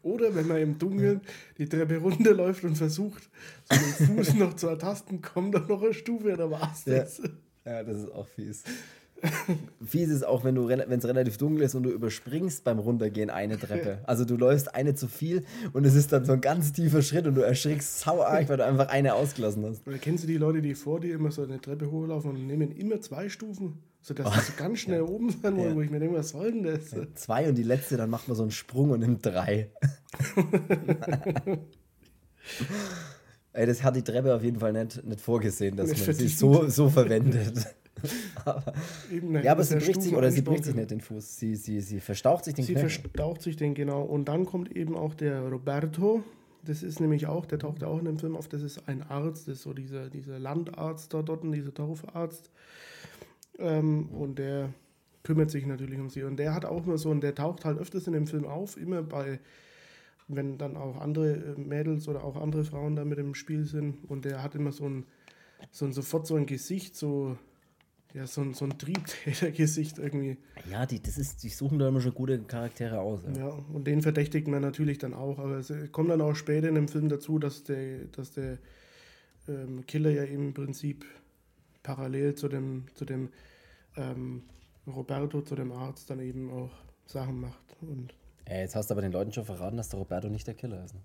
Oder 0.02 0.34
wenn 0.34 0.48
man 0.48 0.58
im 0.58 0.78
Dunkeln 0.78 1.20
die 1.56 1.68
Treppe 1.68 1.98
runterläuft 1.98 2.64
und 2.64 2.74
versucht, 2.74 3.30
so 3.70 3.76
den 3.76 4.16
Fuß 4.16 4.34
noch 4.34 4.54
zu 4.54 4.66
ertasten, 4.66 5.20
kommt 5.20 5.54
da 5.54 5.60
noch 5.60 5.82
eine 5.82 5.94
Stufe, 5.94 6.36
da 6.36 6.50
war's 6.50 6.84
das. 6.84 7.18
Ja. 7.18 7.72
ja, 7.72 7.82
das 7.84 7.98
ist 7.98 8.10
auch 8.10 8.26
fies. 8.26 8.64
Fies 9.84 10.08
ist 10.08 10.26
auch, 10.26 10.44
wenn 10.44 10.56
es 10.56 11.04
relativ 11.04 11.36
dunkel 11.36 11.62
ist 11.62 11.74
und 11.74 11.82
du 11.82 11.90
überspringst 11.90 12.64
beim 12.64 12.78
Runtergehen 12.78 13.30
eine 13.30 13.58
Treppe. 13.58 13.98
Also 14.10 14.24
du 14.24 14.36
läufst 14.36 14.74
eine 14.74 14.94
zu 14.94 15.08
viel 15.08 15.44
und 15.72 15.86
es 15.86 15.94
ist 15.94 16.12
dann 16.12 16.24
so 16.24 16.32
ein 16.32 16.40
ganz 16.40 16.72
tiefer 16.72 17.02
Schritt 17.02 17.26
und 17.26 17.34
du 17.34 17.42
erschrickst 17.42 18.00
sau 18.00 18.22
arg, 18.22 18.48
weil 18.48 18.56
du 18.56 18.64
einfach 18.64 18.88
eine 18.88 19.14
ausgelassen 19.14 19.64
hast. 19.66 19.86
Oder 19.86 19.98
kennst 19.98 20.24
du 20.24 20.28
die 20.28 20.36
Leute, 20.36 20.62
die 20.62 20.74
vor 20.74 21.00
dir 21.00 21.14
immer 21.14 21.30
so 21.30 21.42
eine 21.42 21.60
Treppe 21.60 21.90
hochlaufen 21.90 22.30
und 22.30 22.46
nehmen 22.46 22.72
immer 22.72 23.00
zwei 23.00 23.28
Stufen? 23.28 23.78
Sodass 24.02 24.26
oh, 24.26 24.30
sie 24.30 24.40
so 24.40 24.52
ganz 24.56 24.78
schnell 24.80 25.00
ja. 25.00 25.04
oben 25.04 25.30
sein 25.30 25.56
wollen, 25.56 25.70
ja. 25.70 25.76
wo 25.76 25.82
ich 25.82 25.90
mir 25.90 26.00
denke, 26.00 26.16
was 26.16 26.30
soll 26.30 26.52
denn 26.52 26.62
das? 26.62 26.90
Ja, 26.92 27.02
zwei 27.14 27.48
und 27.48 27.56
die 27.56 27.62
letzte, 27.62 27.96
dann 27.96 28.10
macht 28.10 28.28
man 28.28 28.36
so 28.36 28.42
einen 28.42 28.50
Sprung 28.50 28.90
und 28.90 29.00
nimmt 29.00 29.24
drei. 29.24 29.70
Ey, 33.52 33.66
das 33.66 33.82
hat 33.82 33.96
die 33.96 34.02
Treppe 34.02 34.34
auf 34.34 34.42
jeden 34.42 34.60
Fall 34.60 34.72
nicht, 34.72 35.04
nicht 35.04 35.20
vorgesehen, 35.20 35.76
dass 35.76 35.88
man 35.88 36.14
sie 36.14 36.28
so, 36.28 36.68
so 36.68 36.88
verwendet. 36.88 37.66
aber, 38.44 38.72
ne, 39.10 39.44
ja, 39.44 39.52
aber 39.52 39.64
sie 39.64 39.76
bricht 39.76 40.02
sich 40.02 40.14
oder 40.14 40.30
sie 40.30 40.42
bricht 40.42 40.64
sich 40.64 40.74
nicht 40.74 40.90
den 40.90 41.00
Fuß. 41.00 41.38
Sie, 41.38 41.56
sie, 41.56 41.80
sie 41.80 42.00
verstaucht 42.00 42.44
sich 42.44 42.54
den 42.54 42.64
Sie 42.64 42.72
Knöchel. 42.72 42.90
verstaucht 42.90 43.42
sich 43.42 43.56
den 43.56 43.74
genau. 43.74 44.02
Und 44.02 44.26
dann 44.26 44.46
kommt 44.46 44.74
eben 44.76 44.96
auch 44.96 45.14
der 45.14 45.42
Roberto. 45.48 46.22
Das 46.64 46.82
ist 46.82 47.00
nämlich 47.00 47.26
auch, 47.26 47.46
der 47.46 47.58
taucht 47.58 47.82
ja 47.82 47.88
auch 47.88 47.98
in 47.98 48.04
dem 48.04 48.18
Film 48.18 48.36
auf. 48.36 48.48
Das 48.48 48.62
ist 48.62 48.86
ein 48.88 49.02
Arzt, 49.02 49.48
das 49.48 49.56
ist 49.56 49.62
so 49.62 49.72
dieser, 49.72 50.10
dieser 50.10 50.38
Landarzt 50.38 51.14
da 51.14 51.22
dort, 51.22 51.42
dieser 51.44 51.70
Dorfarzt. 51.70 52.50
Ähm, 53.58 54.08
und 54.10 54.38
der 54.38 54.72
kümmert 55.22 55.50
sich 55.50 55.66
natürlich 55.66 55.98
um 55.98 56.10
sie. 56.10 56.22
Und 56.22 56.38
der 56.38 56.54
hat 56.54 56.64
auch 56.64 56.86
immer 56.86 56.98
so, 56.98 57.10
und 57.10 57.22
der 57.22 57.34
taucht 57.34 57.64
halt 57.64 57.78
öfters 57.78 58.06
in 58.06 58.12
dem 58.12 58.26
Film 58.26 58.44
auf, 58.44 58.76
immer 58.76 59.02
bei, 59.02 59.38
wenn 60.28 60.58
dann 60.58 60.76
auch 60.76 61.00
andere 61.00 61.54
Mädels 61.56 62.08
oder 62.08 62.24
auch 62.24 62.36
andere 62.36 62.64
Frauen 62.64 62.96
da 62.96 63.04
mit 63.04 63.18
im 63.18 63.34
Spiel 63.34 63.64
sind. 63.64 63.98
Und 64.08 64.24
der 64.24 64.42
hat 64.42 64.54
immer 64.54 64.72
so 64.72 64.88
ein, 64.88 65.06
so 65.70 65.84
ein 65.84 65.92
sofort 65.92 66.26
so 66.26 66.36
ein 66.36 66.46
Gesicht, 66.46 66.96
so, 66.96 67.36
ja, 68.14 68.26
so 68.26 68.40
ein, 68.42 68.54
so 68.54 68.64
ein 68.64 68.76
Triebtätergesicht 68.78 69.98
irgendwie. 69.98 70.36
Ja, 70.70 70.86
die, 70.86 71.00
das 71.00 71.16
ist, 71.18 71.42
die 71.42 71.48
suchen 71.48 71.78
da 71.78 71.88
immer 71.88 72.00
schon 72.00 72.14
gute 72.14 72.38
Charaktere 72.40 73.00
aus. 73.00 73.20
Ja. 73.34 73.48
Ja, 73.48 73.48
und 73.72 73.86
den 73.86 74.02
verdächtigt 74.02 74.48
man 74.48 74.62
natürlich 74.62 74.98
dann 74.98 75.14
auch, 75.14 75.38
aber 75.38 75.58
es 75.58 75.72
kommt 75.92 76.10
dann 76.10 76.20
auch 76.20 76.34
später 76.34 76.68
in 76.68 76.74
dem 76.74 76.88
Film 76.88 77.08
dazu, 77.08 77.38
dass 77.38 77.62
der, 77.64 78.04
dass 78.06 78.32
der 78.32 78.58
ähm, 79.48 79.86
Killer 79.86 80.10
ja 80.10 80.24
im 80.24 80.52
Prinzip 80.54 81.04
parallel 81.82 82.34
zu 82.34 82.48
dem, 82.48 82.84
zu 82.94 83.04
dem 83.04 83.30
ähm, 83.96 84.42
Roberto, 84.86 85.42
zu 85.42 85.54
dem 85.54 85.72
Arzt, 85.72 86.10
dann 86.10 86.20
eben 86.20 86.50
auch 86.50 86.70
Sachen 87.06 87.40
macht. 87.40 87.76
Und 87.80 88.14
Ey, 88.44 88.62
jetzt 88.62 88.74
hast 88.74 88.90
du 88.90 88.94
aber 88.94 89.02
den 89.02 89.12
Leuten 89.12 89.32
schon 89.32 89.44
verraten, 89.44 89.76
dass 89.76 89.88
der 89.88 90.00
Roberto 90.00 90.28
nicht 90.28 90.46
der 90.46 90.54
Killer 90.54 90.84
ist. 90.84 90.94
Ne? 90.94 91.00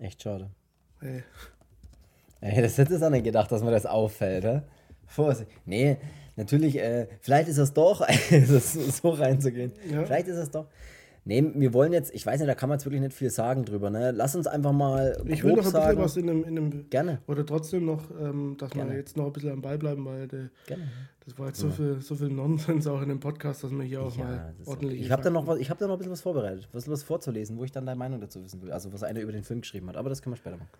Echt 0.00 0.22
schade. 0.22 0.50
äh, 1.00 1.22
Ey, 2.40 2.62
das 2.62 2.78
hätte 2.78 2.94
es 2.94 3.02
auch 3.02 3.10
nicht 3.10 3.24
gedacht, 3.24 3.50
dass 3.52 3.62
mir 3.62 3.70
das 3.70 3.84
auffällt, 3.86 4.44
hä? 4.44 4.62
Vorsicht. 5.10 5.50
Nee, 5.66 5.96
natürlich, 6.36 6.78
äh, 6.78 7.06
vielleicht 7.20 7.48
ist 7.48 7.58
es 7.58 7.72
doch, 7.72 8.06
das 8.30 8.72
so 9.02 9.10
reinzugehen. 9.10 9.72
Ja. 9.90 10.04
Vielleicht 10.04 10.28
ist 10.28 10.36
es 10.38 10.50
doch. 10.50 10.66
Nee, 11.26 11.44
wir 11.54 11.74
wollen 11.74 11.92
jetzt, 11.92 12.14
ich 12.14 12.24
weiß 12.24 12.40
nicht, 12.40 12.48
da 12.48 12.54
kann 12.54 12.70
man 12.70 12.78
jetzt 12.78 12.86
wirklich 12.86 13.02
nicht 13.02 13.12
viel 13.12 13.28
sagen 13.28 13.66
drüber, 13.66 13.90
ne? 13.90 14.10
Lass 14.10 14.34
uns 14.34 14.46
einfach 14.46 14.72
mal 14.72 15.20
ich 15.26 15.44
will 15.44 15.50
noch 15.50 15.58
ein 15.58 15.64
bisschen 15.64 15.72
sagen. 15.72 15.98
was 15.98 16.16
in 16.16 16.26
dem, 16.26 16.44
in 16.44 16.54
dem 16.54 16.88
Gerne, 16.88 17.20
oder 17.26 17.44
trotzdem 17.44 17.84
noch, 17.84 18.04
ähm, 18.18 18.56
dass 18.58 18.70
wir 18.70 18.82
Gerne. 18.84 18.96
jetzt 18.96 19.18
noch 19.18 19.26
ein 19.26 19.32
bisschen 19.32 19.50
am 19.50 19.60
Ball 19.60 19.76
bleiben, 19.76 20.02
weil 20.06 20.26
gerne. 20.66 20.88
das 21.26 21.38
war 21.38 21.48
jetzt 21.48 21.58
so 21.60 21.68
viel, 21.68 22.00
so 22.00 22.14
viel 22.14 22.30
Nonsens 22.30 22.86
auch 22.86 23.02
in 23.02 23.10
dem 23.10 23.20
Podcast, 23.20 23.62
dass 23.62 23.70
wir 23.70 23.82
hier 23.84 24.00
auch 24.00 24.16
Ja, 24.16 24.24
mal 24.24 24.54
das 24.58 24.66
ordentlich. 24.66 24.92
okay. 24.92 25.04
ich 25.04 25.10
habe 25.10 25.22
da 25.22 25.28
noch 25.28 25.46
was, 25.46 25.58
ich 25.58 25.68
habe 25.68 25.78
da 25.78 25.86
noch 25.86 25.94
ein 25.94 25.98
bisschen 25.98 26.12
was 26.12 26.22
vorbereitet, 26.22 26.66
was, 26.72 26.88
was 26.88 27.02
vorzulesen, 27.02 27.58
wo 27.58 27.64
ich 27.64 27.70
dann 27.70 27.84
deine 27.84 27.98
Meinung 27.98 28.18
dazu 28.22 28.42
wissen 28.42 28.62
will. 28.62 28.72
Also 28.72 28.90
was 28.90 29.02
einer 29.02 29.20
über 29.20 29.32
den 29.32 29.44
Film 29.44 29.60
geschrieben 29.60 29.88
hat, 29.90 29.98
aber 29.98 30.08
das 30.08 30.22
können 30.22 30.32
wir 30.32 30.38
später 30.38 30.56
machen. 30.56 30.70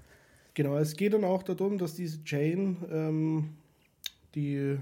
Genau, 0.55 0.79
es 0.79 0.97
geht 0.97 1.13
dann 1.13 1.25
auch 1.25 1.43
darum, 1.43 1.77
dass 1.77 1.95
diese 1.97 2.19
Jane, 2.25 2.77
ähm, 2.91 3.51
die 4.35 4.79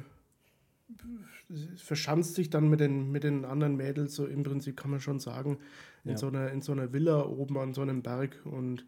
verschanzt 1.76 2.34
sich 2.34 2.50
dann 2.50 2.68
mit 2.68 2.80
den, 2.80 3.10
mit 3.10 3.24
den 3.24 3.44
anderen 3.44 3.76
Mädels, 3.76 4.14
so 4.14 4.26
im 4.26 4.42
Prinzip 4.42 4.76
kann 4.76 4.90
man 4.90 5.00
schon 5.00 5.18
sagen, 5.18 5.58
in, 6.04 6.12
Ja. 6.12 6.16
so 6.16 6.28
einer, 6.28 6.50
in 6.50 6.62
so 6.62 6.72
einer 6.72 6.92
Villa 6.92 7.24
oben 7.24 7.58
an 7.58 7.74
so 7.74 7.82
einem 7.82 8.02
Berg. 8.02 8.38
Und 8.44 8.84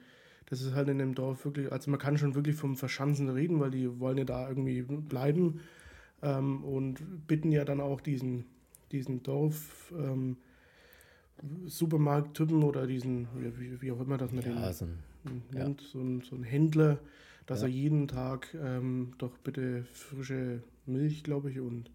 das 0.46 0.62
ist 0.62 0.74
halt 0.74 0.88
in 0.88 0.98
dem 0.98 1.14
Dorf 1.14 1.44
wirklich, 1.44 1.70
also 1.70 1.90
man 1.90 2.00
kann 2.00 2.18
schon 2.18 2.34
wirklich 2.34 2.56
vom 2.56 2.76
Verschanzen 2.76 3.28
reden, 3.28 3.60
weil 3.60 3.70
die 3.70 4.00
wollen 4.00 4.18
ja 4.18 4.24
da 4.24 4.48
irgendwie 4.48 4.82
bleiben 4.82 5.60
ähm, 6.22 6.64
und 6.64 7.26
bitten 7.26 7.52
ja 7.52 7.64
dann 7.64 7.80
auch 7.80 8.00
diesen, 8.00 8.44
diesen 8.92 9.22
Dorf. 9.22 9.92
Ähm, 9.96 10.36
Supermarkttypen 11.64 12.62
oder 12.62 12.86
diesen, 12.86 13.28
wie, 13.58 13.80
wie 13.80 13.92
auch 13.92 14.00
immer 14.00 14.18
das 14.18 14.30
mit 14.32 14.44
den 14.44 14.52
Ja, 14.52 14.72
so 14.72 14.84
ein, 14.84 14.98
Ja. 15.54 15.64
nennt, 15.64 15.80
so, 15.80 15.98
ein, 15.98 16.20
so 16.22 16.36
ein 16.36 16.42
Händler, 16.42 16.98
dass 17.50 17.62
Ja. 17.62 17.66
er 17.66 17.72
jeden 17.72 18.06
Tag 18.06 18.54
ähm, 18.62 19.12
doch 19.18 19.36
bitte 19.38 19.84
frische 19.92 20.62
Milch, 20.86 21.24
glaube 21.24 21.50
ich, 21.50 21.58
und, 21.58 21.90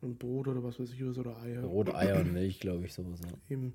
und 0.00 0.20
Brot 0.20 0.46
oder 0.46 0.62
was 0.62 0.78
weiß 0.78 0.92
ich 0.92 1.04
was 1.04 1.18
oder 1.18 1.36
Eier 1.42 1.64
rote 1.64 1.92
Eier 1.96 2.20
und 2.20 2.32
Milch, 2.32 2.60
glaube 2.60 2.86
ich, 2.86 2.92
sowas. 2.94 3.18
Ja. 3.24 3.32
ihm 3.56 3.72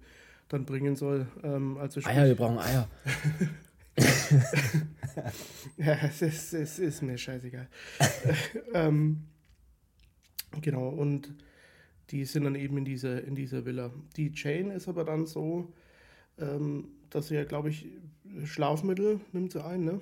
dann 0.47 0.63
bringen 0.63 0.95
soll. 0.95 1.27
Ähm, 1.43 1.77
also 1.79 1.99
Eier, 2.05 2.27
wir 2.27 2.35
brauchen 2.35 2.59
Eier. 2.59 2.87
Ja, 5.77 5.93
es 6.03 6.21
ist, 6.21 6.53
es 6.53 6.79
ist 6.79 7.01
mir 7.01 7.17
scheißegal. 7.17 7.67
ähm, 8.73 9.23
genau, 10.61 10.89
und 10.89 11.33
die 12.11 12.23
sind 12.25 12.43
dann 12.43 12.55
eben 12.55 12.77
in 12.77 12.85
dieser, 12.85 13.23
in 13.23 13.35
dieser 13.35 13.65
Villa. 13.65 13.91
Die 14.15 14.31
Jane 14.33 14.73
ist 14.75 14.87
aber 14.87 15.03
dann 15.03 15.25
so, 15.25 15.73
ähm, 16.37 16.89
dass 17.09 17.27
sie 17.29 17.35
ja, 17.35 17.43
glaube 17.43 17.69
ich, 17.69 17.87
Schlafmittel 18.45 19.19
nimmt 19.33 19.51
sie 19.51 19.65
ein, 19.65 19.83
ne? 19.83 19.99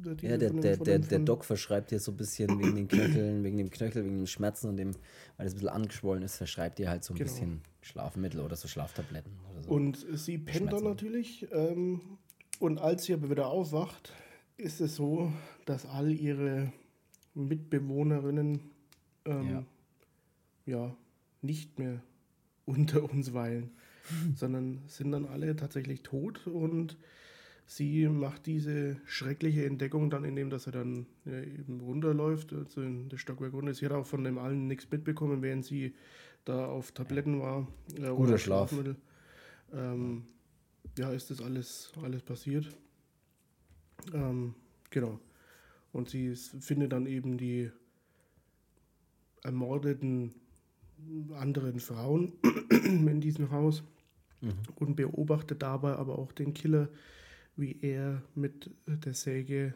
Die 0.00 0.26
Ja, 0.26 0.36
der, 0.36 0.50
dem- 0.50 0.60
der, 0.60 0.76
der, 0.76 0.98
der 0.98 1.18
Doc 1.20 1.44
verschreibt 1.44 1.90
dir 1.90 1.98
so 2.00 2.12
ein 2.12 2.16
bisschen 2.16 2.58
wegen 2.58 2.74
den 2.74 2.88
Knöcheln, 2.88 3.42
wegen 3.44 3.56
dem 3.58 3.70
Knöchel, 3.70 4.04
wegen 4.04 4.18
den 4.18 4.26
Schmerzen 4.26 4.68
und 4.68 4.76
dem, 4.76 4.92
weil 5.36 5.44
das 5.46 5.52
ein 5.52 5.54
bisschen 5.54 5.68
angeschwollen 5.68 6.22
ist, 6.22 6.36
verschreibt 6.36 6.78
dir 6.78 6.88
halt 6.88 7.04
so 7.04 7.14
ein 7.14 7.18
Genau. 7.18 7.30
bisschen 7.30 7.62
Schlafmittel 7.82 8.40
oder 8.40 8.56
so 8.56 8.68
Schlaftabletten 8.68 9.32
oder 9.52 9.62
so. 9.62 9.70
Und 9.70 10.06
sie 10.14 10.38
pennt 10.38 10.72
dann 10.72 10.84
natürlich. 10.84 11.46
Ähm, 11.52 12.00
und 12.60 12.78
als 12.80 13.04
sie 13.04 13.14
aber 13.14 13.30
wieder 13.30 13.48
aufwacht, 13.48 14.12
ist 14.56 14.80
es 14.80 14.96
so, 14.96 15.32
dass 15.66 15.86
all 15.86 16.10
ihre 16.12 16.72
Mitbewohnerinnen 17.34 18.60
ähm, 19.24 19.48
Ja. 19.48 19.64
ja. 20.66 20.96
nicht 21.42 21.78
mehr 21.78 22.02
unter 22.64 23.02
uns 23.04 23.32
weilen, 23.32 23.70
sondern 24.34 24.82
sind 24.86 25.12
dann 25.12 25.26
alle 25.26 25.54
tatsächlich 25.56 26.02
tot 26.02 26.46
und 26.46 26.96
sie 27.68 28.08
macht 28.08 28.46
diese 28.46 28.96
schreckliche 29.04 29.66
Entdeckung 29.66 30.08
dann, 30.10 30.24
indem 30.24 30.48
dass 30.50 30.66
er 30.66 30.72
dann 30.72 31.06
ja, 31.26 31.40
eben 31.40 31.80
runterläuft, 31.80 32.52
also 32.52 32.80
in 32.80 33.08
das 33.10 33.20
Stockwerk 33.20 33.52
runter. 33.52 33.74
Sie 33.74 33.84
hat 33.84 33.92
auch 33.92 34.06
von 34.06 34.24
dem 34.24 34.38
allen 34.38 34.66
nichts 34.66 34.90
mitbekommen, 34.90 35.42
während 35.42 35.64
sie 35.64 35.94
da 36.46 36.66
auf 36.66 36.92
Tabletten 36.92 37.40
war. 37.40 37.68
Äh, 37.94 38.00
Guter 38.00 38.14
oder 38.16 38.38
Schlaf. 38.38 38.70
Schlafmittel. 38.70 38.96
Ähm, 39.72 40.24
ja, 40.98 41.12
ist 41.12 41.30
das 41.30 41.42
alles, 41.42 41.92
alles 42.02 42.22
passiert. 42.22 42.74
Ähm, 44.14 44.54
genau. 44.88 45.20
Und 45.92 46.08
sie 46.08 46.34
findet 46.34 46.92
dann 46.92 47.06
eben 47.06 47.36
die 47.36 47.70
ermordeten 49.42 50.34
anderen 51.34 51.78
Frauen 51.80 52.32
in 52.70 53.20
diesem 53.20 53.50
Haus 53.50 53.84
Mhm. 54.40 54.52
und 54.76 54.94
beobachtet 54.94 55.62
dabei 55.62 55.96
aber 55.96 56.18
auch 56.18 56.30
den 56.30 56.54
Killer, 56.54 56.88
wie 57.58 57.78
er 57.82 58.22
mit 58.34 58.70
der 58.86 59.12
Säge 59.14 59.74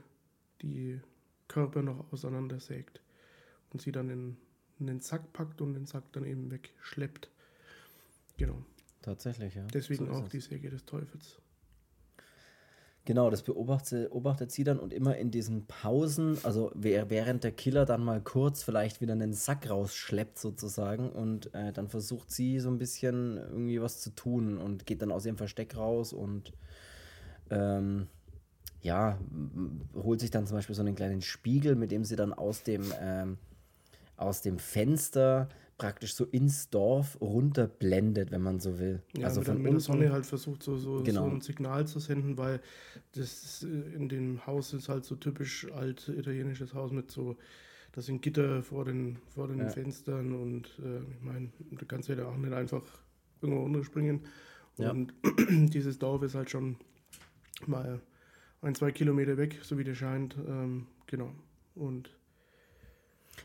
die 0.63 1.01
Körper 1.49 1.83
noch 1.83 2.11
auseinandersägt 2.13 3.01
und 3.71 3.83
sie 3.83 3.93
dann 3.93 4.09
in, 4.09 4.37
in 4.79 4.87
den 4.87 5.01
Sack 5.01 5.33
packt 5.35 5.61
und 5.61 5.75
den 5.75 5.85
Sack 5.87 6.05
dann 6.13 6.25
eben 6.25 6.51
wegschleppt. 6.51 7.29
Genau. 8.39 8.65
Tatsächlich, 9.03 9.55
ja. 9.57 9.65
Deswegen 9.75 10.07
So 10.07 10.13
auch 10.13 10.25
es. 10.25 10.31
die 10.31 10.41
Säge 10.41 10.71
des 10.71 10.85
Teufels. 10.87 11.39
Genau, 13.05 13.31
das 13.31 13.43
beobachtet, 13.43 13.89
sie- 13.89 14.09
beobachtet 14.09 14.53
sie 14.53 14.63
dann 14.63 14.79
und 14.79 14.93
immer 14.93 15.17
in 15.17 15.33
diesen 15.33 15.67
Pausen, 15.67 16.39
also 16.45 16.71
während 16.75 17.43
der 17.43 17.51
Killer 17.51 17.85
dann 17.85 18.05
mal 18.05 18.21
kurz 18.21 18.63
vielleicht 18.63 19.01
wieder 19.01 19.13
einen 19.15 19.33
Sack 19.33 19.69
rausschleppt 19.69 20.39
sozusagen 20.39 21.11
und 21.11 21.53
äh, 21.53 21.73
dann 21.73 21.89
versucht 21.89 22.31
sie 22.31 22.61
so 22.61 22.71
ein 22.71 22.79
bisschen 22.79 23.39
irgendwie 23.39 23.83
was 23.83 24.01
zu 24.01 24.11
tun 24.11 24.57
und 24.57 24.87
geht 24.87 25.03
dann 25.03 25.11
aus 25.11 25.27
ihrem 25.27 25.37
Versteck 25.37 25.77
raus 25.77 26.13
und 26.13 26.53
ähm, 27.53 28.07
ja, 28.81 29.19
holt 29.95 30.21
sich 30.21 30.31
dann 30.31 30.47
zum 30.47 30.57
Beispiel 30.57 30.75
so 30.75 30.83
einen 30.83 30.95
kleinen 30.97 31.23
Spiegel, 31.23 31.77
mit 31.77 31.91
dem 31.93 32.05
sie 32.05 32.17
dann 32.17 32.33
aus 32.33 32.63
dem, 32.65 32.83
ähm, 33.01 33.39
aus 34.17 34.43
dem 34.43 34.59
Fenster 34.59 35.49
praktisch 35.79 36.15
so 36.15 36.25
ins 36.25 36.69
Dorf 36.71 37.19
runterblendet, 37.21 38.31
wenn 38.31 38.43
man 38.43 38.61
so 38.61 38.79
will. 38.79 39.03
Ja, 39.17 39.27
also 39.27 39.41
mit, 39.41 39.47
von 39.49 39.57
der, 39.57 39.65
mit 39.65 39.73
der. 39.73 39.81
Sonne 39.81 40.13
halt 40.13 40.27
versucht, 40.27 40.63
so, 40.63 40.77
so, 40.77 41.03
Genau. 41.03 41.25
so 41.29 41.31
ein 41.35 41.41
Signal 41.41 41.87
zu 41.87 41.99
senden, 41.99 42.37
weil 42.37 42.61
das 43.13 43.65
äh, 43.65 43.95
in 43.97 44.09
dem 44.09 44.47
Haus 44.47 44.73
ist 44.75 44.89
halt 44.89 45.05
so 45.05 45.17
typisch 45.17 45.67
alt 45.73 46.09
italienisches 46.09 46.75
Haus 46.75 46.93
mit 46.93 47.11
so, 47.11 47.37
das 47.93 48.07
sind 48.07 48.23
Gitter 48.23 48.63
vor 48.63 48.85
den, 48.85 49.19
vor 49.35 49.49
den 49.49 49.59
Ja. 49.59 49.69
Fenstern 49.69 50.33
und 50.33 50.67
äh, 50.85 50.99
ich 50.99 51.23
meine, 51.23 51.49
da 51.73 51.85
kannst 51.87 52.09
du 52.09 52.15
ja 52.15 52.27
auch 52.27 52.37
nicht 52.37 52.53
einfach 52.53 52.83
irgendwo 53.41 53.63
runterspringen. 53.63 54.21
Ja. 54.79 54.91
Und 54.93 55.13
dieses 55.51 55.99
Dorf 55.99 56.23
ist 56.23 56.35
halt 56.35 56.49
schon 56.51 56.77
mal 57.69 58.01
ein, 58.63 58.75
zwei 58.75 58.93
Kilometer 58.93 59.37
weg, 59.37 59.61
so 59.63 59.79
wie 59.79 59.85
der 59.85 59.95
scheint. 59.95 60.37
Ähm, 60.47 60.87
genau. 61.07 61.31
Und 61.75 62.11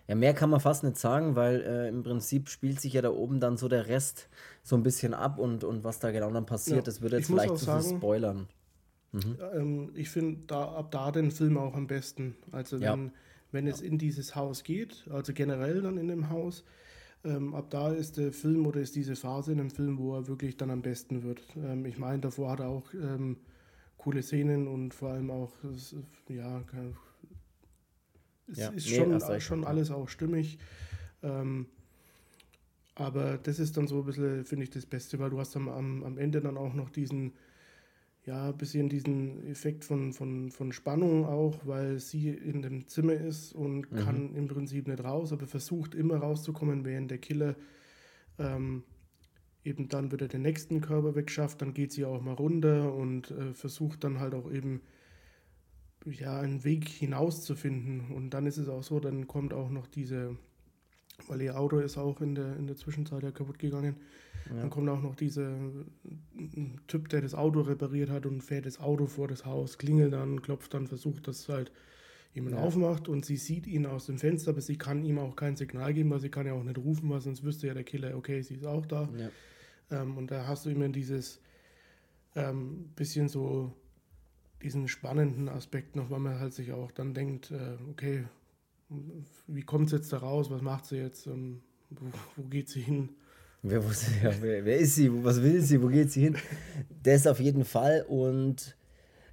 Ja, 0.07 0.15
mehr 0.15 0.33
kann 0.33 0.49
man 0.49 0.59
fast 0.59 0.83
nicht 0.83 0.97
sagen, 0.97 1.35
weil 1.35 1.61
äh, 1.61 1.87
im 1.89 2.03
Prinzip 2.03 2.49
spielt 2.49 2.79
sich 2.81 2.93
ja 2.93 3.01
da 3.01 3.09
oben 3.09 3.39
dann 3.39 3.57
so 3.57 3.67
der 3.67 3.87
Rest 3.87 4.29
so 4.63 4.75
ein 4.75 4.83
bisschen 4.83 5.13
ab 5.13 5.39
und, 5.39 5.63
und 5.63 5.83
was 5.83 5.99
da 5.99 6.11
genau 6.11 6.29
dann 6.31 6.45
passiert, 6.45 6.77
Ja, 6.77 6.81
das 6.83 7.01
würde 7.01 7.17
jetzt 7.17 7.27
vielleicht 7.27 7.57
zu 7.57 7.65
viel 7.65 7.81
sagen- 7.81 7.97
spoilern. 7.97 8.47
Ähm, 9.53 9.91
ich 9.95 10.09
finde 10.09 10.41
da, 10.47 10.65
ab 10.73 10.91
da 10.91 11.11
den 11.11 11.31
Film 11.31 11.57
auch 11.57 11.73
am 11.75 11.87
besten. 11.87 12.35
Also 12.51 12.77
Ja. 12.77 12.93
wenn, 12.93 13.11
wenn 13.51 13.65
es 13.67 13.81
in 13.81 13.97
dieses 13.97 14.35
Haus 14.35 14.63
geht, 14.63 15.07
also 15.09 15.33
generell 15.33 15.81
dann 15.81 15.97
in 15.97 16.07
dem 16.09 16.29
Haus, 16.29 16.63
ähm, 17.23 17.55
ab 17.55 17.69
da 17.69 17.91
ist 17.93 18.17
der 18.17 18.31
Film 18.31 18.67
oder 18.67 18.79
ist 18.81 18.95
diese 18.95 19.15
Phase 19.15 19.53
in 19.53 19.57
dem 19.57 19.71
Film, 19.71 19.97
wo 19.97 20.15
er 20.15 20.27
wirklich 20.27 20.57
dann 20.57 20.69
am 20.69 20.81
besten 20.81 21.23
wird. 21.23 21.41
Ähm, 21.55 21.85
ich 21.85 21.97
meine, 21.97 22.19
davor 22.19 22.51
hat 22.51 22.59
er 22.59 22.67
auch 22.67 22.93
ähm, 22.93 23.37
coole 24.07 24.23
Szenen 24.23 24.69
und 24.69 24.93
vor 24.93 25.09
allem 25.09 25.29
auch, 25.29 25.51
es, 25.65 25.93
ja, 26.29 26.63
es 28.49 28.57
Ja, 28.57 28.69
ist 28.69 28.87
nee, 28.87 28.95
schon, 28.95 29.11
recht, 29.21 29.45
schon 29.45 29.65
alles 29.65 29.91
auch 29.91 30.07
stimmig. 30.07 30.59
Ähm, 31.23 31.65
aber 32.95 33.37
das 33.37 33.59
ist 33.59 33.75
dann 33.75 33.85
so 33.87 33.99
ein 33.99 34.05
bisschen, 34.05 34.45
finde 34.45 34.63
ich, 34.63 34.69
das 34.69 34.85
Beste, 34.85 35.19
weil 35.19 35.29
du 35.29 35.39
hast 35.39 35.57
am, 35.57 35.67
am, 35.67 36.05
am 36.05 36.17
Ende 36.17 36.39
dann 36.39 36.55
auch 36.55 36.73
noch 36.73 36.89
diesen, 36.89 37.33
ja, 38.25 38.47
ein 38.47 38.57
bisschen 38.57 38.87
diesen 38.87 39.45
Effekt 39.45 39.83
von, 39.83 40.13
von, 40.13 40.51
von 40.51 40.71
Spannung 40.71 41.25
auch, 41.25 41.65
weil 41.65 41.99
sie 41.99 42.29
in 42.29 42.61
dem 42.61 42.87
Zimmer 42.87 43.11
ist 43.13 43.51
und 43.51 43.91
Mhm. 43.91 43.97
kann 43.97 44.33
im 44.35 44.47
Prinzip 44.47 44.87
nicht 44.87 45.03
raus, 45.03 45.33
aber 45.33 45.47
versucht 45.47 45.95
immer 45.95 46.15
rauszukommen, 46.19 46.85
während 46.85 47.11
der 47.11 47.17
Killer 47.17 47.57
ähm, 48.39 48.83
eben 49.67 49.89
dann 49.89 50.11
wieder 50.11 50.27
den 50.27 50.41
nächsten 50.41 50.81
Körper 50.81 51.15
wegschafft, 51.15 51.61
dann 51.61 51.73
geht 51.73 51.91
sie 51.91 52.05
auch 52.05 52.21
mal 52.21 52.33
runter 52.33 52.93
und 52.93 53.31
äh, 53.31 53.53
versucht 53.53 54.03
dann 54.03 54.19
halt 54.19 54.33
auch 54.33 54.51
eben 54.51 54.81
ja, 56.05 56.39
einen 56.39 56.63
Weg 56.63 56.87
hinauszufinden. 56.87 58.11
Und 58.15 58.29
dann 58.31 58.45
ist 58.47 58.57
es 58.57 58.69
auch 58.69 58.83
so, 58.83 58.99
dann 58.99 59.27
kommt 59.27 59.53
auch 59.53 59.69
noch 59.69 59.87
diese, 59.87 60.37
weil 61.27 61.41
ihr 61.41 61.59
Auto 61.59 61.79
ist 61.79 61.97
auch 61.97 62.21
in 62.21 62.35
der, 62.35 62.55
in 62.57 62.67
der 62.67 62.77
Zwischenzeit 62.77 63.23
ja 63.23 63.31
kaputt 63.31 63.59
gegangen, 63.59 63.95
dann 64.49 64.69
kommt 64.69 64.87
auch 64.87 65.01
noch 65.01 65.15
dieser 65.15 65.51
äh, 65.51 66.69
Typ, 66.87 67.09
der 67.09 67.21
das 67.21 67.35
Auto 67.35 67.61
repariert 67.61 68.09
hat 68.09 68.25
und 68.25 68.41
fährt 68.41 68.65
das 68.65 68.79
Auto 68.79 69.05
vor 69.05 69.27
das 69.27 69.45
Haus, 69.45 69.77
klingelt 69.77 70.13
dann, 70.13 70.41
klopft 70.41 70.73
dann, 70.73 70.87
versucht, 70.87 71.27
dass 71.27 71.49
halt 71.49 71.71
jemand 72.33 72.55
Ja. 72.55 72.61
aufmacht 72.61 73.09
und 73.09 73.25
sie 73.25 73.35
sieht 73.35 73.67
ihn 73.67 73.85
aus 73.85 74.05
dem 74.05 74.17
Fenster, 74.17 74.51
aber 74.51 74.61
sie 74.61 74.77
kann 74.77 75.03
ihm 75.03 75.19
auch 75.19 75.35
kein 75.35 75.57
Signal 75.57 75.93
geben, 75.93 76.11
weil 76.11 76.21
sie 76.21 76.29
kann 76.29 76.45
ja 76.45 76.53
auch 76.53 76.63
nicht 76.63 76.77
rufen, 76.77 77.09
weil 77.09 77.19
sonst 77.19 77.43
wüsste 77.43 77.67
ja 77.67 77.73
der 77.73 77.83
Killer, 77.83 78.15
okay, 78.15 78.41
sie 78.41 78.55
ist 78.55 78.65
auch 78.65 78.85
da. 78.85 79.09
Ja. 79.17 79.29
Ähm, 79.91 80.17
und 80.17 80.31
da 80.31 80.47
hast 80.47 80.65
du 80.65 80.69
immer 80.69 80.89
dieses 80.89 81.39
ähm, 82.35 82.89
bisschen 82.95 83.29
so 83.29 83.73
diesen 84.61 84.87
spannenden 84.87 85.49
Aspekt 85.49 85.95
noch, 85.95 86.09
weil 86.09 86.19
man 86.19 86.39
halt 86.39 86.53
sich 86.53 86.71
auch 86.71 86.91
dann 86.91 87.13
denkt, 87.13 87.51
äh, 87.51 87.77
okay, 87.91 88.25
wie 89.47 89.61
kommt 89.61 89.87
es 89.87 89.91
jetzt 89.91 90.13
da 90.13 90.17
raus, 90.17 90.49
was 90.49 90.61
macht 90.61 90.85
sie 90.85 90.97
jetzt, 90.97 91.27
ähm, 91.27 91.61
wo, 91.89 92.05
wo 92.35 92.43
geht 92.43 92.69
sie 92.69 92.81
hin? 92.81 93.09
Wer, 93.61 93.79
ja, 94.23 94.31
wer, 94.41 94.65
wer 94.65 94.77
ist 94.77 94.95
sie? 94.95 95.11
Was 95.23 95.41
will 95.41 95.61
sie? 95.61 95.81
Wo 95.81 95.87
geht 95.87 96.11
sie 96.11 96.21
hin? 96.21 96.37
Das 97.03 97.27
auf 97.27 97.39
jeden 97.39 97.65
Fall. 97.65 98.05
Und 98.07 98.76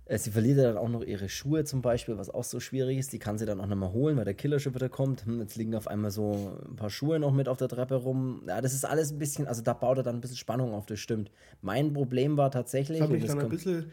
sie 0.08 0.30
verliert 0.30 0.58
ja 0.58 0.64
dann 0.64 0.76
auch 0.76 0.88
noch 0.88 1.02
ihre 1.02 1.28
Schuhe 1.28 1.64
zum 1.64 1.80
Beispiel, 1.80 2.18
was 2.18 2.28
auch 2.30 2.44
so 2.44 2.60
schwierig 2.60 2.98
ist. 2.98 3.12
Die 3.12 3.18
kann 3.18 3.38
sie 3.38 3.46
dann 3.46 3.60
auch 3.60 3.66
nochmal 3.66 3.92
holen, 3.92 4.16
weil 4.16 4.24
der 4.24 4.34
Killer 4.34 4.58
schon 4.58 4.74
wieder 4.74 4.88
kommt. 4.88 5.24
Hm, 5.24 5.40
jetzt 5.40 5.56
liegen 5.56 5.74
auf 5.74 5.88
einmal 5.88 6.10
so 6.10 6.58
ein 6.68 6.76
paar 6.76 6.90
Schuhe 6.90 7.18
noch 7.18 7.32
mit 7.32 7.48
auf 7.48 7.56
der 7.56 7.68
Treppe 7.68 7.94
rum. 7.94 8.42
Ja, 8.46 8.60
das 8.60 8.74
ist 8.74 8.84
alles 8.84 9.12
ein 9.12 9.18
bisschen, 9.18 9.46
also 9.46 9.62
da 9.62 9.72
baut 9.72 9.96
er 9.98 10.02
dann 10.02 10.16
ein 10.16 10.20
bisschen 10.20 10.36
Spannung 10.36 10.72
auf, 10.74 10.86
das 10.86 11.00
stimmt. 11.00 11.30
Mein 11.62 11.92
Problem 11.92 12.36
war 12.36 12.50
tatsächlich. 12.50 12.98
Ich 12.98 13.02
habe 13.02 13.14
und 13.14 13.20
mich 13.20 13.28
dann 13.30 13.40
ein 13.40 13.48
bisschen, 13.48 13.92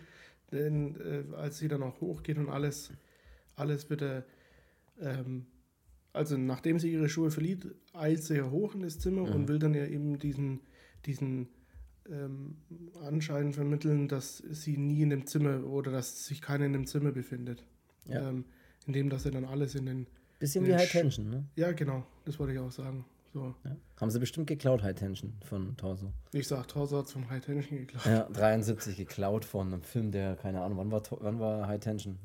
denn, 0.52 0.96
äh, 1.00 1.36
als 1.36 1.60
sie 1.60 1.68
dann 1.70 1.82
auch 1.84 2.02
hochgeht 2.02 2.38
und 2.38 2.50
alles, 2.50 2.92
alles 3.56 3.90
wieder, 3.90 4.26
ähm, 5.00 5.46
also 6.14 6.38
nachdem 6.38 6.78
sie 6.78 6.92
ihre 6.92 7.08
Schuhe 7.08 7.32
verliert, 7.32 7.68
eilt 7.94 8.22
sie 8.24 8.36
ja 8.36 8.50
hoch 8.52 8.76
in 8.76 8.82
das 8.82 9.00
Zimmer 9.00 9.22
Mhm. 9.22 9.34
und 9.34 9.48
will 9.48 9.60
dann 9.60 9.74
ja 9.74 9.86
eben 9.86 10.20
diesen, 10.20 10.60
diesen 11.06 11.48
ähm, 12.10 12.56
Anschein 13.04 13.54
vermitteln, 13.54 14.08
dass 14.08 14.38
sie 14.38 14.78
nie 14.78 15.02
in 15.02 15.10
dem 15.10 15.28
Zimmer 15.28 15.66
oder 15.66 15.92
dass 15.92 16.26
sich 16.26 16.42
keiner 16.42 16.66
in 16.66 16.74
dem 16.74 16.88
Zimmer 16.88 17.12
befindet. 17.12 17.64
Ja. 18.06 18.30
Ähm, 18.30 18.46
indem, 18.88 19.10
dass 19.10 19.26
er 19.26 19.32
dann 19.32 19.46
alles 19.46 19.76
in 19.76 19.86
den, 19.86 20.08
bisschen 20.40 20.64
in 20.64 20.68
wie 20.68 20.72
den 20.74 20.80
High 20.80 20.92
Tension, 20.92 21.30
ne? 21.30 21.46
ja 21.56 21.72
genau, 21.72 22.06
das 22.26 22.40
wollte 22.40 22.54
ich 22.54 22.60
auch 22.60 22.72
sagen. 22.72 23.06
So, 23.34 23.56
Ja. 23.64 23.78
Haben 23.96 24.12
sie 24.12 24.20
bestimmt 24.20 24.48
geklaut, 24.48 24.84
High 24.84 24.96
Tension 24.96 25.34
von 25.46 25.78
Torso. 25.78 26.12
ich 26.34 26.48
sag, 26.48 26.68
Torso 26.68 26.98
hat 26.98 27.10
vom 27.10 27.30
High 27.30 27.46
Tension 27.46 27.80
geklaut. 27.80 28.06
Ja, 28.06 28.28
73 28.30 28.98
geklaut 28.98 29.46
von 29.46 29.68
einem 29.68 29.84
Film, 29.84 30.12
der, 30.12 30.36
keine 30.36 30.62
Ahnung, 30.62 30.80
wann 30.80 30.92
war, 30.92 31.02
wann 31.22 31.40
war 31.40 31.68
High 31.68 31.80
Tension? 31.80 32.18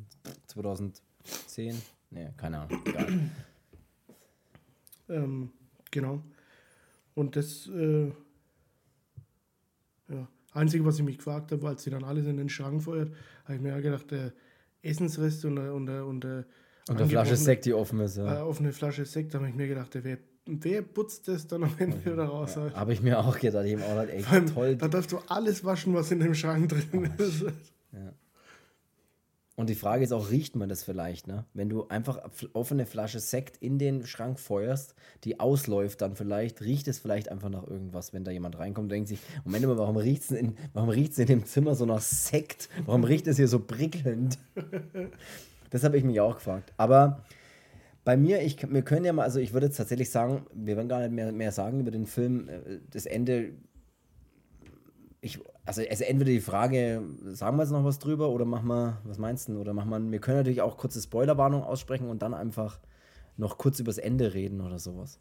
2010? 0.48 1.80
Nee, 2.10 2.30
keine 2.36 2.58
Ahnung. 2.60 2.82
Egal. 2.86 3.30
Ähm, 5.08 5.50
genau. 5.90 6.22
Und 7.14 7.36
das 7.36 7.68
äh, 7.68 8.10
ja, 10.08 10.28
Einzige, 10.52 10.84
was 10.84 10.98
ich 10.98 11.04
mich 11.04 11.18
gefragt 11.18 11.52
habe, 11.52 11.66
als 11.68 11.82
sie 11.82 11.90
dann 11.90 12.04
alles 12.04 12.26
in 12.26 12.36
den 12.36 12.48
Schrank 12.48 12.82
feuert, 12.82 13.10
habe 13.44 13.54
ich 13.56 13.60
mir 13.60 13.70
ja 13.70 13.80
gedacht, 13.80 14.10
der 14.10 14.32
Essensrest 14.82 15.44
und 15.44 15.56
der, 15.56 15.74
und 15.74 15.86
der, 15.86 16.06
und 16.06 16.24
der, 16.24 16.44
Und 16.88 16.96
eine 17.00 17.08
Flasche 17.08 17.36
Sekt, 17.36 17.64
die 17.66 17.74
offen 17.74 18.00
ist. 18.00 18.16
äh, 18.16 18.24
Ja. 18.24 18.42
auf 18.42 18.60
eine 18.60 18.72
Flasche 18.72 19.04
Sekt, 19.04 19.34
da 19.34 19.38
habe 19.38 19.48
ich 19.48 19.54
mir 19.54 19.68
gedacht, 19.68 19.92
der, 19.94 20.04
wer, 20.04 20.18
wer 20.46 20.82
putzt 20.82 21.28
das 21.28 21.46
dann 21.46 21.64
am 21.64 21.74
Ende 21.78 22.02
wieder 22.04 22.24
raus? 22.24 22.56
halt? 22.56 22.74
Habe 22.74 22.92
ich 22.92 23.02
mir 23.02 23.18
auch 23.18 23.38
gedacht. 23.38 23.66
Ich 23.66 23.74
habe 23.76 23.84
auch 23.84 24.06
gedacht, 24.06 24.08
ey, 24.32 24.44
toll. 24.54 24.76
Da 24.76 24.88
darfst 24.88 25.12
du 25.12 25.18
alles 25.28 25.64
waschen, 25.64 25.92
was 25.94 26.10
in 26.10 26.20
dem 26.20 26.34
Schrank 26.34 26.68
drin 26.70 27.10
ist. 27.18 27.44
Und 29.56 29.70
die 29.70 29.74
Frage 29.74 30.04
ist 30.04 30.12
auch, 30.12 30.30
riecht 30.30 30.54
man 30.54 30.68
das 30.68 30.84
vielleicht, 30.84 31.26
ne? 31.26 31.46
Wenn 31.54 31.70
du 31.70 31.88
einfach 31.88 32.20
offene 32.52 32.84
Flasche 32.84 33.20
Sekt 33.20 33.56
in 33.56 33.78
den 33.78 34.06
Schrank 34.06 34.38
feuerst, 34.38 34.94
die 35.24 35.40
ausläuft 35.40 36.02
dann 36.02 36.14
vielleicht, 36.14 36.60
riecht 36.60 36.88
es 36.88 36.98
vielleicht 36.98 37.30
einfach 37.30 37.48
nach 37.48 37.66
irgendwas, 37.66 38.12
wenn 38.12 38.22
da 38.22 38.30
jemand 38.30 38.58
reinkommt 38.58 38.84
und 38.84 38.90
denkt 38.90 39.08
sich, 39.08 39.18
Moment 39.44 39.64
mal, 39.64 39.78
warum 39.78 39.96
riecht 39.96 40.24
es 40.24 40.30
in, 40.30 40.56
warum 40.74 40.90
riecht's 40.90 41.18
in 41.18 41.26
dem 41.26 41.46
Zimmer 41.46 41.74
so 41.74 41.86
nach 41.86 42.02
Sekt? 42.02 42.68
Warum 42.84 43.04
riecht 43.04 43.26
es 43.26 43.36
hier 43.38 43.48
so 43.48 43.58
prickelnd? 43.58 44.38
Das 45.70 45.82
habe 45.82 45.98
ich 45.98 46.04
mich 46.04 46.20
auch 46.20 46.36
gefragt. 46.36 46.72
Aber 46.76 47.24
bei 48.04 48.16
mir, 48.16 48.40
ich, 48.40 48.56
wir 48.72 48.82
können 48.82 49.04
ja 49.04 49.12
mal, 49.12 49.24
also 49.24 49.40
ich 49.40 49.52
würde 49.52 49.66
jetzt 49.66 49.76
tatsächlich 49.76 50.10
sagen, 50.10 50.46
wir 50.54 50.76
werden 50.76 50.88
gar 50.88 51.00
nicht 51.00 51.10
mehr, 51.10 51.32
mehr 51.32 51.50
sagen 51.50 51.80
über 51.80 51.90
den 51.90 52.06
Film. 52.06 52.48
Äh, 52.48 52.78
Das 52.92 53.04
Ende, 53.04 53.50
ich, 55.26 55.40
also 55.64 55.82
es 55.82 56.00
ist 56.00 56.08
entweder 56.08 56.30
die 56.30 56.40
Frage, 56.40 57.02
sagen 57.24 57.56
wir 57.56 57.62
jetzt 57.62 57.72
noch 57.72 57.84
was 57.84 57.98
drüber 57.98 58.30
oder 58.30 58.44
machen 58.44 58.68
wir, 58.68 59.00
was 59.04 59.18
meinst 59.18 59.48
du? 59.48 59.60
Oder 59.60 59.74
machen 59.74 59.90
wir, 59.90 60.10
wir 60.10 60.20
können 60.20 60.38
natürlich 60.38 60.62
auch 60.62 60.76
kurze 60.76 61.00
Spoilerwarnung 61.00 61.62
aussprechen 61.62 62.08
und 62.08 62.22
dann 62.22 62.34
einfach 62.34 62.80
noch 63.36 63.58
kurz 63.58 63.80
übers 63.80 63.98
Ende 63.98 64.34
reden 64.34 64.60
oder 64.60 64.78
sowas. 64.78 65.20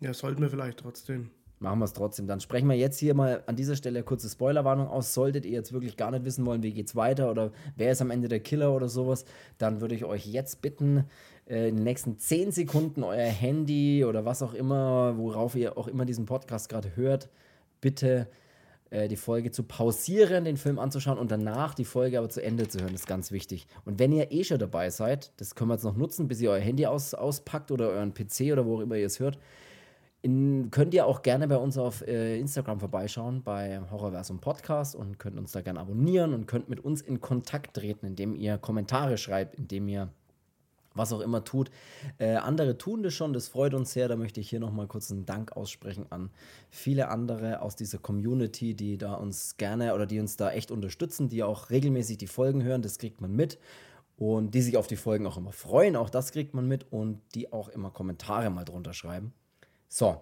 Ja, 0.00 0.12
sollten 0.14 0.42
wir 0.42 0.50
vielleicht 0.50 0.80
trotzdem. 0.80 1.30
Machen 1.60 1.80
wir 1.80 1.86
es 1.86 1.92
trotzdem. 1.92 2.28
Dann 2.28 2.40
sprechen 2.40 2.68
wir 2.68 2.76
jetzt 2.76 3.00
hier 3.00 3.14
mal 3.14 3.42
an 3.46 3.56
dieser 3.56 3.74
Stelle 3.74 4.04
kurze 4.04 4.28
Spoilerwarnung 4.28 4.86
aus. 4.86 5.12
Solltet 5.12 5.44
ihr 5.44 5.52
jetzt 5.52 5.72
wirklich 5.72 5.96
gar 5.96 6.12
nicht 6.12 6.24
wissen 6.24 6.46
wollen, 6.46 6.62
wie 6.62 6.72
geht's 6.72 6.94
weiter 6.94 7.30
oder 7.30 7.50
wer 7.76 7.90
ist 7.90 8.00
am 8.00 8.10
Ende 8.10 8.28
der 8.28 8.38
Killer 8.38 8.72
oder 8.72 8.88
sowas, 8.88 9.24
dann 9.58 9.80
würde 9.80 9.96
ich 9.96 10.04
euch 10.04 10.24
jetzt 10.26 10.62
bitten, 10.62 11.04
äh, 11.48 11.68
in 11.68 11.76
den 11.76 11.84
nächsten 11.84 12.18
10 12.18 12.52
Sekunden 12.52 13.02
euer 13.02 13.26
Handy 13.26 14.04
oder 14.04 14.24
was 14.24 14.42
auch 14.42 14.54
immer, 14.54 15.16
worauf 15.16 15.56
ihr 15.56 15.76
auch 15.76 15.88
immer 15.88 16.04
diesen 16.04 16.26
Podcast 16.26 16.68
gerade 16.68 16.94
hört, 16.94 17.28
bitte 17.80 18.28
die 18.90 19.16
Folge 19.16 19.50
zu 19.50 19.62
pausieren, 19.62 20.44
den 20.44 20.56
Film 20.56 20.78
anzuschauen 20.78 21.18
und 21.18 21.30
danach 21.30 21.74
die 21.74 21.84
Folge 21.84 22.18
aber 22.18 22.28
zu 22.28 22.42
Ende 22.42 22.68
zu 22.68 22.80
hören. 22.80 22.94
Ist 22.94 23.06
ganz 23.06 23.32
wichtig. 23.32 23.66
Und 23.84 23.98
wenn 23.98 24.12
ihr 24.12 24.32
eh 24.32 24.44
schon 24.44 24.58
dabei 24.58 24.90
seid, 24.90 25.32
das 25.36 25.54
können 25.54 25.70
wir 25.70 25.74
jetzt 25.74 25.84
noch 25.84 25.96
nutzen, 25.96 26.28
bis 26.28 26.40
ihr 26.40 26.50
euer 26.50 26.60
Handy 26.60 26.86
aus, 26.86 27.14
auspackt 27.14 27.70
oder 27.70 27.88
euren 27.90 28.14
PC 28.14 28.52
oder 28.52 28.64
wo 28.64 28.76
auch 28.76 28.80
immer 28.80 28.96
ihr 28.96 29.06
es 29.06 29.20
hört, 29.20 29.38
in, 30.20 30.70
könnt 30.70 30.94
ihr 30.94 31.06
auch 31.06 31.22
gerne 31.22 31.46
bei 31.46 31.56
uns 31.56 31.78
auf 31.78 32.06
äh, 32.06 32.38
Instagram 32.38 32.80
vorbeischauen, 32.80 33.42
bei 33.42 33.80
Horrorversum 33.90 34.40
Podcast 34.40 34.96
und 34.96 35.18
könnt 35.18 35.38
uns 35.38 35.52
da 35.52 35.60
gerne 35.60 35.80
abonnieren 35.80 36.34
und 36.34 36.46
könnt 36.46 36.68
mit 36.68 36.80
uns 36.80 37.02
in 37.02 37.20
Kontakt 37.20 37.74
treten, 37.76 38.06
indem 38.06 38.34
ihr 38.34 38.58
Kommentare 38.58 39.16
schreibt, 39.16 39.54
indem 39.54 39.88
ihr 39.88 40.08
was 40.98 41.12
auch 41.12 41.20
immer 41.20 41.44
tut. 41.44 41.70
Äh, 42.18 42.34
andere 42.34 42.76
tun 42.76 43.02
das 43.02 43.14
schon, 43.14 43.32
das 43.32 43.48
freut 43.48 43.74
uns 43.74 43.92
sehr. 43.92 44.08
Da 44.08 44.16
möchte 44.16 44.40
ich 44.40 44.50
hier 44.50 44.60
nochmal 44.60 44.86
kurz 44.86 45.10
einen 45.10 45.24
Dank 45.24 45.52
aussprechen 45.52 46.06
an 46.10 46.30
viele 46.70 47.08
andere 47.08 47.62
aus 47.62 47.76
dieser 47.76 47.98
Community, 47.98 48.74
die 48.74 48.98
da 48.98 49.14
uns 49.14 49.56
gerne 49.56 49.94
oder 49.94 50.06
die 50.06 50.20
uns 50.20 50.36
da 50.36 50.50
echt 50.50 50.70
unterstützen, 50.70 51.28
die 51.28 51.42
auch 51.42 51.70
regelmäßig 51.70 52.18
die 52.18 52.26
Folgen 52.26 52.62
hören, 52.62 52.82
das 52.82 52.98
kriegt 52.98 53.20
man 53.20 53.34
mit. 53.34 53.58
Und 54.16 54.52
die 54.52 54.62
sich 54.62 54.76
auf 54.76 54.88
die 54.88 54.96
Folgen 54.96 55.28
auch 55.28 55.36
immer 55.36 55.52
freuen, 55.52 55.94
auch 55.94 56.10
das 56.10 56.32
kriegt 56.32 56.52
man 56.52 56.66
mit 56.66 56.90
und 56.90 57.20
die 57.36 57.52
auch 57.52 57.68
immer 57.68 57.90
Kommentare 57.90 58.50
mal 58.50 58.64
drunter 58.64 58.92
schreiben. 58.92 59.32
So, 59.88 60.20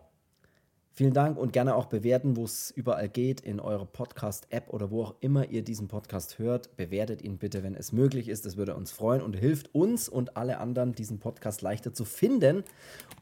vielen 0.97 1.13
Dank 1.13 1.37
und 1.37 1.53
gerne 1.53 1.77
auch 1.77 1.87
bewerten, 1.87 2.37
wo 2.37 2.45
es 2.45 2.71
überall 2.71 3.11
geht, 3.11 3.43
in 3.43 3.61
eurer 3.61 3.85
Podcast-App 3.85 4.73
oder 4.73 4.91
wo 4.91 5.03
auch 5.03 5.15
immer 5.21 5.47
ihr 5.51 5.63
diesen 5.63 5.89
Podcast 5.89 6.39
hört. 6.39 6.75
Bewertet 6.77 7.21
ihn 7.21 7.37
bitte, 7.37 7.63
wenn 7.63 7.75
es 7.75 7.93
möglich 7.93 8.29
ist. 8.29 8.47
Das 8.47 8.57
würde 8.57 8.75
uns 8.75 8.91
freuen 8.91 9.21
und 9.21 9.37
hilft 9.37 9.75
uns 9.75 10.09
und 10.09 10.39
alle 10.39 10.59
anderen, 10.59 10.95
diesen 10.95 11.19
Podcast 11.19 11.61
leichter 11.61 11.93
zu 11.93 12.07
finden 12.07 12.65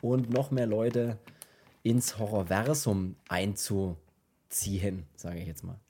und 0.01 0.31
noch 0.31 0.53
mehr 0.53 0.67
Leute 0.67 1.19
ins 1.83 2.17
Horrorversum 2.17 3.17
einzuziehen, 3.29 5.07
sage 5.17 5.41
ich 5.41 5.49
jetzt 5.49 5.65
mal. 5.65 5.81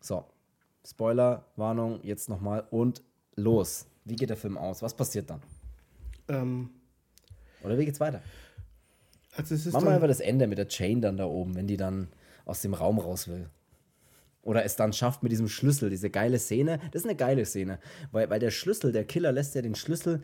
So, 0.00 0.26
Spoiler, 0.86 1.46
Warnung, 1.56 2.00
jetzt 2.02 2.28
nochmal 2.28 2.66
und 2.70 3.02
los. 3.36 3.86
Wie 4.04 4.16
geht 4.16 4.28
der 4.28 4.36
Film 4.36 4.58
aus? 4.58 4.82
Was 4.82 4.94
passiert 4.94 5.30
dann? 5.30 5.40
Ähm, 6.28 6.70
Oder 7.62 7.78
wie 7.78 7.86
geht's 7.86 8.00
weiter? 8.00 8.20
Also 9.36 9.54
es 9.54 9.66
ist 9.66 9.72
Machen 9.72 9.86
wir 9.86 9.94
einfach 9.94 10.08
das 10.08 10.20
Ende 10.20 10.46
mit 10.46 10.58
der 10.58 10.68
Chain 10.68 11.00
dann 11.00 11.16
da 11.16 11.24
oben, 11.24 11.54
wenn 11.54 11.66
die 11.66 11.76
dann 11.76 12.08
aus 12.44 12.60
dem 12.62 12.74
Raum 12.74 12.98
raus 12.98 13.28
will. 13.28 13.48
Oder 14.42 14.64
es 14.64 14.76
dann 14.76 14.92
schafft 14.92 15.22
mit 15.22 15.30
diesem 15.30 15.48
Schlüssel, 15.48 15.88
diese 15.88 16.10
geile 16.10 16.38
Szene. 16.38 16.78
Das 16.90 17.02
ist 17.02 17.08
eine 17.08 17.16
geile 17.16 17.44
Szene, 17.46 17.78
weil, 18.10 18.28
weil 18.28 18.40
der 18.40 18.50
Schlüssel, 18.50 18.92
der 18.92 19.04
Killer 19.04 19.32
lässt 19.32 19.54
ja 19.54 19.62
den 19.62 19.76
Schlüssel 19.76 20.22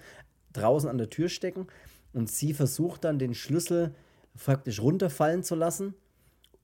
draußen 0.53 0.91
an 0.91 0.99
der 0.99 1.11
Tür 1.11 1.29
stecken 1.29 1.69
und 2.13 2.29
sie 2.31 2.53
versucht 2.53 3.05
dann 3.05 3.19
den 3.19 3.35
Schlüssel 3.35 3.95
faktisch 4.35 4.81
runterfallen 4.81 5.43
zu 5.43 5.55
lassen, 5.55 5.95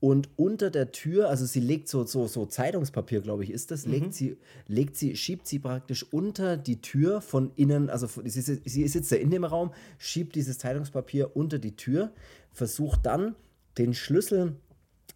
Und 0.04 0.28
unter 0.36 0.70
der 0.70 0.92
Tür, 0.92 1.30
also 1.30 1.46
sie 1.46 1.60
legt 1.60 1.88
so, 1.88 2.04
so, 2.04 2.26
so 2.26 2.44
Zeitungspapier, 2.44 3.22
glaube 3.22 3.42
ich, 3.42 3.50
ist 3.50 3.70
das, 3.70 3.86
legt 3.86 4.12
sie, 4.12 4.36
legt 4.68 4.96
sie, 4.96 5.16
schiebt 5.16 5.46
sie 5.46 5.58
praktisch 5.58 6.04
unter 6.12 6.58
die 6.58 6.82
Tür 6.82 7.22
von 7.22 7.52
innen, 7.56 7.88
also 7.88 8.06
sie, 8.22 8.42
sitzt- 8.42 8.68
sie 8.68 8.86
sitzt 8.86 9.10
ja 9.12 9.16
in 9.16 9.30
dem 9.30 9.44
Raum, 9.44 9.72
schiebt 9.96 10.34
dieses 10.34 10.58
Zeitungspapier 10.58 11.34
unter 11.34 11.58
die 11.58 11.74
Tür, 11.74 12.12
versucht 12.52 13.06
dann 13.06 13.34
den 13.78 13.94
Schlüssel 13.94 14.56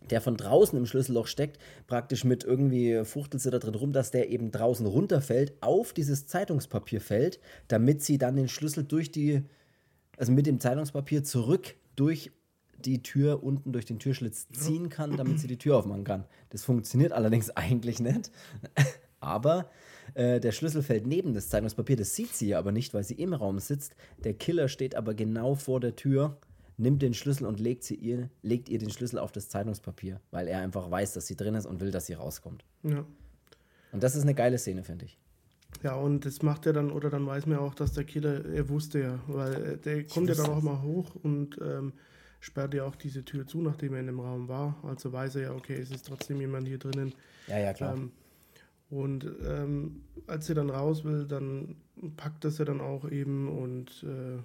der 0.08 0.22
von 0.22 0.38
draußen 0.38 0.78
im 0.78 0.86
Schlüsselloch 0.86 1.26
steckt, 1.26 1.58
praktisch 1.86 2.24
mit 2.24 2.42
irgendwie 2.44 3.04
fuchtelt 3.04 3.42
sie 3.42 3.50
da 3.50 3.58
drin 3.58 3.74
rum, 3.74 3.92
dass 3.92 4.10
der 4.10 4.30
eben 4.30 4.50
draußen 4.50 4.86
runterfällt, 4.86 5.52
auf 5.60 5.92
dieses 5.92 6.26
Zeitungspapier 6.28 7.02
fällt, 7.02 7.40
damit 7.66 8.02
sie 8.02 8.16
dann 8.16 8.36
den 8.36 8.48
Schlüssel 8.48 8.84
durch 8.84 9.10
die, 9.10 9.42
also 10.16 10.32
mit 10.32 10.46
dem 10.46 10.60
Zeitungspapier 10.60 11.24
zurück 11.24 11.74
durch 11.94 12.30
die 12.84 13.02
Tür 13.02 13.42
unten 13.42 13.72
durch 13.72 13.84
den 13.84 13.98
Türschlitz 13.98 14.48
ziehen 14.52 14.88
kann, 14.88 15.16
damit 15.16 15.40
sie 15.40 15.46
die 15.46 15.58
Tür 15.58 15.76
aufmachen 15.76 16.04
kann. 16.04 16.24
Das 16.50 16.64
funktioniert 16.64 17.12
allerdings 17.12 17.50
eigentlich 17.56 18.00
nicht. 18.00 18.30
Aber 19.20 19.70
äh, 20.14 20.40
der 20.40 20.52
Schlüssel 20.52 20.82
fällt 20.82 21.06
neben 21.06 21.34
das 21.34 21.48
Zeitungspapier, 21.48 21.96
das 21.96 22.14
sieht 22.14 22.34
sie 22.34 22.48
ja 22.48 22.58
aber 22.58 22.72
nicht, 22.72 22.94
weil 22.94 23.04
sie 23.04 23.14
im 23.14 23.34
Raum 23.34 23.58
sitzt. 23.58 23.96
Der 24.24 24.34
Killer 24.34 24.68
steht 24.68 24.94
aber 24.94 25.14
genau 25.14 25.54
vor 25.54 25.80
der 25.80 25.96
Tür, 25.96 26.38
nimmt 26.76 27.02
den 27.02 27.14
Schlüssel 27.14 27.46
und 27.46 27.60
legt, 27.60 27.82
sie 27.84 27.96
ihr, 27.96 28.30
legt 28.42 28.68
ihr 28.68 28.78
den 28.78 28.90
Schlüssel 28.90 29.18
auf 29.18 29.32
das 29.32 29.48
Zeitungspapier, 29.48 30.20
weil 30.30 30.46
er 30.46 30.60
einfach 30.60 30.90
weiß, 30.90 31.14
dass 31.14 31.26
sie 31.26 31.36
drin 31.36 31.54
ist 31.54 31.66
und 31.66 31.80
will, 31.80 31.90
dass 31.90 32.06
sie 32.06 32.14
rauskommt. 32.14 32.64
Ja. 32.84 33.04
Und 33.92 34.02
das 34.02 34.14
ist 34.14 34.22
eine 34.22 34.34
geile 34.34 34.58
Szene, 34.58 34.84
finde 34.84 35.06
ich. 35.06 35.18
Ja, 35.82 35.94
und 35.94 36.24
das 36.24 36.42
macht 36.42 36.66
er 36.66 36.72
dann, 36.72 36.90
oder 36.90 37.10
dann 37.10 37.26
weiß 37.26 37.46
man 37.46 37.58
ja 37.58 37.64
auch, 37.64 37.74
dass 37.74 37.92
der 37.92 38.04
Killer, 38.04 38.44
er 38.46 38.68
wusste 38.68 39.00
ja, 39.00 39.18
weil 39.26 39.64
äh, 39.64 39.76
der 39.78 40.04
kommt 40.04 40.28
ja 40.28 40.34
dann 40.34 40.50
auch 40.50 40.62
mal 40.62 40.82
hoch 40.82 41.14
und 41.22 41.58
ähm, 41.60 41.92
sperrt 42.40 42.74
ja 42.74 42.84
auch 42.84 42.94
diese 42.96 43.24
Tür 43.24 43.46
zu, 43.46 43.60
nachdem 43.60 43.94
er 43.94 44.00
in 44.00 44.06
dem 44.06 44.20
Raum 44.20 44.48
war. 44.48 44.76
Also 44.84 45.12
weiß 45.12 45.36
er 45.36 45.42
ja, 45.42 45.52
okay, 45.52 45.74
es 45.74 45.90
ist 45.90 46.06
trotzdem 46.06 46.40
jemand 46.40 46.68
hier 46.68 46.78
drinnen. 46.78 47.14
Ja, 47.46 47.58
ja, 47.58 47.72
klar. 47.72 47.94
Ähm, 47.96 48.12
und 48.90 49.26
ähm, 49.46 50.02
als 50.26 50.48
er 50.48 50.54
dann 50.54 50.70
raus 50.70 51.04
will, 51.04 51.26
dann 51.26 51.76
packt 52.16 52.44
das 52.44 52.58
er 52.58 52.64
dann 52.64 52.80
auch 52.80 53.10
eben 53.10 53.48
und 53.48 54.02
äh, 54.04 54.38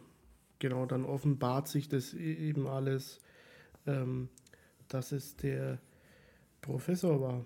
genau, 0.59 0.85
dann 0.85 1.05
offenbart 1.05 1.67
sich 1.67 1.87
das 1.87 2.13
e- 2.13 2.33
eben 2.33 2.67
alles, 2.67 3.19
ähm, 3.87 4.27
dass 4.89 5.11
es 5.13 5.35
der 5.37 5.77
Professor 6.61 7.21
war. 7.21 7.45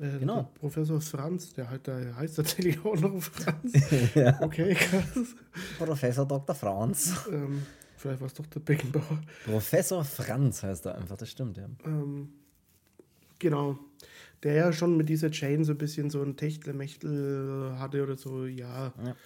Äh, 0.00 0.18
Genau. 0.18 0.50
Professor 0.54 1.00
Franz, 1.00 1.54
der, 1.54 1.70
halt, 1.70 1.86
der 1.86 2.14
heißt 2.16 2.36
tatsächlich 2.36 2.84
auch 2.84 2.94
noch 2.96 3.20
Franz. 3.22 3.72
ja. 4.14 4.38
Okay, 4.42 4.74
krass. 4.74 5.34
Professor 5.78 6.26
Dr. 6.26 6.54
Franz. 6.54 7.26
ähm, 7.32 7.62
vielleicht 7.98 8.20
war 8.20 8.26
es 8.28 8.34
doch 8.34 8.46
der 8.46 8.60
Beckenbauer. 8.60 9.20
Professor 9.44 10.04
Franz 10.04 10.62
heißt 10.62 10.86
er 10.86 10.96
einfach, 10.96 11.16
das 11.16 11.30
stimmt, 11.30 11.56
ja. 11.56 11.68
Ähm, 11.84 12.28
genau. 13.38 13.78
Der 14.42 14.54
ja 14.54 14.72
schon 14.72 14.96
mit 14.96 15.08
dieser 15.08 15.30
Chain 15.30 15.64
so 15.64 15.72
ein 15.72 15.78
bisschen 15.78 16.10
so 16.10 16.22
ein 16.22 16.36
Techtelmechtel 16.36 17.74
hatte 17.78 18.02
oder 18.02 18.16
so, 18.16 18.46
ja. 18.46 18.92
Ja. 19.04 19.16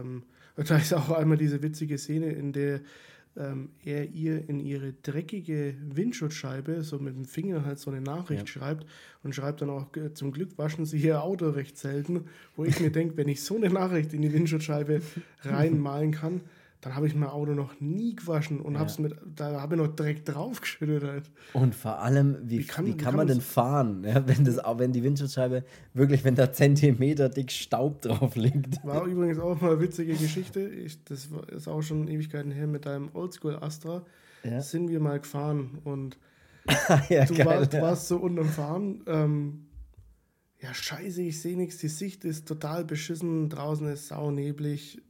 Ähm, 0.00 0.22
und 0.56 0.70
da 0.70 0.76
ist 0.78 0.92
auch 0.94 1.10
einmal 1.10 1.36
diese 1.36 1.62
witzige 1.62 1.98
Szene, 1.98 2.30
in 2.32 2.52
der 2.52 2.80
ähm, 3.36 3.70
er 3.84 4.08
ihr 4.10 4.48
in 4.48 4.60
ihre 4.60 4.92
dreckige 4.92 5.74
Windschutzscheibe 5.92 6.84
so 6.84 7.00
mit 7.00 7.16
dem 7.16 7.24
Finger 7.24 7.64
halt 7.64 7.80
so 7.80 7.90
eine 7.90 8.00
Nachricht 8.00 8.42
Ja. 8.42 8.46
schreibt 8.46 8.86
und 9.24 9.34
schreibt 9.34 9.60
dann 9.60 9.70
auch, 9.70 9.94
äh, 9.96 10.14
zum 10.14 10.30
Glück 10.30 10.56
waschen 10.56 10.86
sie 10.86 10.98
ihr 10.98 11.20
Auto 11.20 11.50
recht 11.50 11.76
selten, 11.76 12.26
wo 12.54 12.64
ich 12.64 12.78
mir 12.78 12.90
denke, 12.92 13.16
wenn 13.16 13.28
ich 13.28 13.42
so 13.42 13.56
eine 13.56 13.70
Nachricht 13.70 14.12
in 14.14 14.22
die 14.22 14.32
Windschutzscheibe 14.32 15.02
reinmalen 15.42 16.12
kann, 16.12 16.42
dann 16.84 16.94
habe 16.96 17.06
ich 17.06 17.14
mein 17.14 17.30
Auto 17.30 17.52
noch 17.52 17.80
nie 17.80 18.14
gewaschen 18.14 18.60
und 18.60 18.74
Ja. 18.74 18.80
hab's 18.80 18.98
mit, 18.98 19.14
da 19.34 19.60
habe 19.60 19.74
ich 19.74 19.80
noch 19.80 19.88
Dreck 19.96 20.24
draufgeschüttet 20.26 21.02
halt. 21.02 21.30
Und 21.54 21.74
vor 21.74 21.98
allem, 22.00 22.36
wie, 22.44 22.58
Wie 22.58 22.58
wie 22.58 22.64
kann- 22.66 22.84
kann, 22.84 22.86
wie 22.86 22.96
kann 22.98 23.16
man 23.16 23.26
das- 23.26 23.36
denn 23.38 23.42
fahren, 23.42 24.04
ja, 24.04 24.28
wenn, 24.28 24.44
das, 24.44 24.58
auch 24.58 24.78
wenn 24.78 24.92
die 24.92 25.02
Windschutzscheibe 25.02 25.64
wirklich, 25.94 26.24
wenn 26.24 26.34
da 26.34 26.52
Zentimeter 26.52 27.28
dick 27.30 27.50
Staub 27.50 28.02
drauf 28.02 28.36
liegt? 28.36 28.84
War 28.84 29.06
übrigens 29.06 29.38
auch 29.38 29.58
mal 29.60 29.72
eine 29.72 29.80
witzige 29.80 30.12
Geschichte. 30.14 30.60
Ich, 30.68 31.02
das 31.04 31.32
war, 31.32 31.48
ist 31.48 31.68
auch 31.68 31.80
schon 31.82 32.06
Ewigkeiten 32.06 32.50
her 32.52 32.66
mit 32.66 32.84
deinem 32.86 33.08
Oldschool 33.14 33.56
Astra. 33.56 34.04
Ja. 34.44 34.60
Sind 34.60 34.88
wir 34.90 35.00
mal 35.00 35.18
gefahren 35.20 35.78
und 35.84 36.18
ja, 37.08 37.24
du, 37.24 37.34
geil, 37.34 37.46
warst, 37.46 37.72
du 37.72 37.80
warst 37.80 38.08
so 38.08 38.16
unterm 38.18 38.48
Fahren. 38.48 39.02
Ähm, 39.06 39.66
ja, 40.60 40.72
scheiße, 40.72 41.22
ich 41.22 41.40
sehe 41.40 41.56
nichts. 41.56 41.78
Die 41.78 41.88
Sicht 41.88 42.24
ist 42.24 42.46
total 42.46 42.84
beschissen. 42.84 43.48
Draußen 43.50 43.86
ist 43.88 44.08
sauneblig. 44.08 45.00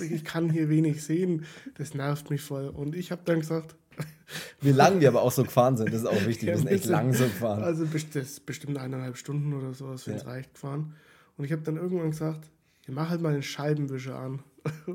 Ich, 0.00 0.10
ich 0.10 0.24
kann 0.24 0.50
hier 0.50 0.68
wenig 0.68 1.02
sehen. 1.04 1.44
Das 1.76 1.94
nervt 1.94 2.30
mich 2.30 2.42
voll. 2.42 2.68
Und 2.68 2.94
ich 2.96 3.10
habe 3.12 3.22
dann 3.24 3.40
gesagt, 3.40 3.76
Wie 4.60 4.72
lang 4.72 5.00
wir 5.00 5.08
aber 5.08 5.22
auch 5.22 5.30
so 5.30 5.44
gefahren 5.44 5.76
sind, 5.76 5.92
das 5.92 6.00
ist 6.02 6.06
auch 6.06 6.26
wichtig. 6.26 6.48
Wir 6.48 6.56
sind 6.58 6.66
echt 6.68 6.86
lang 6.86 7.12
so 7.12 7.24
gefahren. 7.24 7.62
Also 7.62 7.84
das 7.84 8.04
ist 8.14 8.44
bestimmt 8.46 8.76
eineinhalb 8.78 9.16
Stunden 9.16 9.52
oder 9.52 9.72
sowas, 9.74 10.06
wenn 10.06 10.14
es 10.16 10.22
Ja. 10.22 10.28
reicht, 10.30 10.54
gefahren. 10.54 10.94
Und 11.36 11.44
ich 11.44 11.52
habe 11.52 11.62
dann 11.62 11.76
irgendwann 11.76 12.10
gesagt, 12.10 12.50
ich 12.86 12.92
mach 12.94 13.10
halt 13.10 13.20
mal 13.20 13.32
einen 13.32 13.42
Scheibenwischer 13.42 14.16
an. 14.16 14.42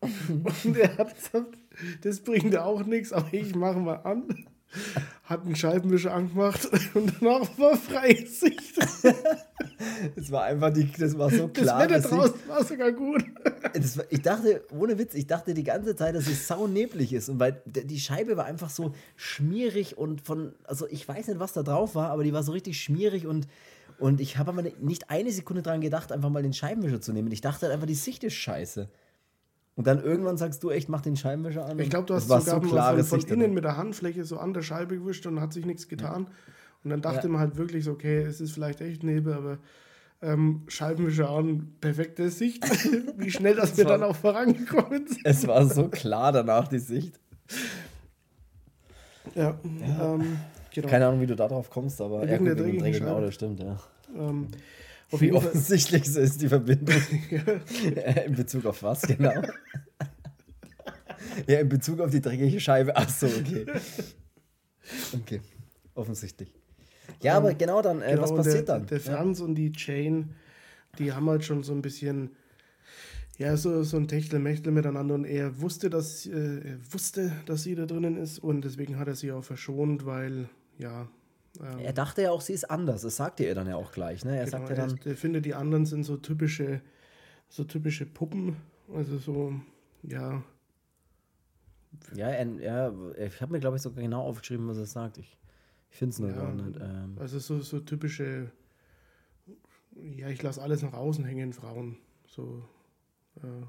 Und 0.00 0.76
er 0.76 0.96
hat 0.98 1.14
gesagt, 1.16 1.56
das 2.02 2.20
bringt 2.20 2.56
auch 2.56 2.84
nichts, 2.84 3.12
aber 3.12 3.32
ich 3.32 3.54
mache 3.54 3.78
mal 3.80 3.96
an. 3.96 4.46
Hat 5.24 5.42
einen 5.44 5.56
Scheibenwischer 5.56 6.14
angemacht 6.14 6.68
und 6.94 7.12
danach 7.20 7.58
war 7.58 7.76
freie 7.76 8.26
Sicht. 8.26 8.62
Das 10.14 10.30
war 10.30 10.44
einfach 10.44 10.72
die, 10.72 10.90
das 10.92 11.16
war 11.18 11.30
so 11.30 11.48
Das 11.48 11.62
klar. 11.64 11.80
Wetter 11.80 11.94
dass 11.94 12.04
ich- 12.04 12.10
draußen 12.10 12.34
war 12.48 12.64
sogar 12.64 12.92
gut. 12.92 13.24
Das 13.74 13.96
war, 13.98 14.04
ich 14.10 14.22
dachte, 14.22 14.62
ohne 14.70 14.98
Witz, 14.98 15.14
ich 15.14 15.26
dachte 15.26 15.52
die 15.54 15.64
ganze 15.64 15.96
Zeit, 15.96 16.14
dass 16.14 16.26
es 16.28 16.46
sauneblig 16.46 17.12
ist. 17.12 17.28
Und 17.28 17.40
weil 17.40 17.60
die 17.66 17.98
Scheibe 17.98 18.36
war 18.36 18.44
einfach 18.44 18.70
so 18.70 18.92
schmierig 19.16 19.98
und 19.98 20.20
von, 20.24 20.54
also 20.64 20.86
ich 20.88 21.06
weiß 21.06 21.28
nicht, 21.28 21.40
was 21.40 21.52
da 21.52 21.62
drauf 21.62 21.94
war, 21.94 22.10
aber 22.10 22.22
die 22.22 22.32
war 22.32 22.42
so 22.42 22.52
richtig 22.52 22.80
schmierig 22.80 23.26
und, 23.26 23.46
und 23.98 24.20
ich 24.20 24.38
habe 24.38 24.50
aber 24.52 24.62
nicht 24.62 25.10
eine 25.10 25.30
Sekunde 25.32 25.62
dran 25.62 25.80
gedacht, 25.80 26.12
einfach 26.12 26.30
mal 26.30 26.42
den 26.42 26.52
Scheibenwischer 26.52 27.00
zu 27.00 27.12
nehmen. 27.12 27.30
Ich 27.32 27.40
dachte 27.40 27.66
halt 27.66 27.74
einfach, 27.74 27.86
die 27.86 27.94
Sicht 27.94 28.22
ist 28.24 28.34
scheiße. 28.34 28.88
Und 29.76 29.86
dann 29.86 30.02
irgendwann 30.02 30.36
sagst 30.38 30.62
du 30.62 30.70
echt, 30.70 30.88
mach 30.88 31.02
den 31.02 31.16
Scheibenwischer 31.16 31.66
an. 31.66 31.78
Ich 31.78 31.90
glaube, 31.90 32.06
du 32.06 32.14
Das 32.14 32.28
hast 32.30 32.46
sogar 32.46 32.60
so 32.62 32.66
mal 32.66 32.72
klare 32.72 33.04
von, 33.04 33.20
von 33.20 33.30
innen 33.30 33.52
mit 33.54 33.62
der 33.64 33.76
Handfläche 33.76 34.24
so 34.24 34.38
an 34.38 34.54
der 34.54 34.62
Scheibe 34.62 34.98
gewischt 34.98 35.26
und 35.26 35.38
hat 35.40 35.52
sich 35.52 35.66
nichts 35.66 35.86
getan. 35.88 36.26
Und 36.82 36.90
dann 36.90 37.02
dachte 37.02 37.26
Ja. 37.26 37.32
man 37.32 37.40
halt 37.42 37.56
wirklich 37.56 37.84
so, 37.84 37.92
okay, 37.92 38.22
es 38.22 38.40
ist 38.40 38.52
vielleicht 38.52 38.80
echt 38.80 39.02
Nebel, 39.02 39.34
aber 39.34 39.58
ähm, 40.22 40.62
Scheibenwischer 40.68 41.28
an, 41.28 41.74
perfekte 41.80 42.30
Sicht. 42.30 42.64
Wie 43.18 43.30
schnell, 43.30 43.54
dass 43.54 43.76
wir 43.76 43.84
war- 43.84 43.92
dann 43.98 44.04
auch 44.04 44.16
vorangekommen 44.16 45.06
sind. 45.08 45.20
Es 45.24 45.46
war 45.46 45.66
so 45.68 45.88
klar 45.88 46.32
danach, 46.32 46.68
die 46.68 46.78
Sicht. 46.78 47.20
Ja, 49.34 49.58
Ähm, 49.64 50.38
genau. 50.72 50.88
Keine 50.88 51.06
Ahnung, 51.08 51.20
wie 51.20 51.26
du 51.26 51.36
darauf 51.36 51.68
kommst, 51.68 52.00
aber 52.00 52.22
Wegen 52.22 52.30
ja, 52.30 52.38
der 52.38 52.54
dreckigen 52.54 52.80
dreckigen 52.80 53.06
Scheibe. 53.08 53.16
Auto, 53.16 53.30
stimmt, 53.30 53.60
ja. 53.60 53.76
Ähm, 54.16 54.48
Wie 55.12 55.32
offensichtlich 55.32 56.06
ist 56.06 56.42
die 56.42 56.48
Verbindung. 56.48 57.00
in 58.26 58.34
Bezug 58.34 58.66
auf 58.66 58.82
was, 58.82 59.02
genau? 59.02 59.30
ja, 61.46 61.60
in 61.60 61.68
Bezug 61.68 62.00
auf 62.00 62.10
die 62.10 62.20
dreckige 62.20 62.58
Scheibe. 62.58 62.96
Ach 62.96 63.08
so, 63.08 63.26
okay. 63.26 63.66
Okay, 65.14 65.40
offensichtlich. 65.94 66.52
Ja, 67.22 67.36
aber 67.36 67.54
genau 67.54 67.82
dann, 67.82 68.02
äh, 68.02 68.10
genau, 68.10 68.22
was 68.22 68.34
passiert 68.34 68.68
der, 68.68 68.78
dann? 68.78 68.86
Der 68.86 69.00
Franz 69.00 69.40
und 69.40 69.54
die 69.54 69.72
Jane, 69.74 70.28
die 70.98 71.12
haben 71.12 71.28
halt 71.28 71.44
schon 71.44 71.62
so 71.62 71.72
ein 71.72 71.82
bisschen, 71.82 72.30
ja, 73.38 73.56
so, 73.56 73.82
so 73.84 73.96
ein 73.96 74.08
Techtelmechtel 74.08 74.72
miteinander 74.72 75.14
und 75.14 75.24
er 75.24 75.60
wusste, 75.60 75.88
dass, 75.88 76.26
äh, 76.26 76.32
er 76.32 76.92
wusste, 76.92 77.32
dass 77.46 77.62
sie 77.62 77.74
da 77.74 77.86
drinnen 77.86 78.16
ist 78.16 78.38
und 78.38 78.62
deswegen 78.62 78.98
hat 78.98 79.08
er 79.08 79.14
sie 79.14 79.32
auch 79.32 79.44
verschont, 79.44 80.04
weil, 80.04 80.48
ja, 80.78 81.08
ähm, 81.60 81.78
er 81.78 81.92
dachte 81.92 82.22
ja 82.22 82.30
auch, 82.30 82.40
sie 82.40 82.52
ist 82.52 82.70
anders. 82.70 83.02
Das 83.02 83.16
sagte 83.16 83.44
er 83.44 83.54
dann 83.54 83.68
ja 83.68 83.76
auch 83.76 83.92
gleich. 83.92 84.24
Ne? 84.24 84.36
Er 84.36 84.44
genau, 84.44 84.50
sagt 84.50 84.70
ja 84.70 84.76
er, 84.76 84.86
dann, 84.86 85.00
er 85.04 85.16
findet, 85.16 85.44
die 85.44 85.54
anderen 85.54 85.86
sind 85.86 86.04
so 86.04 86.16
typische, 86.16 86.80
so 87.48 87.64
typische 87.64 88.06
Puppen, 88.06 88.56
also 88.92 89.18
so, 89.18 89.54
ja, 90.02 90.42
ja, 92.14 92.28
er, 92.28 92.60
er, 92.60 93.18
ich 93.18 93.40
habe 93.40 93.52
mir, 93.52 93.60
glaube 93.60 93.76
ich, 93.76 93.82
sogar 93.82 94.02
genau 94.02 94.22
aufgeschrieben, 94.22 94.68
was 94.68 94.78
er 94.78 94.86
sagt. 94.86 95.18
Ich, 95.18 95.36
ich 95.90 95.96
finde 95.96 96.12
es 96.12 96.18
nur 96.18 96.30
Ja, 96.30 96.36
gar 96.36 96.52
nicht. 96.52 96.78
Ähm, 96.80 97.16
also 97.18 97.38
so, 97.38 97.60
so 97.60 97.80
typische, 97.80 98.50
ja, 99.94 100.28
ich 100.28 100.42
lasse 100.42 100.62
alles 100.62 100.82
nach 100.82 100.92
außen 100.92 101.24
hängen, 101.24 101.52
Frauen, 101.52 101.98
so, 102.26 102.62
äh, 103.36 103.64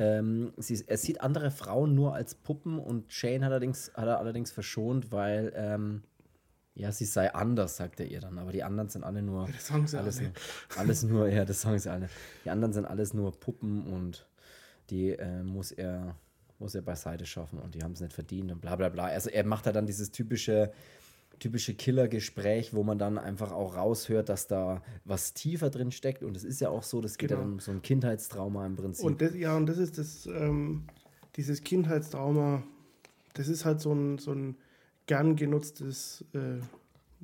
Ähm, 0.00 0.52
sie, 0.56 0.84
er 0.86 0.96
sieht 0.96 1.20
andere 1.22 1.50
Frauen 1.50 1.96
nur 1.96 2.14
als 2.14 2.36
Puppen 2.36 2.78
und 2.78 3.12
Shane 3.12 3.44
hat, 3.44 3.50
allerdings, 3.50 3.92
hat 3.94 4.06
er 4.06 4.18
allerdings 4.20 4.52
verschont, 4.52 5.10
weil 5.10 5.52
ähm, 5.56 6.02
ja, 6.78 6.92
sie 6.92 7.04
sei 7.04 7.34
anders, 7.34 7.76
sagt 7.76 8.00
er 8.00 8.06
ihr 8.06 8.20
dann. 8.20 8.38
Aber 8.38 8.52
die 8.52 8.62
anderen 8.62 8.88
sind 8.88 9.02
alle 9.04 9.20
nur. 9.20 9.48
das 9.52 9.66
sagen 9.66 9.86
sie 9.86 9.98
alles, 9.98 10.18
alle. 10.18 10.28
nur 10.28 10.78
alles 10.78 11.02
nur, 11.02 11.28
ja, 11.28 11.44
das 11.44 11.60
sagen 11.60 11.78
sie 11.78 11.90
alle. 11.90 12.08
Die 12.44 12.50
anderen 12.50 12.72
sind 12.72 12.86
alles 12.86 13.12
nur 13.14 13.32
Puppen 13.38 13.86
und 13.86 14.26
die 14.90 15.10
äh, 15.10 15.42
muss 15.42 15.72
er 15.72 16.14
muss 16.60 16.74
er 16.74 16.82
beiseite 16.82 17.24
schaffen 17.24 17.60
und 17.60 17.74
die 17.76 17.82
haben 17.84 17.92
es 17.92 18.00
nicht 18.00 18.12
verdient 18.12 18.50
und 18.50 18.60
bla 18.60 18.74
bla 18.74 18.88
bla. 18.88 19.06
Also 19.06 19.30
er 19.30 19.44
macht 19.44 19.66
da 19.66 19.72
dann 19.72 19.86
dieses 19.86 20.10
typische 20.10 20.72
typische 21.38 21.74
Killer-Gespräch, 21.74 22.74
wo 22.74 22.82
man 22.82 22.98
dann 22.98 23.16
einfach 23.16 23.52
auch 23.52 23.76
raushört, 23.76 24.28
dass 24.28 24.48
da 24.48 24.82
was 25.04 25.34
tiefer 25.34 25.70
drin 25.70 25.92
steckt 25.92 26.24
und 26.24 26.36
es 26.36 26.42
ist 26.42 26.60
ja 26.60 26.68
auch 26.68 26.82
so, 26.82 27.00
das 27.00 27.16
geht 27.16 27.30
ja 27.30 27.36
Genau. 27.36 27.46
dann 27.46 27.52
um 27.54 27.60
so 27.60 27.70
ein 27.70 27.80
Kindheitstrauma 27.82 28.66
im 28.66 28.74
Prinzip. 28.74 29.04
Und 29.04 29.20
das, 29.20 29.36
ja, 29.36 29.56
und 29.56 29.66
das 29.66 29.78
ist 29.78 29.98
das, 29.98 30.26
ähm, 30.26 30.88
dieses 31.36 31.62
Kindheitstrauma, 31.62 32.64
das 33.34 33.46
ist 33.46 33.64
halt 33.64 33.80
so 33.80 33.92
ein, 33.92 34.18
so 34.18 34.32
ein 34.32 34.56
gern 35.08 35.34
genutztes, 35.34 36.24
äh, 36.34 36.60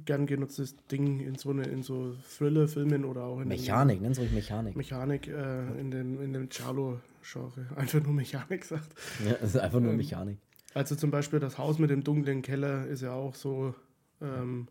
gern 0.05 0.27
genutztes 0.27 0.75
Ding 0.91 1.21
in 1.21 1.37
so, 1.37 1.51
eine, 1.51 1.63
in 1.65 1.85
so 1.85 2.17
Thriller-Filmen 2.37 3.05
oder 3.05 3.23
auch 3.25 3.41
in 3.41 3.47
Mechanik, 3.47 4.01
nennen 4.01 4.15
Sie 4.15 4.23
ruhig 4.23 4.33
Mechanik. 4.33 4.75
Mechanik 4.75 5.29
äh, 5.29 5.81
in 5.81 5.93
dem, 5.93 6.21
in 6.21 6.33
dem 6.33 6.49
Charlo-Genre. 6.51 7.67
Einfach 7.77 8.03
nur 8.03 8.13
Mechanik 8.13 8.65
sagt. 8.65 8.93
Ja, 9.25 9.35
es 9.41 9.55
ist 9.55 9.59
einfach 9.59 9.79
nur 9.79 9.93
Ähm, 9.93 9.99
Mechanik. 9.99 10.39
Also 10.75 10.97
zum 10.97 11.13
Beispiel 11.13 11.39
das 11.39 11.57
Haus 11.59 11.79
mit 11.79 11.91
dem 11.91 12.03
dunklen 12.03 12.43
Keller 12.43 12.89
ist 12.89 13.03
ja 13.03 13.13
auch 13.13 13.37
so, 13.37 13.75
ähm, 14.21 14.67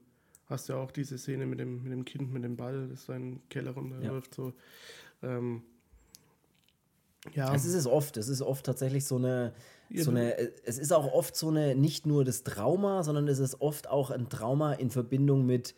hast 0.47 0.68
ja 0.68 0.76
auch 0.76 0.91
diese 0.91 1.18
Szene 1.18 1.45
mit 1.45 1.61
dem, 1.61 1.84
mit 1.84 1.93
dem 1.93 2.03
Kind 2.03 2.34
mit 2.34 2.43
dem 2.43 2.57
Ball, 2.57 2.89
das 2.89 3.05
seinen 3.05 3.41
Keller 3.47 3.72
runterläuft. 3.72 4.36
So. 4.36 4.51
Ähm, 5.22 5.61
ja, 7.34 7.55
Es 7.55 7.64
ist 7.64 7.74
es 7.74 7.88
oft. 7.88 8.18
Es 8.18 8.28
ist 8.28 8.41
oft 8.41 8.66
tatsächlich 8.66 9.05
so 9.05 9.16
eine, 9.16 9.53
Ja, 9.53 9.53
so 9.95 10.11
eine. 10.11 10.38
Es 10.65 10.77
ist 10.79 10.91
auch 10.93 11.11
oft 11.11 11.36
so 11.36 11.49
eine, 11.49 11.75
nicht 11.75 12.05
nur 12.05 12.23
das 12.25 12.43
Trauma, 12.43 13.03
sondern 13.03 13.27
es 13.27 13.39
ist 13.39 13.61
oft 13.61 13.89
auch 13.89 14.11
ein 14.11 14.29
Trauma 14.29 14.73
in 14.73 14.89
Verbindung 14.89 15.45
mit 15.45 15.75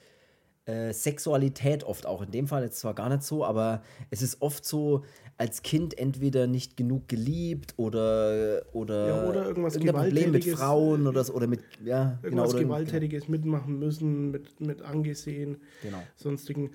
äh, 0.65 0.93
Sexualität, 0.93 1.83
oft 1.83 2.05
auch. 2.05 2.21
In 2.23 2.31
dem 2.31 2.47
Fall 2.47 2.63
jetzt 2.63 2.79
zwar 2.79 2.93
gar 2.95 3.09
nicht 3.09 3.23
so, 3.23 3.45
aber 3.45 3.83
es 4.09 4.21
ist 4.21 4.41
oft 4.41 4.65
so, 4.65 5.03
als 5.37 5.61
Kind 5.63 5.97
entweder 5.97 6.47
nicht 6.47 6.77
genug 6.77 7.07
geliebt 7.09 7.73
oder 7.77 8.61
oder, 8.73 9.07
Ja, 9.07 9.29
oder 9.29 9.45
irgendwas 9.45 9.73
Problem 9.73 9.93
mit 9.95 10.13
Gewalttätiges, 10.43 10.59
Frauen 10.59 11.07
oder 11.07 11.23
so 11.25 11.33
oder 11.33 11.45
mit 11.47 11.59
ja 11.83 12.17
genau 12.21 12.23
irgendwas 12.43 12.53
oder 12.53 12.63
Gewalttätiges 12.63 13.27
mitmachen 13.27 13.77
müssen, 13.77 14.31
mit, 14.31 14.59
mit 14.61 14.81
angesehen, 14.81 15.57
genau 15.81 16.01
sonstigen. 16.15 16.71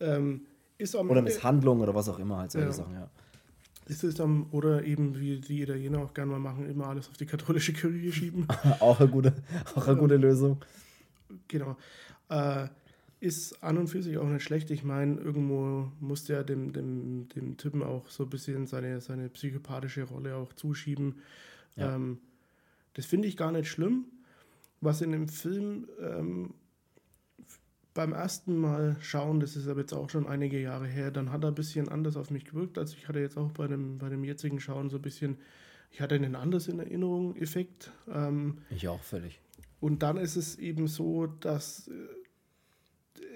Ähm, 0.00 0.42
ist 0.76 0.94
am 0.94 1.08
oder 1.08 1.20
Ende- 1.20 1.32
Misshandlung 1.32 1.80
oder 1.80 1.94
was 1.94 2.08
auch 2.10 2.18
immer 2.18 2.36
halt 2.38 2.52
solche 2.52 2.66
Ja. 2.66 2.72
Sachen 2.72 2.92
ja 2.94 3.10
ist 3.86 4.04
es 4.04 4.14
dann, 4.14 4.46
oder 4.50 4.84
eben 4.84 5.18
wie 5.18 5.40
die 5.40 5.62
Italiener 5.62 6.00
auch 6.00 6.14
gerne 6.14 6.32
mal 6.32 6.38
machen, 6.38 6.68
immer 6.68 6.86
alles 6.86 7.08
auf 7.08 7.16
die 7.16 7.26
katholische 7.26 7.72
Kirche 7.72 8.12
schieben. 8.12 8.46
auch 8.80 9.00
eine 9.00 9.10
gute 9.10 9.34
auch 9.74 9.86
eine 9.86 9.96
gute 9.96 10.16
Lösung 10.16 10.62
Genau. 11.48 11.76
Äh, 12.28 12.68
ist 13.20 13.62
an 13.62 13.78
und 13.78 13.88
für 13.88 14.02
sich 14.02 14.18
auch 14.18 14.28
nicht 14.28 14.42
schlecht. 14.42 14.70
Ich 14.70 14.84
meine, 14.84 15.16
irgendwo 15.16 15.90
musste 16.00 16.34
ja 16.34 16.42
dem, 16.42 16.72
dem, 16.72 17.28
dem 17.30 17.56
Typen 17.56 17.82
auch 17.82 18.08
so 18.08 18.24
ein 18.24 18.30
bisschen 18.30 18.66
seine, 18.66 19.00
seine 19.00 19.28
psychopathische 19.30 20.04
Rolle 20.04 20.36
auch 20.36 20.52
zuschieben. 20.52 21.22
Ja. 21.76 21.94
Ähm, 21.94 22.18
das 22.94 23.06
finde 23.06 23.28
ich 23.28 23.36
gar 23.36 23.52
nicht 23.52 23.68
schlimm. 23.68 24.04
Was 24.80 25.00
in 25.00 25.12
dem 25.12 25.28
Film 25.28 25.88
ähm, 26.00 26.54
beim 27.94 28.12
ersten 28.12 28.56
Mal 28.58 28.96
schauen, 29.00 29.40
das 29.40 29.56
ist 29.56 29.68
aber 29.68 29.80
jetzt 29.80 29.92
auch 29.92 30.10
schon 30.10 30.26
einige 30.26 30.60
Jahre 30.60 30.86
her, 30.86 31.10
dann 31.10 31.30
hat 31.30 31.44
er 31.44 31.48
ein 31.48 31.54
bisschen 31.54 31.88
anders 31.88 32.16
auf 32.16 32.30
mich 32.30 32.44
gewirkt. 32.44 32.76
Also 32.76 32.96
ich 32.96 33.08
hatte 33.08 33.20
jetzt 33.20 33.38
auch 33.38 33.52
bei 33.52 33.68
dem, 33.68 33.98
bei 33.98 34.08
dem 34.08 34.24
jetzigen 34.24 34.60
Schauen 34.60 34.90
so 34.90 34.96
ein 34.96 35.02
bisschen, 35.02 35.38
ich 35.90 36.00
hatte 36.00 36.16
einen 36.16 36.34
anders 36.34 36.68
in 36.68 36.80
Erinnerung 36.80 37.36
Effekt. 37.36 37.92
Ähm, 38.12 38.58
ich 38.70 38.88
auch 38.88 39.02
völlig 39.02 39.40
und 39.84 40.02
dann 40.02 40.16
ist 40.16 40.36
es 40.36 40.58
eben 40.58 40.88
so, 40.88 41.26
dass 41.26 41.88
äh, 41.88 41.92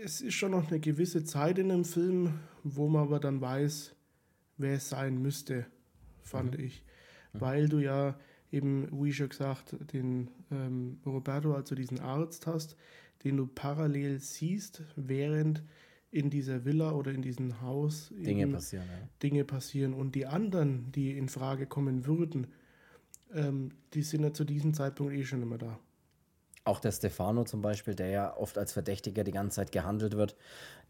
es 0.03 0.23
ist 0.23 0.33
schon 0.33 0.53
noch 0.53 0.69
eine 0.69 0.81
gewisse 0.81 1.23
Zeit 1.23 1.59
in 1.59 1.69
dem 1.69 1.85
Film, 1.85 2.41
wo 2.65 2.89
man 2.89 3.03
aber 3.03 3.21
dann 3.21 3.43
weiß, 3.43 3.95
wer 4.57 4.77
es 4.77 4.89
sein 4.89 5.21
müsste, 5.21 5.67
fand 6.23 6.59
ich. 6.59 6.83
Weil 7.35 7.69
du 7.69 7.81
ja 7.81 8.19
eben, 8.51 8.89
wie 9.05 9.13
schon 9.13 9.29
gesagt, 9.29 9.77
den 9.93 10.31
ähm, 10.51 11.01
Roberto, 11.05 11.53
also 11.53 11.75
diesen 11.75 12.01
Arzt 12.01 12.47
hast, 12.47 12.79
den 13.25 13.37
du 13.37 13.47
parallel 13.47 14.21
siehst, 14.21 14.83
während 14.97 15.63
in 16.11 16.31
dieser 16.31 16.65
Villa 16.65 16.93
oder 16.93 17.11
in 17.13 17.21
diesem 17.23 17.61
Haus 17.61 18.13
Dinge 18.17 18.47
passieren 18.49 18.87
ja. 18.89 19.09
Dinge 19.23 19.45
passieren. 19.45 19.93
Und 19.95 20.15
die 20.15 20.27
anderen, 20.27 20.91
die 20.93 21.17
in 21.19 21.29
Frage 21.29 21.67
kommen 21.67 22.07
würden, 22.07 22.47
ähm, 23.35 23.73
die 23.95 24.03
sind 24.03 24.23
ja 24.23 24.33
zu 24.33 24.45
diesem 24.45 24.73
Zeitpunkt 24.73 25.13
eh 25.13 25.25
schon 25.25 25.43
immer 25.43 25.59
da. 25.59 25.79
Auch 26.65 26.81
der 26.81 26.93
Stefano 26.93 27.45
zum 27.45 27.63
Beispiel, 27.63 27.95
der 27.95 28.09
ja 28.09 28.37
oft 28.37 28.59
als 28.59 28.73
Verdächtiger 28.73 29.25
die 29.25 29.33
ganze 29.33 29.57
Zeit 29.57 29.73
gehandelt 29.73 30.17
wird, 30.17 30.37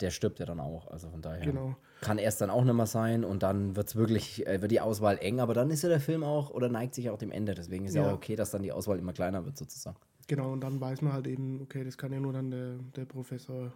der 0.01 0.11
stirbt 0.11 0.41
ja 0.41 0.47
dann 0.47 0.59
auch. 0.61 0.89
Also 0.89 1.09
von 1.11 1.23
daher 1.23 1.45
Genau. 1.45 1.77
kann 2.01 2.19
erst 2.19 2.41
dann 2.41 2.51
auch 2.51 2.65
nicht 2.65 2.75
mehr 2.75 2.87
sein 2.87 3.25
und 3.25 3.43
dann 3.45 3.77
wird 3.77 3.89
es 3.89 3.97
wirklich, 3.97 4.47
äh, 4.47 4.61
wird 4.61 4.71
die 4.73 4.81
Auswahl 4.81 5.19
eng, 5.19 5.39
aber 5.41 5.55
dann 5.55 5.71
ist 5.71 5.83
ja 5.83 5.89
der 5.89 6.01
Film 6.01 6.25
auch 6.25 6.51
oder 6.51 6.69
neigt 6.69 6.95
sich 6.95 7.11
auch 7.11 7.19
dem 7.19 7.31
Ende. 7.31 7.55
Deswegen 7.55 7.85
ist 7.87 7.95
ja, 7.95 8.03
Ja. 8.03 8.11
auch 8.11 8.15
okay, 8.17 8.35
dass 8.37 8.51
dann 8.51 8.63
die 8.63 8.73
Auswahl 8.73 8.99
immer 8.99 9.13
kleiner 9.13 9.45
wird 9.45 9.57
sozusagen. 9.57 9.97
Genau, 10.29 10.53
und 10.53 10.61
dann 10.61 10.81
weiß 10.81 11.03
man 11.03 11.15
halt 11.15 11.27
eben, 11.27 11.61
okay, 11.63 11.83
das 11.85 11.97
kann 11.99 12.13
ja 12.13 12.21
nur 12.21 12.33
dann 12.35 12.51
der, 12.51 12.75
der 12.95 13.07
Professor. 13.07 13.73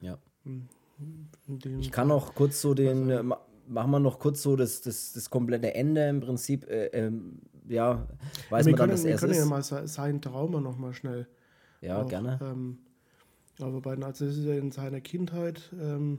Ja. 0.00 0.18
dem 0.44 1.80
Ich 1.80 1.92
kann 1.92 2.08
noch 2.08 2.34
kurz 2.34 2.60
so 2.60 2.72
den, 2.74 3.26
ma- 3.26 3.40
machen 3.68 3.90
wir 3.90 4.00
noch 4.00 4.18
kurz 4.18 4.42
so 4.42 4.56
das, 4.56 4.80
das, 4.80 5.12
das 5.12 5.28
komplette 5.30 5.74
Ende 5.74 6.08
im 6.08 6.20
Prinzip, 6.20 6.66
äh, 6.68 6.86
ähm, 6.86 7.40
ja, 7.68 8.08
weiß 8.48 8.64
wir 8.66 8.72
man 8.72 8.78
dann, 8.78 8.88
können, 8.88 8.90
dass 8.92 9.04
wir 9.04 9.10
er 9.10 9.14
es 9.16 9.20
können 9.20 9.34
ja 9.34 9.42
ist. 9.42 9.48
mal 9.48 9.62
se- 9.62 9.86
sein 9.86 10.20
Trauma 10.22 10.60
noch 10.60 10.78
mal 10.78 10.94
schnell. 10.94 11.28
Ja, 11.82 12.02
auch, 12.02 12.08
gerne. 12.08 12.38
Ähm, 12.42 12.78
aber 13.60 13.80
bei 13.82 13.92
also 13.92 14.24
das 14.24 14.36
ist 14.38 14.44
ja 14.44 14.54
in 14.54 14.72
seiner 14.72 15.02
Kindheit. 15.02 15.70
Ähm, 15.78 16.18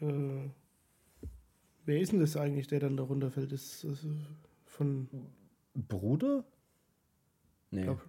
äh, 0.00 0.48
wer 1.84 2.00
ist 2.00 2.12
denn 2.12 2.20
das 2.20 2.36
eigentlich, 2.36 2.66
der 2.66 2.80
dann 2.80 2.96
darunter 2.96 3.30
fällt? 3.30 3.52
Ist, 3.52 3.84
ist 3.84 4.06
von, 4.64 5.08
Bruder? 5.74 6.44
Nee. 7.70 7.82
glaub, 7.84 8.00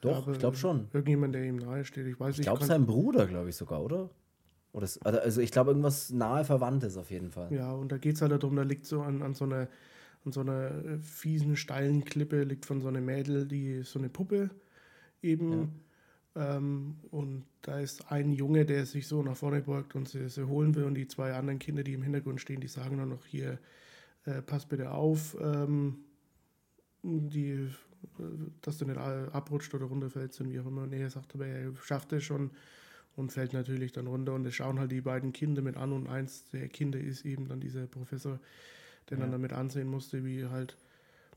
Doch, 0.00 0.28
ich 0.28 0.38
glaube 0.38 0.56
schon. 0.56 0.88
Irgendjemand, 0.92 1.34
der 1.34 1.44
ihm 1.44 1.56
nahe 1.56 1.84
steht. 1.84 2.06
Ich 2.06 2.18
weiß 2.18 2.30
Ich 2.34 2.38
nicht. 2.38 2.46
glaube, 2.46 2.60
kann- 2.60 2.68
sein 2.68 2.86
Bruder, 2.86 3.26
glaube 3.26 3.48
ich 3.50 3.56
sogar, 3.56 3.82
oder? 3.82 4.10
oder 4.72 4.84
es, 4.84 5.00
also- 5.02 5.18
also 5.20 5.40
ich 5.42 5.50
glaube, 5.52 5.70
irgendwas 5.70 6.10
nahe 6.10 6.44
Verwandtes 6.44 6.96
auf 6.96 7.10
jeden 7.10 7.30
Fall. 7.30 7.52
Ja, 7.52 7.72
und 7.72 7.92
da 7.92 7.98
geht 7.98 8.16
es 8.16 8.22
halt 8.22 8.32
darum, 8.32 8.56
da 8.56 8.62
liegt 8.62 8.86
so 8.86 9.02
an, 9.02 9.22
an 9.22 9.34
so 9.34 9.44
einer 9.44 9.68
an 10.24 10.30
so 10.30 10.40
einer 10.40 10.70
äh, 10.84 10.98
fiesen, 10.98 11.56
steilen 11.56 12.04
Klippe, 12.04 12.44
liegt 12.44 12.64
von 12.64 12.80
so 12.80 12.86
einem 12.86 13.04
Mädel, 13.04 13.44
die 13.46 13.82
so 13.82 13.98
eine 13.98 14.08
Puppe 14.08 14.50
eben. 15.20 15.80
Ähm, 16.36 16.94
und 17.10 17.44
da 17.62 17.80
ist 17.80 18.10
ein 18.12 18.30
Junge, 18.32 18.64
der 18.64 18.86
sich 18.86 19.08
so 19.08 19.20
nach 19.24 19.36
vorne 19.36 19.62
beugt 19.62 19.96
und 19.96 20.08
sie, 20.08 20.28
sie 20.28 20.46
holen 20.46 20.76
will. 20.76 20.84
Und 20.84 20.94
die 20.94 21.08
zwei 21.08 21.32
anderen 21.34 21.58
Kinder, 21.58 21.82
die 21.82 21.94
im 21.94 22.02
Hintergrund 22.02 22.40
stehen, 22.40 22.60
die 22.60 22.68
sagen 22.68 22.98
dann 22.98 23.08
noch 23.08 23.26
hier, 23.26 23.58
äh, 24.24 24.40
pass 24.42 24.64
bitte 24.64 24.92
auf, 24.92 25.36
ähm, 25.40 25.96
die, 27.02 27.68
dass 28.62 28.78
du 28.78 28.84
nicht 28.86 28.98
abrutscht 28.98 29.74
oder 29.74 29.86
runterfällst 29.86 30.40
und 30.40 30.50
wie 30.50 30.60
auch 30.60 30.66
immer. 30.66 30.82
Und 30.82 30.92
er 30.92 31.10
sagt 31.10 31.34
aber, 31.34 31.46
er 31.46 31.74
schafft 31.76 32.12
es 32.12 32.24
schon 32.24 32.50
und 33.16 33.32
fällt 33.32 33.52
natürlich 33.52 33.92
dann 33.92 34.06
runter. 34.06 34.34
Und 34.34 34.46
es 34.46 34.54
schauen 34.54 34.78
halt 34.78 34.90
die 34.92 35.00
beiden 35.00 35.32
Kinder 35.32 35.62
mit 35.62 35.76
an 35.76 35.92
und 35.92 36.06
eins 36.08 36.44
der 36.50 36.68
Kinder 36.68 36.98
ist 36.98 37.24
eben 37.24 37.48
dann 37.48 37.60
dieser 37.60 37.86
Professor, 37.86 38.38
der 39.10 39.18
dann 39.18 39.28
Ja. 39.28 39.32
damit 39.32 39.52
ansehen 39.52 39.88
musste, 39.88 40.24
wie 40.24 40.46
halt 40.46 40.76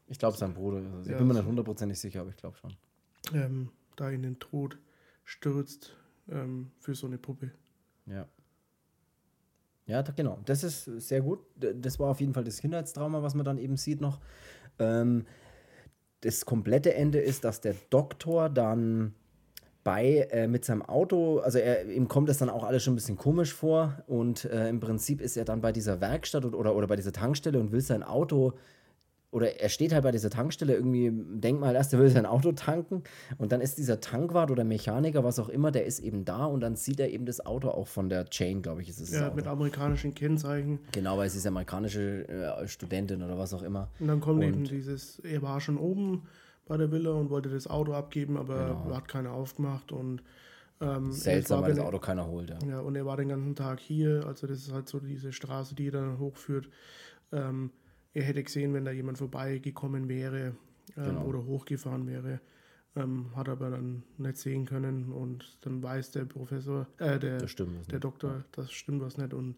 Ich 0.08 0.20
glaube, 0.20 0.38
sein 0.38 0.54
Bruder. 0.54 0.78
Also 0.78 1.02
ich 1.02 1.08
Ja, 1.12 1.18
bin 1.18 1.28
mir 1.28 1.34
das- 1.34 1.42
nicht 1.44 1.50
hundertprozentig 1.50 2.00
sicher, 2.00 2.22
aber 2.22 2.30
ich 2.30 2.38
glaube 2.38 2.58
schon. 2.58 2.74
ähm, 3.34 3.70
da 3.96 4.10
in 4.10 4.22
den 4.22 4.38
Tod 4.40 4.78
stürzt 5.24 5.96
ähm, 6.30 6.72
für 6.80 6.94
so 6.96 7.08
eine 7.08 7.18
Puppe. 7.18 7.52
Ja. 8.06 8.28
Ja, 9.88 10.02
genau. 10.02 10.40
Das 10.46 10.64
ist 10.64 10.86
sehr 10.86 11.22
gut. 11.22 11.40
Das 11.56 12.00
war 12.00 12.10
auf 12.10 12.20
jeden 12.20 12.34
Fall 12.34 12.44
das 12.44 12.60
Kindheitstrauma, 12.60 13.22
was 13.22 13.36
man 13.36 13.46
dann 13.46 13.58
eben 13.60 13.78
sieht 13.78 14.02
noch. 14.02 14.20
Ähm, 14.80 15.26
das 16.26 16.46
komplette 16.46 16.94
Ende 16.94 17.20
ist, 17.20 17.44
dass 17.44 17.62
der 17.62 17.76
Doktor 17.90 18.50
dann 18.50 19.14
bei 19.84 20.28
äh, 20.32 20.48
mit 20.48 20.66
seinem 20.66 20.82
Auto, 20.82 21.40
also 21.40 21.60
er, 21.60 21.86
ihm 21.86 22.08
kommt 22.08 22.28
das 22.28 22.40
dann 22.40 22.50
auch 22.50 22.64
alles 22.64 22.84
schon 22.84 22.94
ein 22.94 22.96
bisschen 22.96 23.18
komisch 23.18 23.54
vor 23.54 24.04
und 24.08 24.46
äh, 24.46 24.68
im 24.68 24.80
Prinzip 24.80 25.22
ist 25.22 25.38
er 25.38 25.46
dann 25.46 25.62
bei 25.62 25.72
dieser 25.72 26.02
Werkstatt 26.02 26.44
oder, 26.44 26.58
oder, 26.58 26.76
oder 26.76 26.88
bei 26.88 26.96
dieser 26.96 27.14
Tankstelle 27.14 27.60
und 27.60 27.72
will 27.72 27.82
sein 27.82 28.02
Auto 28.02 28.54
oder 29.32 29.60
er 29.60 29.70
steht 29.70 29.92
halt 29.94 30.04
bei 30.04 30.12
dieser 30.12 30.30
Tankstelle 30.30 30.74
irgendwie, 30.74 31.12
denkt 31.40 31.60
mal 31.60 31.76
erst, 31.76 31.92
er 31.94 32.00
will 32.00 32.10
sein 32.10 32.26
Auto 32.26 32.52
tanken 32.54 33.04
und 33.38 33.52
dann 33.52 33.60
ist 33.62 33.78
dieser 33.78 34.00
Tankwart 34.00 34.52
oder 34.52 34.64
Mechaniker, 34.64 35.24
was 35.24 35.40
auch 35.40 35.50
immer, 35.50 35.72
der 35.72 35.86
ist 35.86 36.00
eben 36.00 36.24
da 36.26 36.46
und 36.46 36.62
dann 36.62 36.76
sieht 36.76 37.00
er 37.00 37.10
eben 37.10 37.26
das 37.26 37.46
Auto 37.46 37.70
auch 37.70 37.88
von 37.88 38.08
der 38.10 38.26
Chain, 38.30 38.62
glaube 38.62 38.82
ich, 38.82 38.90
ist 38.90 39.00
es. 39.02 39.12
Ja, 39.12 39.32
mit 39.34 39.46
amerikanischen 39.48 40.14
Kennzeichen. 40.16 40.80
Genau, 40.94 41.18
weil 41.18 41.30
sie 41.30 41.40
ist 41.40 41.48
amerikanische 41.48 42.28
äh, 42.28 42.68
Studentin 42.68 43.22
oder 43.24 43.38
was 43.38 43.54
auch 43.54 43.64
immer. 43.64 43.90
Und 44.00 44.08
dann 44.08 44.22
kommt 44.22 44.42
Und- 44.44 44.48
eben 44.48 44.64
dieses, 44.64 45.20
er 45.20 45.42
war 45.42 45.60
schon 45.60 45.78
oben 45.78 46.24
bei 46.68 46.78
der 46.78 46.92
Villa 46.92 47.12
und 47.12 47.30
wollte 47.30 47.50
das 47.50 47.68
Auto 47.68 47.94
abgeben, 47.94 48.38
aber 48.38 48.80
Genau. 48.84 48.96
hat 48.96 49.08
keiner 49.08 49.32
aufgemacht 49.34 49.92
und 49.92 50.24
ähm, 50.82 51.12
Seltsam, 51.12 51.62
weil 51.62 51.74
das 51.74 51.80
Auto 51.86 52.00
keiner 52.00 52.28
holt. 52.28 52.50
Ja. 52.50 52.58
Ja, 52.68 52.80
und 52.80 52.96
er 52.96 53.06
war 53.06 53.16
den 53.18 53.30
ganzen 53.30 53.56
Tag 53.56 53.80
hier, 53.80 54.26
also 54.28 54.46
das 54.48 54.58
ist 54.60 54.74
halt 54.74 54.90
so 54.90 55.00
diese 55.00 55.32
Straße, 55.32 55.74
die 55.76 55.90
dann 55.92 56.20
hochführt. 56.20 56.68
Ähm, 57.32 57.72
er 58.16 58.24
hätte 58.24 58.44
gesehen, 58.44 58.74
wenn 58.74 58.86
da 58.86 58.92
jemand 58.92 59.20
vorbeigekommen 59.20 60.10
wäre 60.10 60.56
ähm, 60.98 61.04
Genau. 61.06 61.26
oder 61.26 61.46
hochgefahren 61.46 62.08
wäre, 62.08 62.40
ähm, 62.96 63.36
hat 63.36 63.50
aber 63.50 63.70
dann 63.70 64.04
nicht 64.18 64.38
sehen 64.38 64.66
können 64.66 65.12
und 65.12 65.58
dann 65.62 65.84
weiß 65.84 66.12
der 66.12 66.26
Professor, 66.26 66.88
äh, 66.98 67.20
der, 67.20 67.38
der 67.40 67.68
nicht. 67.68 68.04
Doktor, 68.04 68.46
das 68.54 68.72
stimmt 68.72 69.02
was 69.02 69.18
nicht 69.18 69.34
und 69.34 69.56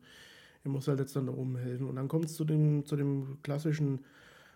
er 0.63 0.71
muss 0.71 0.87
halt 0.87 0.99
jetzt 0.99 1.15
dann 1.15 1.27
da 1.27 1.33
oben 1.33 1.55
helfen. 1.55 1.87
Und 1.87 1.95
dann 1.95 2.07
kommt 2.07 2.25
es 2.25 2.33
zu 2.33 2.43
dem, 2.43 2.83
zu 2.85 2.95
dem 2.97 3.37
klassischen 3.43 3.99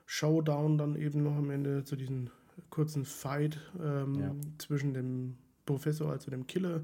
Showdown 0.08 0.78
dann 0.78 0.95
eben 0.95 1.24
noch 1.24 1.36
am 1.38 1.49
Ende, 1.52 1.84
zu 1.86 1.95
diesem 1.95 2.30
kurzen 2.70 3.06
Fight 3.06 3.60
ähm, 3.82 4.16
Ja. 4.16 4.36
zwischen 4.58 4.93
dem 4.93 5.38
Professor, 5.66 6.12
also 6.12 6.32
dem 6.32 6.47
Killer, 6.47 6.82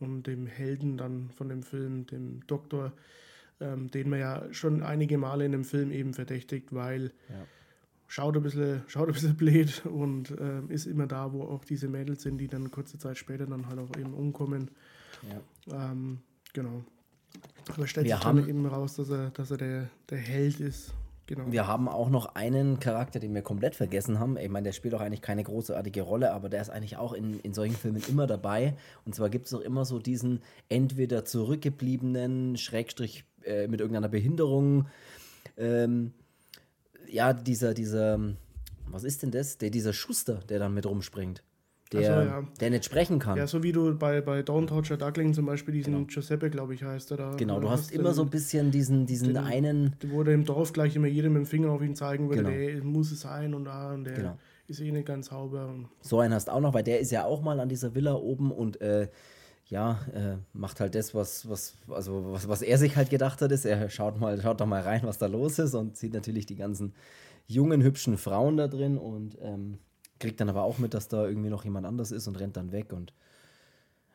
und 0.00 0.26
dem 0.26 0.46
Helden 0.46 0.96
dann 0.96 1.30
von 1.30 1.48
dem 1.48 1.62
Film, 1.62 2.06
dem 2.06 2.46
Doktor, 2.46 2.92
ähm, 3.60 3.90
den 3.90 4.10
man 4.10 4.18
ja 4.20 4.42
schon 4.52 4.82
einige 4.82 5.18
Male 5.18 5.44
in 5.44 5.52
dem 5.52 5.64
Film 5.64 5.90
eben 5.90 6.14
verdächtigt, 6.14 6.72
weil 6.74 7.12
Ja. 7.28 7.44
schaut 8.06 8.36
ein 8.36 8.42
bisschen, 8.42 8.82
schaut 8.88 9.08
ein 9.08 9.14
bisschen 9.14 9.36
blöd 9.36 9.82
und 9.86 10.30
äh, 10.30 10.60
ist 10.68 10.86
immer 10.86 11.06
da, 11.06 11.32
wo 11.32 11.42
auch 11.42 11.64
diese 11.64 11.88
Mädels 11.88 12.22
sind, 12.22 12.38
die 12.38 12.48
dann 12.48 12.70
kurze 12.70 12.98
Zeit 12.98 13.18
später 13.18 13.46
dann 13.46 13.68
halt 13.68 13.78
auch 13.78 13.96
eben 13.98 14.14
umkommen. 14.14 14.70
Ja. 15.68 15.90
Ähm, 15.90 16.20
genau. 16.52 16.84
Aber 17.74 17.86
stellt 17.86 18.06
Wir 18.06 18.14
sich 18.16 18.24
dann 18.24 18.48
eben 18.48 18.66
raus, 18.66 18.96
dass 18.96 19.10
er, 19.10 19.30
dass 19.30 19.50
er 19.50 19.58
der, 19.58 19.90
der 20.08 20.18
Held 20.18 20.60
ist. 20.60 20.94
Genau. 21.26 21.52
Wir 21.52 21.66
haben 21.66 21.88
auch 21.90 22.08
noch 22.08 22.36
einen 22.36 22.80
Charakter, 22.80 23.20
den 23.20 23.34
wir 23.34 23.42
komplett 23.42 23.74
vergessen 23.74 24.18
haben. 24.18 24.38
Ich 24.38 24.48
meine, 24.48 24.64
der 24.64 24.72
spielt 24.72 24.94
auch 24.94 25.02
eigentlich 25.02 25.20
keine 25.20 25.44
großartige 25.44 26.00
Rolle, 26.00 26.32
aber 26.32 26.48
der 26.48 26.62
ist 26.62 26.70
eigentlich 26.70 26.96
auch 26.96 27.12
in, 27.12 27.38
in 27.40 27.52
solchen 27.52 27.76
Filmen 27.76 28.02
immer 28.08 28.26
dabei. 28.26 28.74
Und 29.04 29.14
zwar 29.14 29.28
gibt 29.28 29.46
es 29.46 29.52
auch 29.52 29.60
immer 29.60 29.84
so 29.84 29.98
diesen 29.98 30.40
entweder 30.70 31.26
zurückgebliebenen, 31.26 32.56
Schrägstrich 32.56 33.26
äh, 33.44 33.66
mit 33.68 33.80
irgendeiner 33.80 34.08
Behinderung. 34.08 34.86
Ähm, 35.56 36.12
ja, 37.08 37.32
dieser, 37.32 37.74
dieser, 37.74 38.20
was 38.90 39.04
ist 39.04 39.22
denn 39.22 39.30
das? 39.30 39.58
Der, 39.58 39.70
dieser 39.70 39.92
Schuster, 39.92 40.40
der 40.48 40.58
dann 40.58 40.74
mit 40.74 40.86
rumspringt. 40.86 41.42
Der, 41.92 42.00
Ach 42.00 42.22
so, 42.22 42.28
ja. 42.28 42.44
der 42.60 42.68
nicht 42.70 42.84
sprechen 42.84 43.18
kann. 43.18 43.38
Ja, 43.38 43.46
so 43.46 43.62
wie 43.62 43.72
du 43.72 43.94
bei, 43.96 44.20
bei 44.20 44.42
Touch 44.42 44.92
a 44.92 44.96
Duckling 44.96 45.32
zum 45.32 45.46
Beispiel 45.46 45.72
diesen 45.72 45.94
Genau. 45.94 46.06
Giuseppe, 46.06 46.50
glaube 46.50 46.74
ich, 46.74 46.82
heißt 46.84 47.10
er 47.12 47.16
da. 47.16 47.34
genau, 47.34 47.60
du 47.60 47.66
äh, 47.66 47.70
hast 47.70 47.92
immer 47.92 48.10
den- 48.10 48.14
so 48.14 48.22
ein 48.22 48.28
bisschen 48.30 48.70
diesen, 48.70 49.06
diesen 49.06 49.28
den- 49.28 49.38
einen. 49.38 49.96
Wo 50.08 50.22
der 50.22 50.34
im 50.34 50.44
Dorf 50.44 50.74
gleich 50.74 50.94
immer 50.96 51.06
jedem 51.06 51.32
mit 51.32 51.44
dem 51.44 51.46
Finger 51.46 51.70
auf 51.70 51.80
ihn 51.80 51.96
zeigen 51.96 52.28
würde, 52.28 52.42
Genau. 52.42 52.54
der 52.54 52.84
muss 52.84 53.10
es 53.10 53.22
sein 53.22 53.54
und 53.54 53.64
da 53.64 53.94
und 53.94 54.04
der 54.04 54.12
Genau. 54.12 54.38
ist 54.66 54.80
eh 54.82 54.92
nicht 54.92 55.06
ganz 55.06 55.28
sauber. 55.28 55.74
So 56.02 56.20
einen 56.20 56.34
hast 56.34 56.48
du 56.48 56.52
auch 56.52 56.60
noch, 56.60 56.74
weil 56.74 56.82
der 56.84 57.00
ist 57.00 57.10
ja 57.10 57.24
auch 57.24 57.40
mal 57.40 57.58
an 57.58 57.70
dieser 57.70 57.94
Villa 57.94 58.12
oben 58.12 58.52
und 58.52 58.82
äh, 58.82 59.08
ja, 59.68 60.00
äh, 60.14 60.36
macht 60.52 60.80
halt 60.80 60.94
das, 60.94 61.14
was, 61.14 61.48
was, 61.48 61.76
also 61.88 62.32
was, 62.32 62.48
was 62.48 62.62
er 62.62 62.78
sich 62.78 62.96
halt 62.96 63.10
gedacht 63.10 63.42
hat, 63.42 63.52
ist, 63.52 63.64
er 63.64 63.88
schaut 63.90 64.18
mal, 64.18 64.40
schaut 64.40 64.60
doch 64.60 64.66
mal 64.66 64.80
rein, 64.80 65.02
was 65.04 65.18
da 65.18 65.26
los 65.26 65.58
ist 65.58 65.74
und 65.74 65.96
sieht 65.96 66.14
natürlich 66.14 66.46
die 66.46 66.56
ganzen 66.56 66.94
jungen, 67.46 67.82
hübschen 67.82 68.16
Frauen 68.18 68.56
da 68.56 68.68
drin 68.68 68.96
und 68.98 69.36
ähm, 69.42 69.78
kriegt 70.18 70.40
dann 70.40 70.48
aber 70.48 70.62
auch 70.62 70.78
mit, 70.78 70.94
dass 70.94 71.08
da 71.08 71.26
irgendwie 71.26 71.50
noch 71.50 71.64
jemand 71.64 71.86
anders 71.86 72.10
ist 72.12 72.26
und 72.28 72.40
rennt 72.40 72.56
dann 72.56 72.72
weg 72.72 72.92
und 72.92 73.12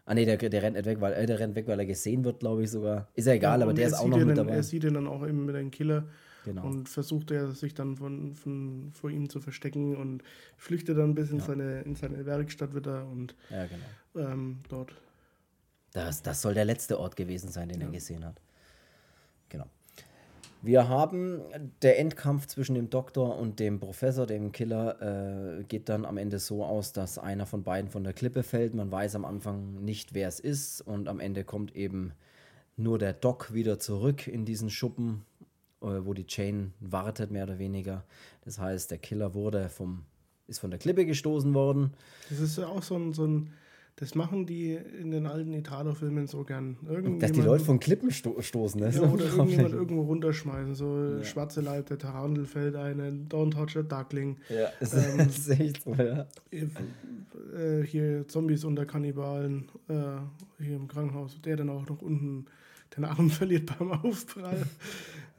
Ah 0.05 0.15
nee, 0.15 0.25
der, 0.25 0.35
der 0.35 0.61
rennt 0.61 0.75
nicht 0.75 0.85
weg, 0.85 0.99
weil 0.99 1.13
äh, 1.13 1.25
der 1.25 1.39
rennt 1.39 1.55
weg, 1.55 1.65
weil 1.67 1.79
er 1.79 1.85
gesehen 1.85 2.25
wird, 2.25 2.41
glaube 2.41 2.63
ich 2.63 2.71
sogar. 2.71 3.07
Ist 3.13 3.25
ja 3.25 3.33
egal, 3.33 3.59
Ja, 3.59 3.65
aber 3.65 3.73
der 3.73 3.85
er 3.85 3.87
ist 3.91 3.93
auch 3.93 4.07
noch 4.09 4.17
mit 4.17 4.29
dann, 4.29 4.35
dabei. 4.35 4.55
Er 4.55 4.63
sieht 4.63 4.83
ihn 4.83 4.95
dann 4.95 5.07
auch 5.07 5.25
eben 5.25 5.45
mit 5.45 5.55
einem 5.55 5.71
Killer 5.71 6.05
Genau. 6.43 6.65
und 6.65 6.89
versucht 6.89 7.31
er 7.31 7.53
sich 7.53 7.73
dann 7.73 7.95
von, 7.95 8.35
von, 8.35 8.89
vor 8.91 9.09
ihm 9.09 9.29
zu 9.29 9.39
verstecken 9.39 9.95
und 9.95 10.23
flüchtet 10.57 10.97
dann 10.97 11.15
bis 11.15 11.31
in, 11.31 11.39
seine, 11.39 11.83
in 11.83 11.95
seine 11.95 12.25
Werkstatt 12.25 12.75
wieder 12.75 13.07
und 13.07 13.33
Ja, 13.49 13.65
genau. 13.65 14.29
ähm, 14.29 14.59
dort. 14.67 14.93
Das, 15.93 16.23
das 16.23 16.41
soll 16.41 16.55
der 16.55 16.65
letzte 16.65 16.99
Ort 16.99 17.15
gewesen 17.15 17.49
sein, 17.49 17.69
den 17.69 17.81
er 17.81 17.89
gesehen 17.89 18.25
hat. 18.25 18.41
Genau. 19.49 19.65
Wir 20.63 20.87
haben 20.89 21.41
der 21.81 21.99
Endkampf 21.99 22.47
zwischen 22.47 22.75
dem 22.75 22.89
Doktor 22.89 23.37
und 23.37 23.59
dem 23.59 23.79
Professor, 23.79 24.25
dem 24.25 24.51
Killer, 24.51 25.59
äh, 25.59 25.63
geht 25.65 25.89
dann 25.89 26.05
am 26.05 26.17
Ende 26.17 26.39
so 26.39 26.65
aus, 26.65 26.93
dass 26.93 27.19
einer 27.19 27.45
von 27.45 27.63
beiden 27.63 27.91
von 27.91 28.03
der 28.03 28.13
Klippe 28.13 28.43
fällt. 28.43 28.73
Man 28.73 28.91
weiß 28.91 29.15
am 29.15 29.25
Anfang 29.25 29.83
nicht, 29.83 30.13
wer 30.13 30.27
es 30.27 30.39
ist. 30.39 30.81
Und 30.81 31.07
am 31.07 31.19
Ende 31.19 31.43
kommt 31.43 31.75
eben 31.75 32.13
nur 32.75 32.97
der 32.97 33.13
Doc 33.13 33.53
wieder 33.53 33.77
zurück 33.77 34.25
in 34.25 34.45
diesen 34.45 34.69
Schuppen, 34.69 35.25
äh, 35.81 35.85
wo 35.85 36.13
die 36.13 36.25
Chain 36.25 36.73
wartet, 36.79 37.29
mehr 37.29 37.43
oder 37.43 37.59
weniger. 37.59 38.03
Das 38.45 38.57
heißt, 38.57 38.89
der 38.89 38.97
Killer 38.97 39.33
wurde 39.35 39.69
vom, 39.69 40.05
ist 40.47 40.59
von 40.59 40.71
der 40.71 40.79
Klippe 40.79 41.05
gestoßen 41.05 41.53
worden. 41.53 41.93
Das 42.29 42.39
ist 42.39 42.57
ja 42.57 42.67
auch 42.67 42.81
so 42.81 42.95
ein, 42.95 43.13
so 43.13 43.27
ein 43.27 43.51
das 43.97 44.15
machen 44.15 44.45
die 44.47 44.73
in 44.73 45.11
den 45.11 45.27
alten 45.27 45.53
Italo-Filmen 45.53 46.25
so 46.27 46.43
gern. 46.43 46.77
Dass 47.19 47.31
die 47.31 47.41
Leute 47.41 47.63
von 47.63 47.79
Klippen 47.79 48.09
sto 48.11 48.41
stoßen. 48.41 48.79
Ne? 48.81 48.89
Ja, 48.89 49.01
oder 49.03 49.25
irgendjemand 49.37 49.73
irgendwo 49.73 50.01
runterschmeißen. 50.01 50.73
So 50.73 51.21
schwarze 51.23 51.61
Leib, 51.61 51.85
der 51.87 51.99
Tarantel 51.99 52.45
fällt 52.45 52.75
ein, 52.75 53.27
Don't 53.29 53.51
Touch 53.51 53.77
a 53.77 53.83
Duckling. 53.83 54.37
Ja, 54.49 54.69
es 54.79 54.93
Ähm, 54.93 55.19
ist 55.27 55.47
echt 55.49 55.83
so, 55.83 55.93
ja. 55.93 56.25
Äh, 56.51 57.83
hier 57.85 58.27
Zombies 58.27 58.63
unter 58.63 58.85
Kannibalen, 58.85 59.69
äh, 59.87 59.93
hier 60.63 60.75
im 60.75 60.87
Krankenhaus, 60.87 61.39
der 61.41 61.57
dann 61.57 61.69
auch 61.69 61.87
noch 61.87 62.01
unten 62.01 62.45
den 62.97 63.05
Arm 63.05 63.29
verliert 63.29 63.71
beim 63.77 63.91
Aufprall. 63.91 64.63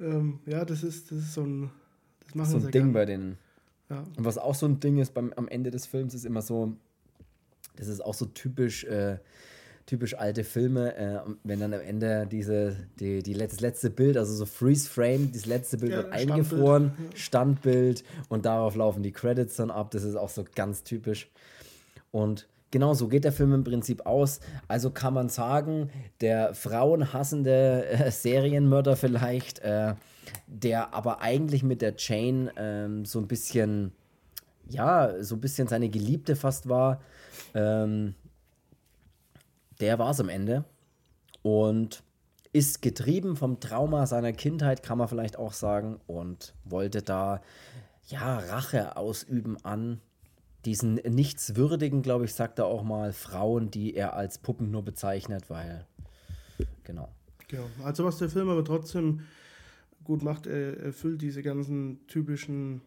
ähm, 0.01 0.39
ja, 0.47 0.65
das 0.65 0.83
ist, 0.85 1.11
das 1.11 1.19
ist 1.19 1.35
so 1.35 1.43
ein, 1.43 1.71
das 2.25 2.35
machen 2.35 2.51
So 2.51 2.57
ein 2.59 2.63
Ding 2.65 2.71
gern. 2.73 2.93
bei 2.93 3.05
den. 3.05 3.37
Ja. 3.91 4.05
Und 4.17 4.25
was 4.25 4.39
auch 4.39 4.55
so 4.55 4.67
ein 4.67 4.81
Ding 4.81 4.99
ist 4.99 5.13
beim, 5.13 5.33
am 5.35 5.49
Ende 5.49 5.71
des 5.71 5.87
Films, 5.87 6.15
ist 6.15 6.25
immer 6.25 6.41
so, 6.43 6.77
das 7.77 7.89
ist 7.89 8.05
auch 8.05 8.15
so 8.15 8.27
typisch, 8.27 8.85
äh, 8.85 9.19
typisch 9.87 10.15
alte 10.17 10.45
Filme, 10.45 10.97
äh, 10.97 11.19
wenn 11.43 11.61
dann 11.61 11.75
am 11.75 11.81
Ende 11.81 12.27
diese, 12.27 12.77
die, 13.01 13.23
die, 13.23 13.35
let- 13.35 13.53
das 13.53 13.61
letzte 13.61 13.91
Bild, 13.91 14.17
also 14.17 14.33
so 14.35 14.47
Freeze 14.47 14.89
Frame, 14.89 15.31
das 15.33 15.45
letzte 15.47 15.77
Bild 15.77 15.93
Ja, 15.93 15.99
wird 15.99 16.13
eingefroren, 16.13 16.93
Standbild 17.15 18.03
und 18.29 18.47
darauf 18.47 18.77
laufen 18.77 19.03
die 19.03 19.13
Credits 19.13 19.57
dann 19.57 19.71
ab. 19.71 19.91
Das 19.91 20.03
ist 20.05 20.17
auch 20.17 20.31
so 20.31 20.45
ganz 20.55 20.85
typisch. 20.85 21.31
Und 22.13 22.47
genau 22.71 22.95
so 22.95 23.09
geht 23.09 23.25
der 23.25 23.33
Film 23.33 23.53
im 23.53 23.63
Prinzip 23.65 24.07
aus. 24.07 24.41
Also 24.69 24.91
kann 24.91 25.13
man 25.13 25.29
sagen, 25.29 25.91
der 26.23 26.55
frauenhassende 26.55 27.85
äh, 27.87 28.11
Serienmörder 28.11 28.97
vielleicht, 28.97 29.59
äh, 29.59 29.95
der 30.47 30.95
aber 30.95 31.21
eigentlich 31.21 31.63
mit 31.63 31.83
der 31.83 31.97
Chain 31.97 32.51
ähm, 32.57 33.05
so 33.05 33.19
ein 33.19 33.27
bisschen, 33.29 33.93
ja, 34.69 35.23
so 35.23 35.35
ein 35.35 35.41
bisschen 35.41 35.69
seine 35.69 35.91
Geliebte 35.91 36.37
fast 36.37 36.69
war, 36.69 37.03
ähm, 37.55 38.15
der 39.81 39.99
war 39.99 40.11
es 40.11 40.21
am 40.21 40.29
Ende. 40.29 40.65
Und 41.43 42.03
ist 42.53 42.83
getrieben 42.83 43.37
vom 43.37 43.61
Trauma 43.61 44.07
seiner 44.07 44.33
Kindheit, 44.33 44.83
kann 44.83 44.99
man 44.99 45.09
vielleicht 45.09 45.37
auch 45.39 45.53
sagen, 45.53 46.01
und 46.07 46.55
wollte 46.65 47.03
da 47.03 47.43
ja 48.07 48.39
Rache 48.39 48.97
ausüben 48.97 49.57
an 49.65 50.01
diesen 50.65 50.95
nichtswürdigen, 50.95 52.03
glaube 52.03 52.25
ich, 52.25 52.33
sagt 52.33 52.59
er 52.59 52.67
auch 52.67 52.83
mal, 52.83 53.13
Frauen, 53.13 53.71
die 53.71 53.95
er 53.95 54.15
als 54.15 54.39
Puppen 54.39 54.71
nur 54.71 54.85
bezeichnet, 54.85 55.51
weil 55.51 55.87
genau. 56.85 57.09
Genau. 57.49 57.67
Also 57.83 58.05
was 58.05 58.19
der 58.19 58.31
Film 58.31 58.49
aber 58.49 58.65
trotzdem 58.65 59.21
gut 60.05 60.23
macht, 60.23 60.47
er 60.47 60.79
erfüllt 60.79 61.23
diese 61.23 61.43
ganzen 61.43 62.07
typischen, 62.07 62.83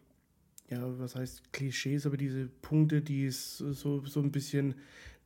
ja, 0.70 0.98
was 0.98 1.14
heißt 1.14 1.52
Klischees, 1.52 2.06
aber 2.06 2.16
diese 2.16 2.46
Punkte, 2.46 3.00
die 3.00 3.26
es 3.26 3.58
so, 3.58 4.04
so 4.04 4.20
ein 4.20 4.32
bisschen 4.32 4.74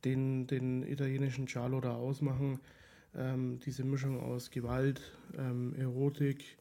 den, 0.05 0.47
den 0.47 0.83
italienischen 0.83 1.45
Giallo 1.45 1.81
da 1.81 1.95
ausmachen. 1.95 2.59
Ähm, 3.15 3.59
diese 3.65 3.83
Mischung 3.83 4.19
aus 4.19 4.49
Gewalt, 4.49 5.01
ähm, 5.37 5.75
Erotik, 5.75 6.57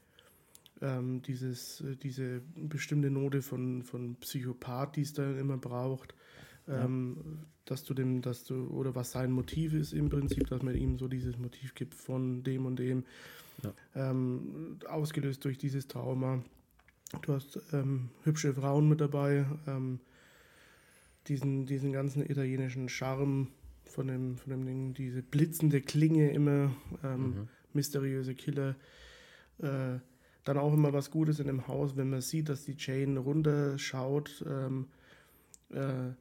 ähm, 0.80 1.22
dieses, 1.22 1.80
äh, 1.80 1.96
diese 1.96 2.42
bestimmte 2.56 3.10
Note 3.10 3.40
von, 3.40 3.82
von 3.82 4.16
Psychopath, 4.16 4.96
die 4.96 5.02
es 5.02 5.12
da 5.12 5.30
immer 5.38 5.56
braucht. 5.56 6.14
Ähm, 6.68 7.16
dass 7.64 7.82
du 7.84 7.94
dem, 7.94 8.22
dass 8.22 8.44
du, 8.44 8.68
oder 8.68 8.94
was 8.94 9.12
sein 9.12 9.32
Motiv 9.32 9.72
ist 9.72 9.92
im 9.92 10.10
Prinzip, 10.10 10.48
dass 10.48 10.62
man 10.62 10.76
ihm 10.76 10.98
so 10.98 11.08
dieses 11.08 11.38
Motiv 11.38 11.74
gibt 11.74 11.94
von 11.94 12.42
dem 12.44 12.66
und 12.66 12.78
dem, 12.78 13.04
ähm, 13.94 14.78
ausgelöst 14.88 15.44
durch 15.44 15.58
dieses 15.58 15.86
Trauma. 15.88 16.42
Du 17.20 17.34
hast 17.34 17.60
ähm, 17.72 18.08
hübsche 18.24 18.54
Frauen 18.54 18.88
mit 18.88 19.00
dabei, 19.00 19.44
ähm, 19.66 20.00
diesen, 21.28 21.66
diesen 21.66 21.92
ganzen 21.92 22.28
italienischen 22.28 22.88
Charme 22.88 23.48
von 23.84 24.08
dem, 24.08 24.38
von 24.38 24.50
dem 24.50 24.64
Ding, 24.64 24.94
diese 24.94 25.22
blitzende 25.22 25.82
Klinge 25.82 26.30
immer, 26.30 26.74
ähm, 27.04 27.48
mysteriöse 27.74 28.34
Killer. 28.34 28.76
Äh, 29.58 29.98
dann 30.44 30.58
auch 30.58 30.72
immer 30.72 30.92
was 30.92 31.10
Gutes 31.10 31.38
in 31.38 31.46
dem 31.46 31.68
Haus, 31.68 31.96
wenn 31.96 32.10
man 32.10 32.20
sieht, 32.20 32.48
dass 32.48 32.64
die 32.64 32.74
Jane 32.76 33.20
runterschaut. 33.20 34.44
Ähm, 34.48 34.88
äh, 35.70 36.12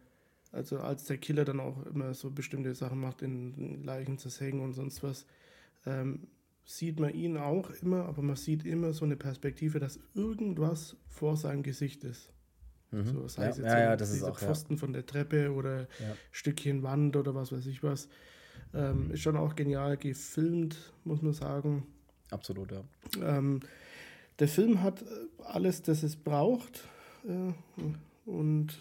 also 0.51 0.79
als 0.79 1.05
der 1.05 1.17
Killer 1.17 1.45
dann 1.45 1.59
auch 1.59 1.85
immer 1.85 2.13
so 2.13 2.29
bestimmte 2.29 2.75
Sachen 2.75 2.99
macht, 2.99 3.21
in 3.21 3.83
Leichen 3.83 4.17
zersägen 4.17 4.59
und 4.59 4.73
sonst 4.73 5.01
was, 5.01 5.25
ähm, 5.85 6.27
sieht 6.78 6.99
man 6.99 7.13
ihn 7.13 7.38
auch 7.38 7.69
immer, 7.82 8.05
aber 8.05 8.22
man 8.22 8.36
sieht 8.36 8.65
immer 8.65 8.93
so 8.93 9.05
eine 9.05 9.15
Perspektive, 9.15 9.80
dass 9.80 9.99
irgendwas 10.13 10.95
vor 11.07 11.38
seinem 11.38 11.63
Gesicht 11.63 12.03
ist. 12.03 12.32
So, 12.91 13.28
sei 13.28 13.43
Ja, 13.43 13.49
es 13.49 13.57
jetzt 13.57 13.65
ja, 13.65 13.80
ja, 13.80 13.95
dieser 13.95 14.32
auch. 14.32 14.38
Pfosten 14.38 14.78
von 14.78 14.91
der 14.91 15.05
Treppe 15.05 15.53
oder 15.53 15.88
Stückchen 16.32 16.84
Wand 16.84 17.15
oder 17.15 17.34
was 17.34 17.51
weiß 17.53 17.65
ich 17.67 17.84
was. 17.84 18.09
Ähm, 18.74 19.11
ist 19.11 19.22
schon 19.22 19.38
auch 19.38 19.55
genial 19.55 19.95
gefilmt, 19.95 20.93
muss 21.05 21.22
man 21.22 21.32
sagen. 21.34 21.88
Absolut, 22.32 22.72
ja. 22.72 22.84
Ähm, 23.22 23.61
der 24.39 24.47
Film 24.49 24.82
hat 24.82 25.05
alles, 25.45 25.82
das 25.84 26.03
es 26.03 26.17
braucht. 26.17 26.88
Äh, 27.26 27.53
und 28.30 28.78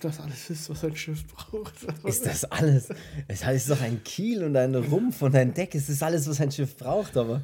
das 0.00 0.20
alles 0.20 0.50
ist, 0.50 0.68
was 0.70 0.84
ein 0.84 0.94
Schiff 0.96 1.26
braucht. 1.26 1.74
Ist 2.04 2.26
das 2.26 2.44
alles? 2.44 2.88
Es 3.28 3.44
heißt 3.44 3.70
doch 3.70 3.80
ein 3.80 4.02
Kiel 4.04 4.44
und 4.44 4.56
ein 4.56 4.74
Rumpf 4.74 5.22
und 5.22 5.34
ein 5.34 5.54
Deck. 5.54 5.74
Es 5.74 5.88
ist 5.88 6.02
alles, 6.02 6.28
was 6.28 6.40
ein 6.40 6.50
Schiff 6.50 6.76
braucht, 6.76 7.16
aber 7.16 7.42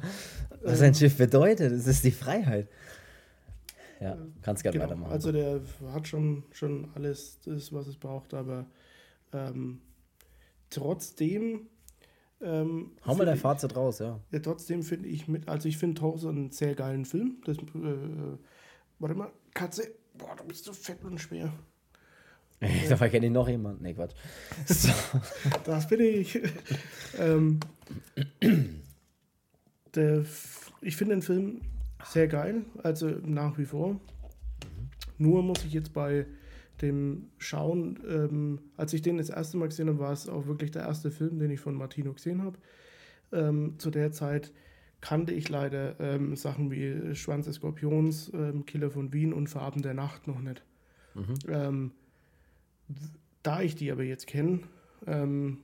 was 0.61 0.81
ein 0.81 0.93
Schiff 0.93 1.17
bedeutet, 1.17 1.71
es 1.71 1.87
ist 1.87 2.03
die 2.03 2.11
Freiheit. 2.11 2.67
Ja, 3.99 4.17
kannst 4.41 4.63
gerne 4.63 4.77
Genau, 4.77 4.89
weitermachen. 4.89 5.11
also 5.11 5.31
der 5.31 5.61
hat 5.93 6.07
schon, 6.07 6.43
schon 6.51 6.89
alles, 6.95 7.39
das, 7.45 7.71
was 7.71 7.87
es 7.87 7.95
braucht, 7.95 8.33
aber 8.33 8.65
ähm, 9.31 9.81
trotzdem 10.69 11.67
ähm, 12.41 12.91
Hau 13.05 13.15
mal 13.15 13.25
dein 13.25 13.37
Fazit 13.37 13.75
raus, 13.75 13.99
ja. 13.99 14.19
ja, 14.31 14.39
trotzdem 14.39 14.83
finde 14.83 15.07
ich 15.07 15.29
mit, 15.29 15.47
also 15.47 15.69
ich 15.69 15.77
finde 15.77 16.01
Torso 16.01 16.27
einen 16.27 16.51
sehr 16.51 16.75
geilen 16.75 17.05
Film. 17.05 17.37
Das, 17.45 17.57
äh, 17.57 18.37
warte 18.99 19.15
mal, 19.15 19.31
Katze, 19.53 19.93
Boah, 20.15 20.35
du 20.35 20.43
bist 20.43 20.65
so 20.65 20.73
fett 20.73 21.03
und 21.03 21.19
schwer. 21.19 21.51
Dabei 22.89 23.09
kenne 23.09 23.25
ich 23.27 23.31
noch 23.31 23.47
jemanden. 23.49 23.83
Nee, 23.83 23.93
Quatsch. 23.93 24.13
So. 24.67 24.89
Das 25.65 25.87
bin 25.87 25.99
ich. 26.01 26.39
ähm, 27.19 27.59
der, 29.95 30.23
ich 30.81 30.95
finde 30.95 31.15
den 31.15 31.21
Film 31.21 31.61
sehr 32.05 32.27
geil, 32.27 32.63
also 32.81 33.07
nach 33.25 33.57
wie 33.57 33.65
vor. 33.65 33.99
Nur 35.17 35.43
muss 35.43 35.63
ich 35.65 35.73
jetzt 35.73 35.93
bei 35.93 36.25
dem 36.81 37.27
Schauen, 37.37 37.99
ähm, 38.09 38.59
als 38.77 38.93
ich 38.93 39.01
den 39.01 39.17
das 39.17 39.29
erste 39.29 39.57
Mal 39.57 39.69
gesehen 39.69 39.87
habe, 39.87 39.99
war 39.99 40.11
es 40.11 40.27
auch 40.27 40.47
wirklich 40.47 40.71
der 40.71 40.83
erste 40.83 41.11
Film, 41.11 41.39
den 41.39 41.51
ich 41.51 41.59
von 41.59 41.75
Martino 41.75 42.13
gesehen 42.13 42.41
habe. 42.41 42.57
Ähm, 43.31 43.75
zu 43.77 43.89
der 43.91 44.11
Zeit 44.11 44.51
kannte 44.99 45.33
ich 45.33 45.49
leider 45.49 45.99
ähm, 45.99 46.35
Sachen 46.35 46.71
wie 46.71 47.15
Schwanz 47.15 47.45
des 47.45 47.55
Skorpions, 47.57 48.31
ähm, 48.33 48.65
Killer 48.65 48.89
von 48.89 49.13
Wien 49.13 49.33
und 49.33 49.47
Farben 49.47 49.81
der 49.81 49.93
Nacht 49.93 50.27
noch 50.27 50.39
nicht. 50.41 50.63
Ähm, 51.47 51.91
w- 51.91 52.02
da 53.43 53.61
ich 53.61 53.75
die 53.75 53.91
aber 53.91 54.03
jetzt 54.03 54.27
kenne, 54.27 54.61
ähm, 55.05 55.59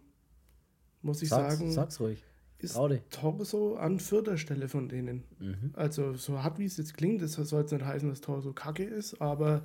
muss 1.01 1.21
ich 1.21 1.30
Sag's, 1.30 1.57
sagen, 1.57 1.71
sag's 1.71 1.99
ruhig. 1.99 2.23
ist. 2.59 2.75
Torso 3.09 3.75
an 3.75 3.99
vierter 3.99 4.38
Stelle 4.38 4.67
von 4.67 4.89
denen. 4.89 5.23
Mhm. 5.39 5.71
Also 5.73 6.13
so 6.13 6.43
hart 6.43 6.59
wie 6.59 6.65
es 6.65 6.77
jetzt 6.77 6.95
klingt, 6.95 7.21
das 7.21 7.34
soll 7.34 7.61
jetzt 7.61 7.71
nicht 7.71 7.86
heißen, 7.86 8.09
dass 8.09 8.21
Torso 8.21 8.53
kacke 8.53 8.84
ist, 8.84 9.21
aber 9.21 9.63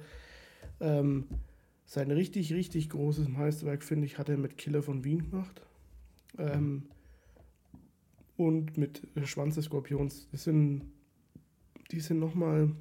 ähm, 0.81 1.27
sein 1.87 2.11
richtig, 2.11 2.53
richtig 2.53 2.91
großes 2.91 3.29
Meisterwerk, 3.29 3.83
finde 3.83 4.07
ich, 4.07 4.19
hat 4.19 4.29
er 4.29 4.37
mit 4.37 4.57
Killer 4.57 4.83
von 4.83 5.05
Wien 5.05 5.31
gemacht. 5.31 5.61
Ähm, 6.39 6.85
und 8.37 8.77
mit 8.77 9.03
Schwanz 9.25 9.55
des 9.55 9.67
Skorpions. 9.67 10.29
Das 10.33 10.45
sind, 10.45 10.83
die 11.91 12.01
sind 12.01 12.19
nochmal, 12.19 12.73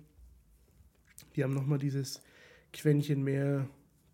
die 1.35 1.43
haben 1.43 1.53
nochmal 1.53 1.77
dieses 1.77 2.21
Quäntchen 2.71 3.23
mehr 3.23 3.67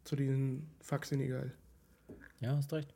zu 0.10 0.16
diesen 0.16 0.68
Faxen 0.82 1.22
egal. 1.22 1.52
Ja, 2.40 2.56
hast 2.56 2.74
recht. 2.74 2.94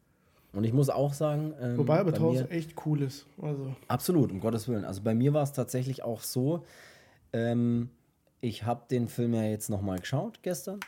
Und 0.52 0.64
ich 0.64 0.74
muss 0.74 0.90
auch 0.90 1.14
sagen, 1.14 1.54
ähm, 1.60 1.78
Wobei 1.78 2.00
aber 2.00 2.20
mir, 2.20 2.50
echt 2.50 2.74
cool 2.86 3.02
ist. 3.04 3.26
Also, 3.42 3.76
absolut, 3.88 4.32
um 4.32 4.40
Gottes 4.40 4.68
Willen. 4.68 4.84
Also 4.84 5.02
bei 5.02 5.14
mir 5.14 5.34
war 5.34 5.44
es 5.44 5.52
tatsächlich 5.52 6.04
auch 6.04 6.22
so, 6.22 6.66
ähm, 7.32 7.90
ich 8.42 8.66
habe 8.66 8.84
den 8.90 9.08
Film 9.08 9.34
ja 9.34 9.44
jetzt 9.44 9.70
nochmal 9.70 10.00
geschaut 10.00 10.40
gestern, 10.42 10.80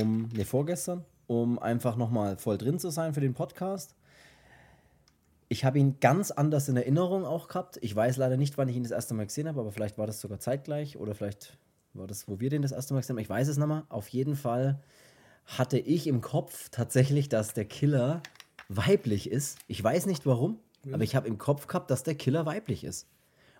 um, 0.00 0.28
ne, 0.34 0.44
vorgestern, 0.44 1.04
um 1.26 1.58
einfach 1.58 1.96
nochmal 1.96 2.38
voll 2.38 2.58
drin 2.58 2.78
zu 2.78 2.90
sein 2.90 3.12
für 3.14 3.20
den 3.20 3.34
Podcast. 3.34 3.94
Ich 5.48 5.64
habe 5.64 5.78
ihn 5.78 6.00
ganz 6.00 6.30
anders 6.30 6.68
in 6.68 6.76
Erinnerung 6.76 7.24
auch 7.24 7.48
gehabt. 7.48 7.78
Ich 7.82 7.94
weiß 7.94 8.16
leider 8.16 8.36
nicht, 8.36 8.58
wann 8.58 8.68
ich 8.68 8.76
ihn 8.76 8.82
das 8.82 8.92
erste 8.92 9.14
Mal 9.14 9.26
gesehen 9.26 9.46
habe, 9.46 9.60
aber 9.60 9.72
vielleicht 9.72 9.98
war 9.98 10.06
das 10.06 10.20
sogar 10.20 10.40
zeitgleich 10.40 10.96
oder 10.96 11.14
vielleicht 11.14 11.58
war 11.92 12.06
das, 12.06 12.28
wo 12.28 12.40
wir 12.40 12.50
den 12.50 12.62
das 12.62 12.72
erste 12.72 12.94
Mal 12.94 13.00
gesehen 13.00 13.16
haben. 13.16 13.22
Ich 13.22 13.30
weiß 13.30 13.48
es 13.48 13.56
nicht 13.56 13.66
mehr. 13.66 13.84
Auf 13.88 14.08
jeden 14.08 14.36
Fall 14.36 14.80
hatte 15.46 15.78
ich 15.78 16.06
im 16.06 16.20
Kopf 16.20 16.68
tatsächlich, 16.70 17.28
dass 17.28 17.54
der 17.54 17.64
Killer 17.64 18.22
weiblich 18.68 19.30
ist. 19.30 19.58
Ich 19.68 19.82
weiß 19.82 20.06
nicht 20.06 20.26
warum, 20.26 20.58
aber 20.92 21.04
ich 21.04 21.16
habe 21.16 21.28
im 21.28 21.38
Kopf 21.38 21.66
gehabt, 21.66 21.90
dass 21.90 22.02
der 22.02 22.14
Killer 22.14 22.46
weiblich 22.46 22.84
ist. 22.84 23.08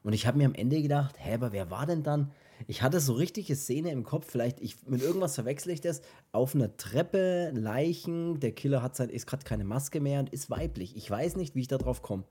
Und 0.03 0.12
ich 0.12 0.26
habe 0.26 0.39
mir 0.39 0.47
am 0.47 0.55
Ende 0.55 0.80
gedacht, 0.82 1.16
hä, 1.18 1.34
aber 1.34 1.53
wer 1.53 1.70
war 1.70 1.87
denn 1.87 2.03
dann? 2.05 2.30
Ich 2.68 2.82
hatte 2.82 3.01
so 3.01 3.14
richtige 3.14 3.57
Szene 3.57 3.91
im 3.91 4.05
Kopf, 4.05 4.30
vielleicht 4.30 4.61
ich, 4.61 4.87
mit 4.87 5.03
irgendwas 5.03 5.34
verwechsel 5.34 5.72
ich 5.72 5.80
das. 5.80 6.01
Auf 6.32 6.55
einer 6.55 6.76
Treppe, 6.76 7.51
Leichen, 7.53 8.41
der 8.41 8.53
Killer 8.53 8.82
hat 8.82 8.97
sein, 8.97 9.09
ist 9.09 9.26
gerade 9.26 9.45
keine 9.45 9.64
Maske 9.64 10.01
mehr 10.01 10.20
und 10.20 10.30
ist 10.30 10.49
weiblich. 10.49 10.97
Ich 10.97 11.11
weiß 11.11 11.37
nicht, 11.37 11.55
wie 11.55 11.61
ich 11.61 11.68
da 11.68 11.76
drauf 11.76 12.03
komme. 12.03 12.24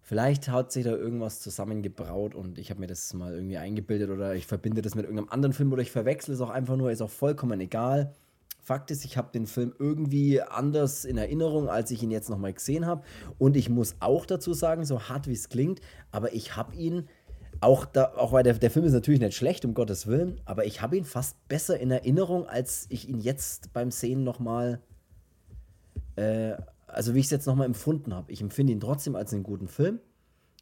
Vielleicht 0.00 0.48
hat 0.48 0.72
sich 0.72 0.84
da 0.84 0.90
irgendwas 0.90 1.40
zusammengebraut 1.40 2.34
und 2.34 2.58
ich 2.58 2.70
habe 2.70 2.80
mir 2.80 2.86
das 2.86 3.12
mal 3.14 3.32
irgendwie 3.32 3.56
eingebildet 3.56 4.10
oder 4.10 4.34
ich 4.34 4.46
verbinde 4.46 4.82
das 4.82 4.94
mit 4.94 5.04
irgendeinem 5.04 5.30
anderen 5.30 5.52
Film 5.54 5.72
oder 5.72 5.80
ich 5.80 5.90
verwechsel 5.90 6.34
es 6.34 6.40
auch 6.40 6.50
einfach 6.50 6.76
nur, 6.76 6.90
ist 6.90 7.00
auch 7.00 7.10
vollkommen 7.10 7.60
egal. 7.60 8.14
Fakt 8.64 8.90
ist, 8.90 9.04
ich 9.04 9.18
habe 9.18 9.30
den 9.30 9.46
Film 9.46 9.74
irgendwie 9.78 10.40
anders 10.40 11.04
in 11.04 11.18
Erinnerung, 11.18 11.68
als 11.68 11.90
ich 11.90 12.02
ihn 12.02 12.10
jetzt 12.10 12.30
nochmal 12.30 12.54
gesehen 12.54 12.86
habe. 12.86 13.02
Und 13.36 13.58
ich 13.58 13.68
muss 13.68 13.96
auch 14.00 14.24
dazu 14.24 14.54
sagen, 14.54 14.86
so 14.86 15.02
hart 15.02 15.28
wie 15.28 15.34
es 15.34 15.50
klingt, 15.50 15.82
aber 16.12 16.32
ich 16.32 16.56
habe 16.56 16.74
ihn, 16.74 17.06
auch, 17.60 17.84
da, 17.84 18.14
auch 18.16 18.32
weil 18.32 18.42
der, 18.42 18.54
der 18.54 18.70
Film 18.70 18.86
ist 18.86 18.94
natürlich 18.94 19.20
nicht 19.20 19.36
schlecht, 19.36 19.66
um 19.66 19.74
Gottes 19.74 20.06
Willen, 20.06 20.40
aber 20.46 20.64
ich 20.64 20.80
habe 20.80 20.96
ihn 20.96 21.04
fast 21.04 21.46
besser 21.46 21.78
in 21.78 21.90
Erinnerung, 21.90 22.46
als 22.46 22.86
ich 22.88 23.06
ihn 23.06 23.20
jetzt 23.20 23.74
beim 23.74 23.90
Sehen 23.90 24.24
nochmal, 24.24 24.80
äh, 26.16 26.54
also 26.86 27.14
wie 27.14 27.18
ich 27.18 27.26
es 27.26 27.30
jetzt 27.30 27.46
nochmal 27.46 27.66
empfunden 27.66 28.14
habe. 28.14 28.32
Ich 28.32 28.40
empfinde 28.40 28.72
ihn 28.72 28.80
trotzdem 28.80 29.14
als 29.14 29.34
einen 29.34 29.42
guten 29.42 29.68
Film. 29.68 30.00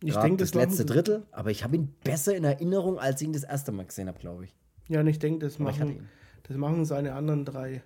ich 0.02 0.16
denke, 0.16 0.38
das 0.38 0.50
das 0.50 0.60
letzte 0.60 0.84
Drittel, 0.84 1.22
aber 1.30 1.52
ich 1.52 1.62
habe 1.62 1.76
ihn 1.76 1.94
besser 2.02 2.34
in 2.34 2.42
Erinnerung, 2.42 2.98
als 2.98 3.20
ich 3.20 3.28
ihn 3.28 3.32
das 3.32 3.44
erste 3.44 3.70
Mal 3.70 3.86
gesehen 3.86 4.08
habe, 4.08 4.18
glaube 4.18 4.46
ich. 4.46 4.56
Ja, 4.88 4.98
und 4.98 5.06
ich 5.06 5.20
denke, 5.20 5.46
das 5.46 5.60
machen, 5.60 5.88
ihn. 5.88 6.08
Das 6.44 6.56
machen 6.56 6.84
seine 6.84 7.14
anderen 7.14 7.44
drei, 7.44 7.82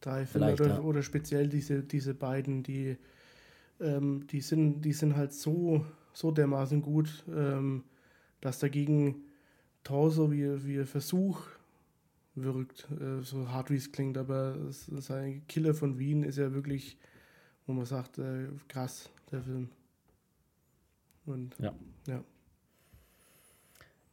drei 0.00 0.26
Filme 0.26 0.52
oder, 0.52 0.66
ja. 0.66 0.80
oder 0.80 1.02
speziell 1.02 1.48
diese, 1.48 1.82
diese 1.82 2.14
beiden, 2.14 2.62
die, 2.62 2.96
ähm, 3.80 4.26
die, 4.28 4.40
sind, 4.40 4.82
die 4.82 4.92
sind 4.92 5.16
halt 5.16 5.32
so, 5.32 5.84
so 6.12 6.30
dermaßen 6.30 6.82
gut, 6.82 7.24
ähm, 7.28 7.84
dass 8.40 8.58
dagegen 8.58 9.16
Torso 9.82 10.32
wie, 10.32 10.64
wie 10.66 10.84
Versuch 10.84 11.40
wirkt, 12.34 12.88
äh, 13.00 13.22
so 13.22 13.48
hart 13.48 13.70
wie 13.70 13.76
es 13.76 13.92
klingt, 13.92 14.18
aber 14.18 14.56
sein 14.70 15.46
Killer 15.46 15.74
von 15.74 15.98
Wien 15.98 16.22
ist 16.24 16.38
ja 16.38 16.52
wirklich, 16.52 16.98
wo 17.66 17.72
man 17.72 17.86
sagt, 17.86 18.18
äh, 18.18 18.48
krass, 18.68 19.10
der 19.30 19.42
Film. 19.42 19.68
Und 21.26 21.56
Ja. 21.58 21.74
ja. 22.06 22.24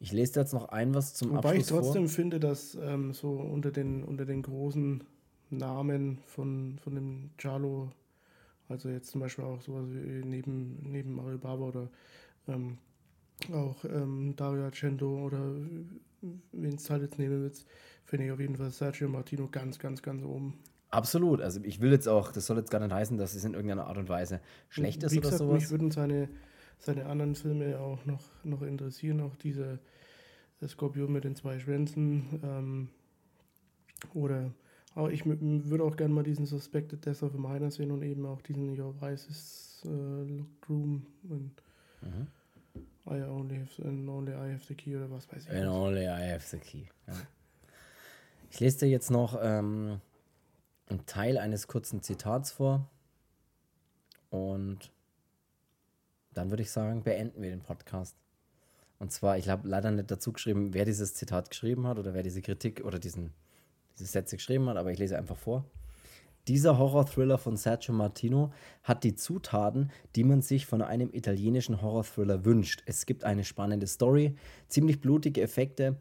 Ich 0.02 0.10
lese 0.10 0.40
jetzt 0.40 0.52
noch 0.52 0.68
ein 0.70 0.94
was 0.94 1.14
zum 1.14 1.30
Wobei 1.30 1.54
ich 1.54 1.60
Abschluss 1.60 1.84
trotzdem 1.84 2.08
finde, 2.08 2.40
dass 2.40 2.74
ähm, 2.74 3.12
so 3.12 3.30
unter 3.30 3.70
den, 3.70 4.02
unter 4.02 4.24
den 4.24 4.42
großen 4.42 5.04
Namen 5.50 6.18
von, 6.26 6.78
von 6.82 6.94
dem 6.96 7.30
Charlo, 7.38 7.90
also 8.68 8.88
jetzt 8.88 9.12
zum 9.12 9.20
Beispiel 9.20 9.44
auch 9.44 9.60
sowas 9.60 9.84
wie 9.90 10.24
neben, 10.24 10.78
neben 10.82 11.14
Mario 11.14 11.38
Baba 11.38 11.66
oder 11.66 11.88
ähm, 12.48 12.78
auch 13.52 13.84
ähm, 13.84 14.34
Dario 14.34 14.64
Argento 14.64 15.24
oder 15.24 15.40
wen 16.50 16.74
es 16.74 16.90
halt 16.90 17.02
jetzt 17.02 17.20
nehmen 17.20 17.40
willst, 17.42 17.64
finde 18.04 18.26
ich 18.26 18.32
auf 18.32 18.40
jeden 18.40 18.56
Fall 18.56 18.70
Sergio 18.70 19.08
Martino 19.08 19.46
ganz, 19.48 19.78
ganz, 19.78 20.02
ganz 20.02 20.24
oben. 20.24 20.52
vor. 20.52 20.72
Absolut. 20.98 21.40
Also 21.40 21.60
ich 21.62 21.80
will 21.80 21.90
jetzt 21.90 22.08
auch, 22.08 22.32
das 22.32 22.46
soll 22.46 22.58
jetzt 22.58 22.70
gar 22.70 22.80
nicht 22.80 22.92
heißen, 22.92 23.16
dass 23.16 23.34
es 23.34 23.44
in 23.44 23.54
irgendeiner 23.54 23.86
Art 23.86 23.96
und 23.96 24.08
Weise 24.08 24.40
schlecht 24.68 25.02
ist 25.02 25.12
Wie 25.12 25.18
oder 25.18 25.30
gesagt, 25.30 25.38
sowas. 25.38 25.62
mich 25.62 25.70
würden 25.70 25.90
seine, 25.90 26.28
seine 26.84 27.06
anderen 27.06 27.34
Filme 27.34 27.78
auch 27.78 28.04
noch, 28.04 28.22
noch 28.44 28.62
interessieren, 28.62 29.20
auch 29.20 29.36
dieser 29.36 29.78
der 30.60 30.68
Skorpion 30.68 31.12
mit 31.12 31.24
den 31.24 31.34
zwei 31.36 31.58
Schwänzen. 31.58 32.40
Ähm, 32.42 32.88
oder 34.14 34.52
auch 34.94 35.08
ich 35.08 35.24
würde 35.24 35.84
auch 35.84 35.96
gerne 35.96 36.12
mal 36.14 36.24
diesen 36.24 36.46
Suspected 36.46 37.04
Death 37.06 37.22
of 37.22 37.34
a 37.34 37.38
Minor 37.38 37.70
sehen 37.70 37.90
und 37.90 38.02
eben 38.02 38.26
auch 38.26 38.42
diesen 38.42 38.78
Your 38.78 38.94
Vice 39.00 39.26
is 39.28 39.82
uh, 39.86 40.22
Locked 40.24 40.68
Room 40.68 41.06
und 41.28 41.52
Mhm. 42.02 42.26
I 43.06 43.22
only 43.22 43.58
have, 43.58 43.82
and 43.82 44.08
only 44.08 44.32
I 44.32 44.52
have 44.52 44.64
the 44.66 44.74
key 44.74 44.96
oder 44.96 45.10
was 45.10 45.30
weiß 45.32 45.46
ich. 45.46 45.50
And 45.50 45.68
only 45.68 46.06
I 46.06 46.32
have 46.32 46.46
the 46.46 46.58
key. 46.58 46.86
Ja. 47.06 47.14
Ich 48.50 48.60
lese 48.60 48.80
dir 48.80 48.88
jetzt 48.88 49.10
noch 49.10 49.38
ähm, 49.40 50.00
einen 50.88 51.06
Teil 51.06 51.38
eines 51.38 51.66
kurzen 51.66 52.02
Zitats 52.02 52.52
vor. 52.52 52.88
Und 54.30 54.92
dann 56.34 56.50
würde 56.50 56.62
ich 56.62 56.70
sagen, 56.70 57.02
beenden 57.02 57.42
wir 57.42 57.50
den 57.50 57.62
Podcast. 57.62 58.16
Und 58.98 59.10
zwar, 59.10 59.36
ich 59.36 59.48
habe 59.48 59.68
leider 59.68 59.90
nicht 59.90 60.10
dazu 60.10 60.32
geschrieben, 60.32 60.74
wer 60.74 60.84
dieses 60.84 61.14
Zitat 61.14 61.50
geschrieben 61.50 61.86
hat 61.86 61.98
oder 61.98 62.14
wer 62.14 62.22
diese 62.22 62.40
Kritik 62.40 62.84
oder 62.84 62.98
diesen, 62.98 63.32
diese 63.98 64.10
Sätze 64.10 64.36
geschrieben 64.36 64.68
hat, 64.68 64.76
aber 64.76 64.92
ich 64.92 64.98
lese 64.98 65.18
einfach 65.18 65.36
vor. 65.36 65.64
Dieser 66.48 66.78
Horror-Thriller 66.78 67.38
von 67.38 67.56
Sergio 67.56 67.94
Martino 67.94 68.52
hat 68.82 69.04
die 69.04 69.14
Zutaten, 69.14 69.90
die 70.16 70.24
man 70.24 70.42
sich 70.42 70.66
von 70.66 70.82
einem 70.82 71.10
italienischen 71.12 71.82
Horror-Thriller 71.82 72.44
wünscht. 72.44 72.82
Es 72.86 73.06
gibt 73.06 73.24
eine 73.24 73.44
spannende 73.44 73.86
Story, 73.86 74.36
ziemlich 74.68 75.00
blutige 75.00 75.42
Effekte, 75.42 75.96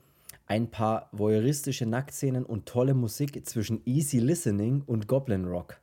ein 0.48 0.70
paar 0.70 1.10
voyeuristische 1.12 1.86
Nacktszenen 1.88 2.46
und 2.46 2.68
tolle 2.68 2.94
Musik 2.94 3.48
zwischen 3.48 3.82
Easy 3.86 4.20
Listening 4.20 4.84
und 4.86 5.08
Goblin 5.08 5.46
Rock. 5.46 5.81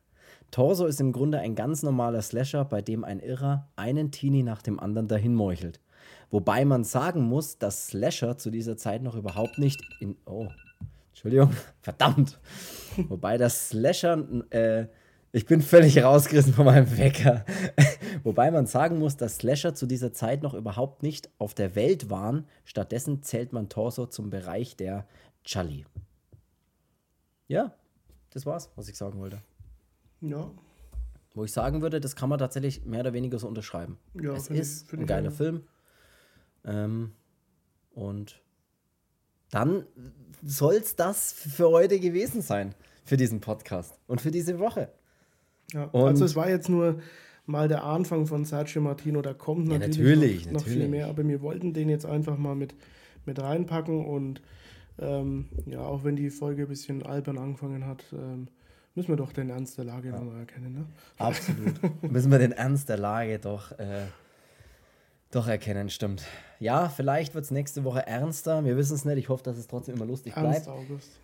Torso 0.50 0.86
ist 0.86 1.00
im 1.00 1.12
Grunde 1.12 1.40
ein 1.40 1.54
ganz 1.54 1.82
normaler 1.82 2.22
Slasher, 2.22 2.64
bei 2.64 2.80
dem 2.80 3.04
ein 3.04 3.20
Irrer 3.20 3.68
einen 3.76 4.10
Teenie 4.10 4.42
nach 4.42 4.62
dem 4.62 4.80
anderen 4.80 5.08
dahin 5.08 5.34
meuchelt. 5.34 5.80
Wobei 6.30 6.64
man 6.64 6.84
sagen 6.84 7.22
muss, 7.22 7.58
dass 7.58 7.88
Slasher 7.88 8.38
zu 8.38 8.50
dieser 8.50 8.76
Zeit 8.76 9.02
noch 9.02 9.14
überhaupt 9.14 9.58
nicht 9.58 9.80
in. 10.00 10.16
Oh, 10.26 10.48
Entschuldigung, 11.10 11.50
verdammt. 11.80 12.38
Wobei 13.08 13.38
das 13.38 13.70
Slasher, 13.70 14.26
äh, 14.50 14.86
ich 15.32 15.46
bin 15.46 15.60
völlig 15.60 16.02
rausgerissen 16.02 16.54
von 16.54 16.64
meinem 16.64 16.96
Wecker. 16.96 17.44
Wobei 18.22 18.50
man 18.50 18.66
sagen 18.66 18.98
muss, 18.98 19.16
dass 19.16 19.36
Slasher 19.36 19.74
zu 19.74 19.86
dieser 19.86 20.12
Zeit 20.12 20.42
noch 20.42 20.54
überhaupt 20.54 21.02
nicht 21.02 21.30
auf 21.38 21.54
der 21.54 21.74
Welt 21.74 22.08
waren. 22.08 22.46
Stattdessen 22.64 23.22
zählt 23.22 23.52
man 23.52 23.68
Torso 23.68 24.06
zum 24.06 24.30
Bereich 24.30 24.76
der 24.76 25.06
Chali. 25.44 25.84
Ja, 27.46 27.74
das 28.30 28.46
war's, 28.46 28.70
was 28.76 28.88
ich 28.88 28.96
sagen 28.96 29.18
wollte. 29.18 29.42
Ja, 30.20 30.50
Wo 31.34 31.44
ich 31.44 31.52
sagen 31.52 31.82
würde, 31.82 32.00
das 32.00 32.16
kann 32.16 32.28
man 32.28 32.38
tatsächlich 32.38 32.84
mehr 32.84 33.00
oder 33.00 33.12
weniger 33.12 33.38
so 33.38 33.46
unterschreiben. 33.46 33.98
Ja, 34.20 34.32
es 34.34 34.50
ich- 34.50 34.58
ist 34.58 34.88
find 34.88 35.00
ein 35.00 35.04
ich 35.04 35.08
geiler. 35.08 35.30
Film. 35.30 35.62
Ähm, 36.64 37.12
und 37.94 38.42
dann 39.50 39.84
soll 40.42 40.74
es 40.74 40.96
das 40.96 41.32
für 41.32 41.68
heute 41.68 42.00
gewesen 42.00 42.42
sein, 42.42 42.74
für 43.04 43.16
diesen 43.16 43.40
Podcast 43.40 43.98
und 44.06 44.20
für 44.20 44.30
diese 44.30 44.58
Woche. 44.58 44.90
Ja, 45.72 45.84
Und- 45.84 46.08
also 46.08 46.24
es 46.24 46.34
war 46.36 46.48
jetzt 46.48 46.68
nur 46.68 46.98
mal 47.46 47.68
der 47.68 47.84
Anfang 47.84 48.26
von 48.26 48.44
Sergio 48.44 48.82
Martino, 48.82 49.22
da 49.22 49.32
kommt 49.34 49.68
Ja, 49.70 49.78
natürlich, 49.78 49.96
natürlich, 49.98 50.46
noch, 50.46 50.52
noch 50.54 50.60
viel 50.62 50.72
natürlich. 50.72 50.90
mehr, 50.90 51.06
aber 51.06 51.26
wir 51.26 51.40
wollten 51.40 51.72
den 51.72 51.88
jetzt 51.88 52.04
einfach 52.06 52.36
mal 52.36 52.54
mit, 52.56 52.74
mit 53.24 53.38
reinpacken 53.40 54.04
und 54.04 54.42
ähm, 54.98 55.48
ja, 55.66 55.80
auch 55.80 56.02
wenn 56.04 56.16
die 56.16 56.28
Folge 56.30 56.62
ein 56.62 56.68
bisschen 56.68 57.04
albern 57.04 57.38
angefangen 57.38 57.86
hat, 57.86 58.04
ähm, 58.12 58.48
müssen 58.98 59.10
wir 59.10 59.16
doch 59.16 59.32
den 59.32 59.48
Ernst 59.48 59.78
der 59.78 59.84
Lage 59.84 60.10
nochmal 60.10 60.40
erkennen. 60.40 60.74
Ne? 60.74 60.84
Absolut. 61.18 62.02
Müssen 62.02 62.32
wir 62.32 62.38
den 62.40 62.50
Ernst 62.50 62.88
der 62.88 62.98
Lage 62.98 63.38
doch, 63.38 63.70
äh, 63.78 64.06
doch 65.30 65.46
erkennen, 65.46 65.88
stimmt. 65.88 66.24
Ja, 66.58 66.88
vielleicht 66.88 67.32
wird 67.34 67.44
es 67.44 67.52
nächste 67.52 67.84
Woche 67.84 68.04
ernster. 68.04 68.64
Wir 68.64 68.76
wissen 68.76 68.96
es 68.96 69.04
nicht. 69.04 69.18
Ich 69.18 69.28
hoffe, 69.28 69.44
dass 69.44 69.56
es 69.56 69.68
trotzdem 69.68 69.94
immer 69.94 70.04
lustig 70.04 70.34
Ernst 70.36 70.64
bleibt. 70.64 70.78
August. 70.80 71.20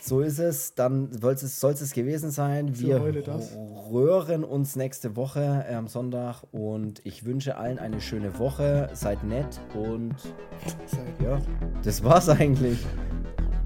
So 0.00 0.22
ist 0.22 0.38
es. 0.38 0.74
Dann 0.74 1.12
soll 1.12 1.34
es, 1.34 1.62
es 1.62 1.92
gewesen 1.92 2.30
sein. 2.30 2.78
Wir 2.78 2.98
röhren 3.02 4.42
uns 4.44 4.74
nächste 4.74 5.14
Woche 5.16 5.66
äh, 5.68 5.74
am 5.74 5.86
Sonntag 5.86 6.44
und 6.50 7.04
ich 7.04 7.26
wünsche 7.26 7.58
allen 7.58 7.78
eine 7.78 8.00
schöne 8.00 8.38
Woche. 8.38 8.88
Seid 8.94 9.22
nett 9.22 9.60
und 9.74 10.14
Seid- 10.86 11.20
ja, 11.22 11.38
das 11.82 12.02
war's 12.02 12.30
eigentlich. 12.30 12.78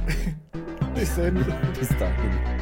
Bis 0.96 1.14
dann. 1.14 1.36
Bis 1.78 1.88
dahin. 1.90 2.61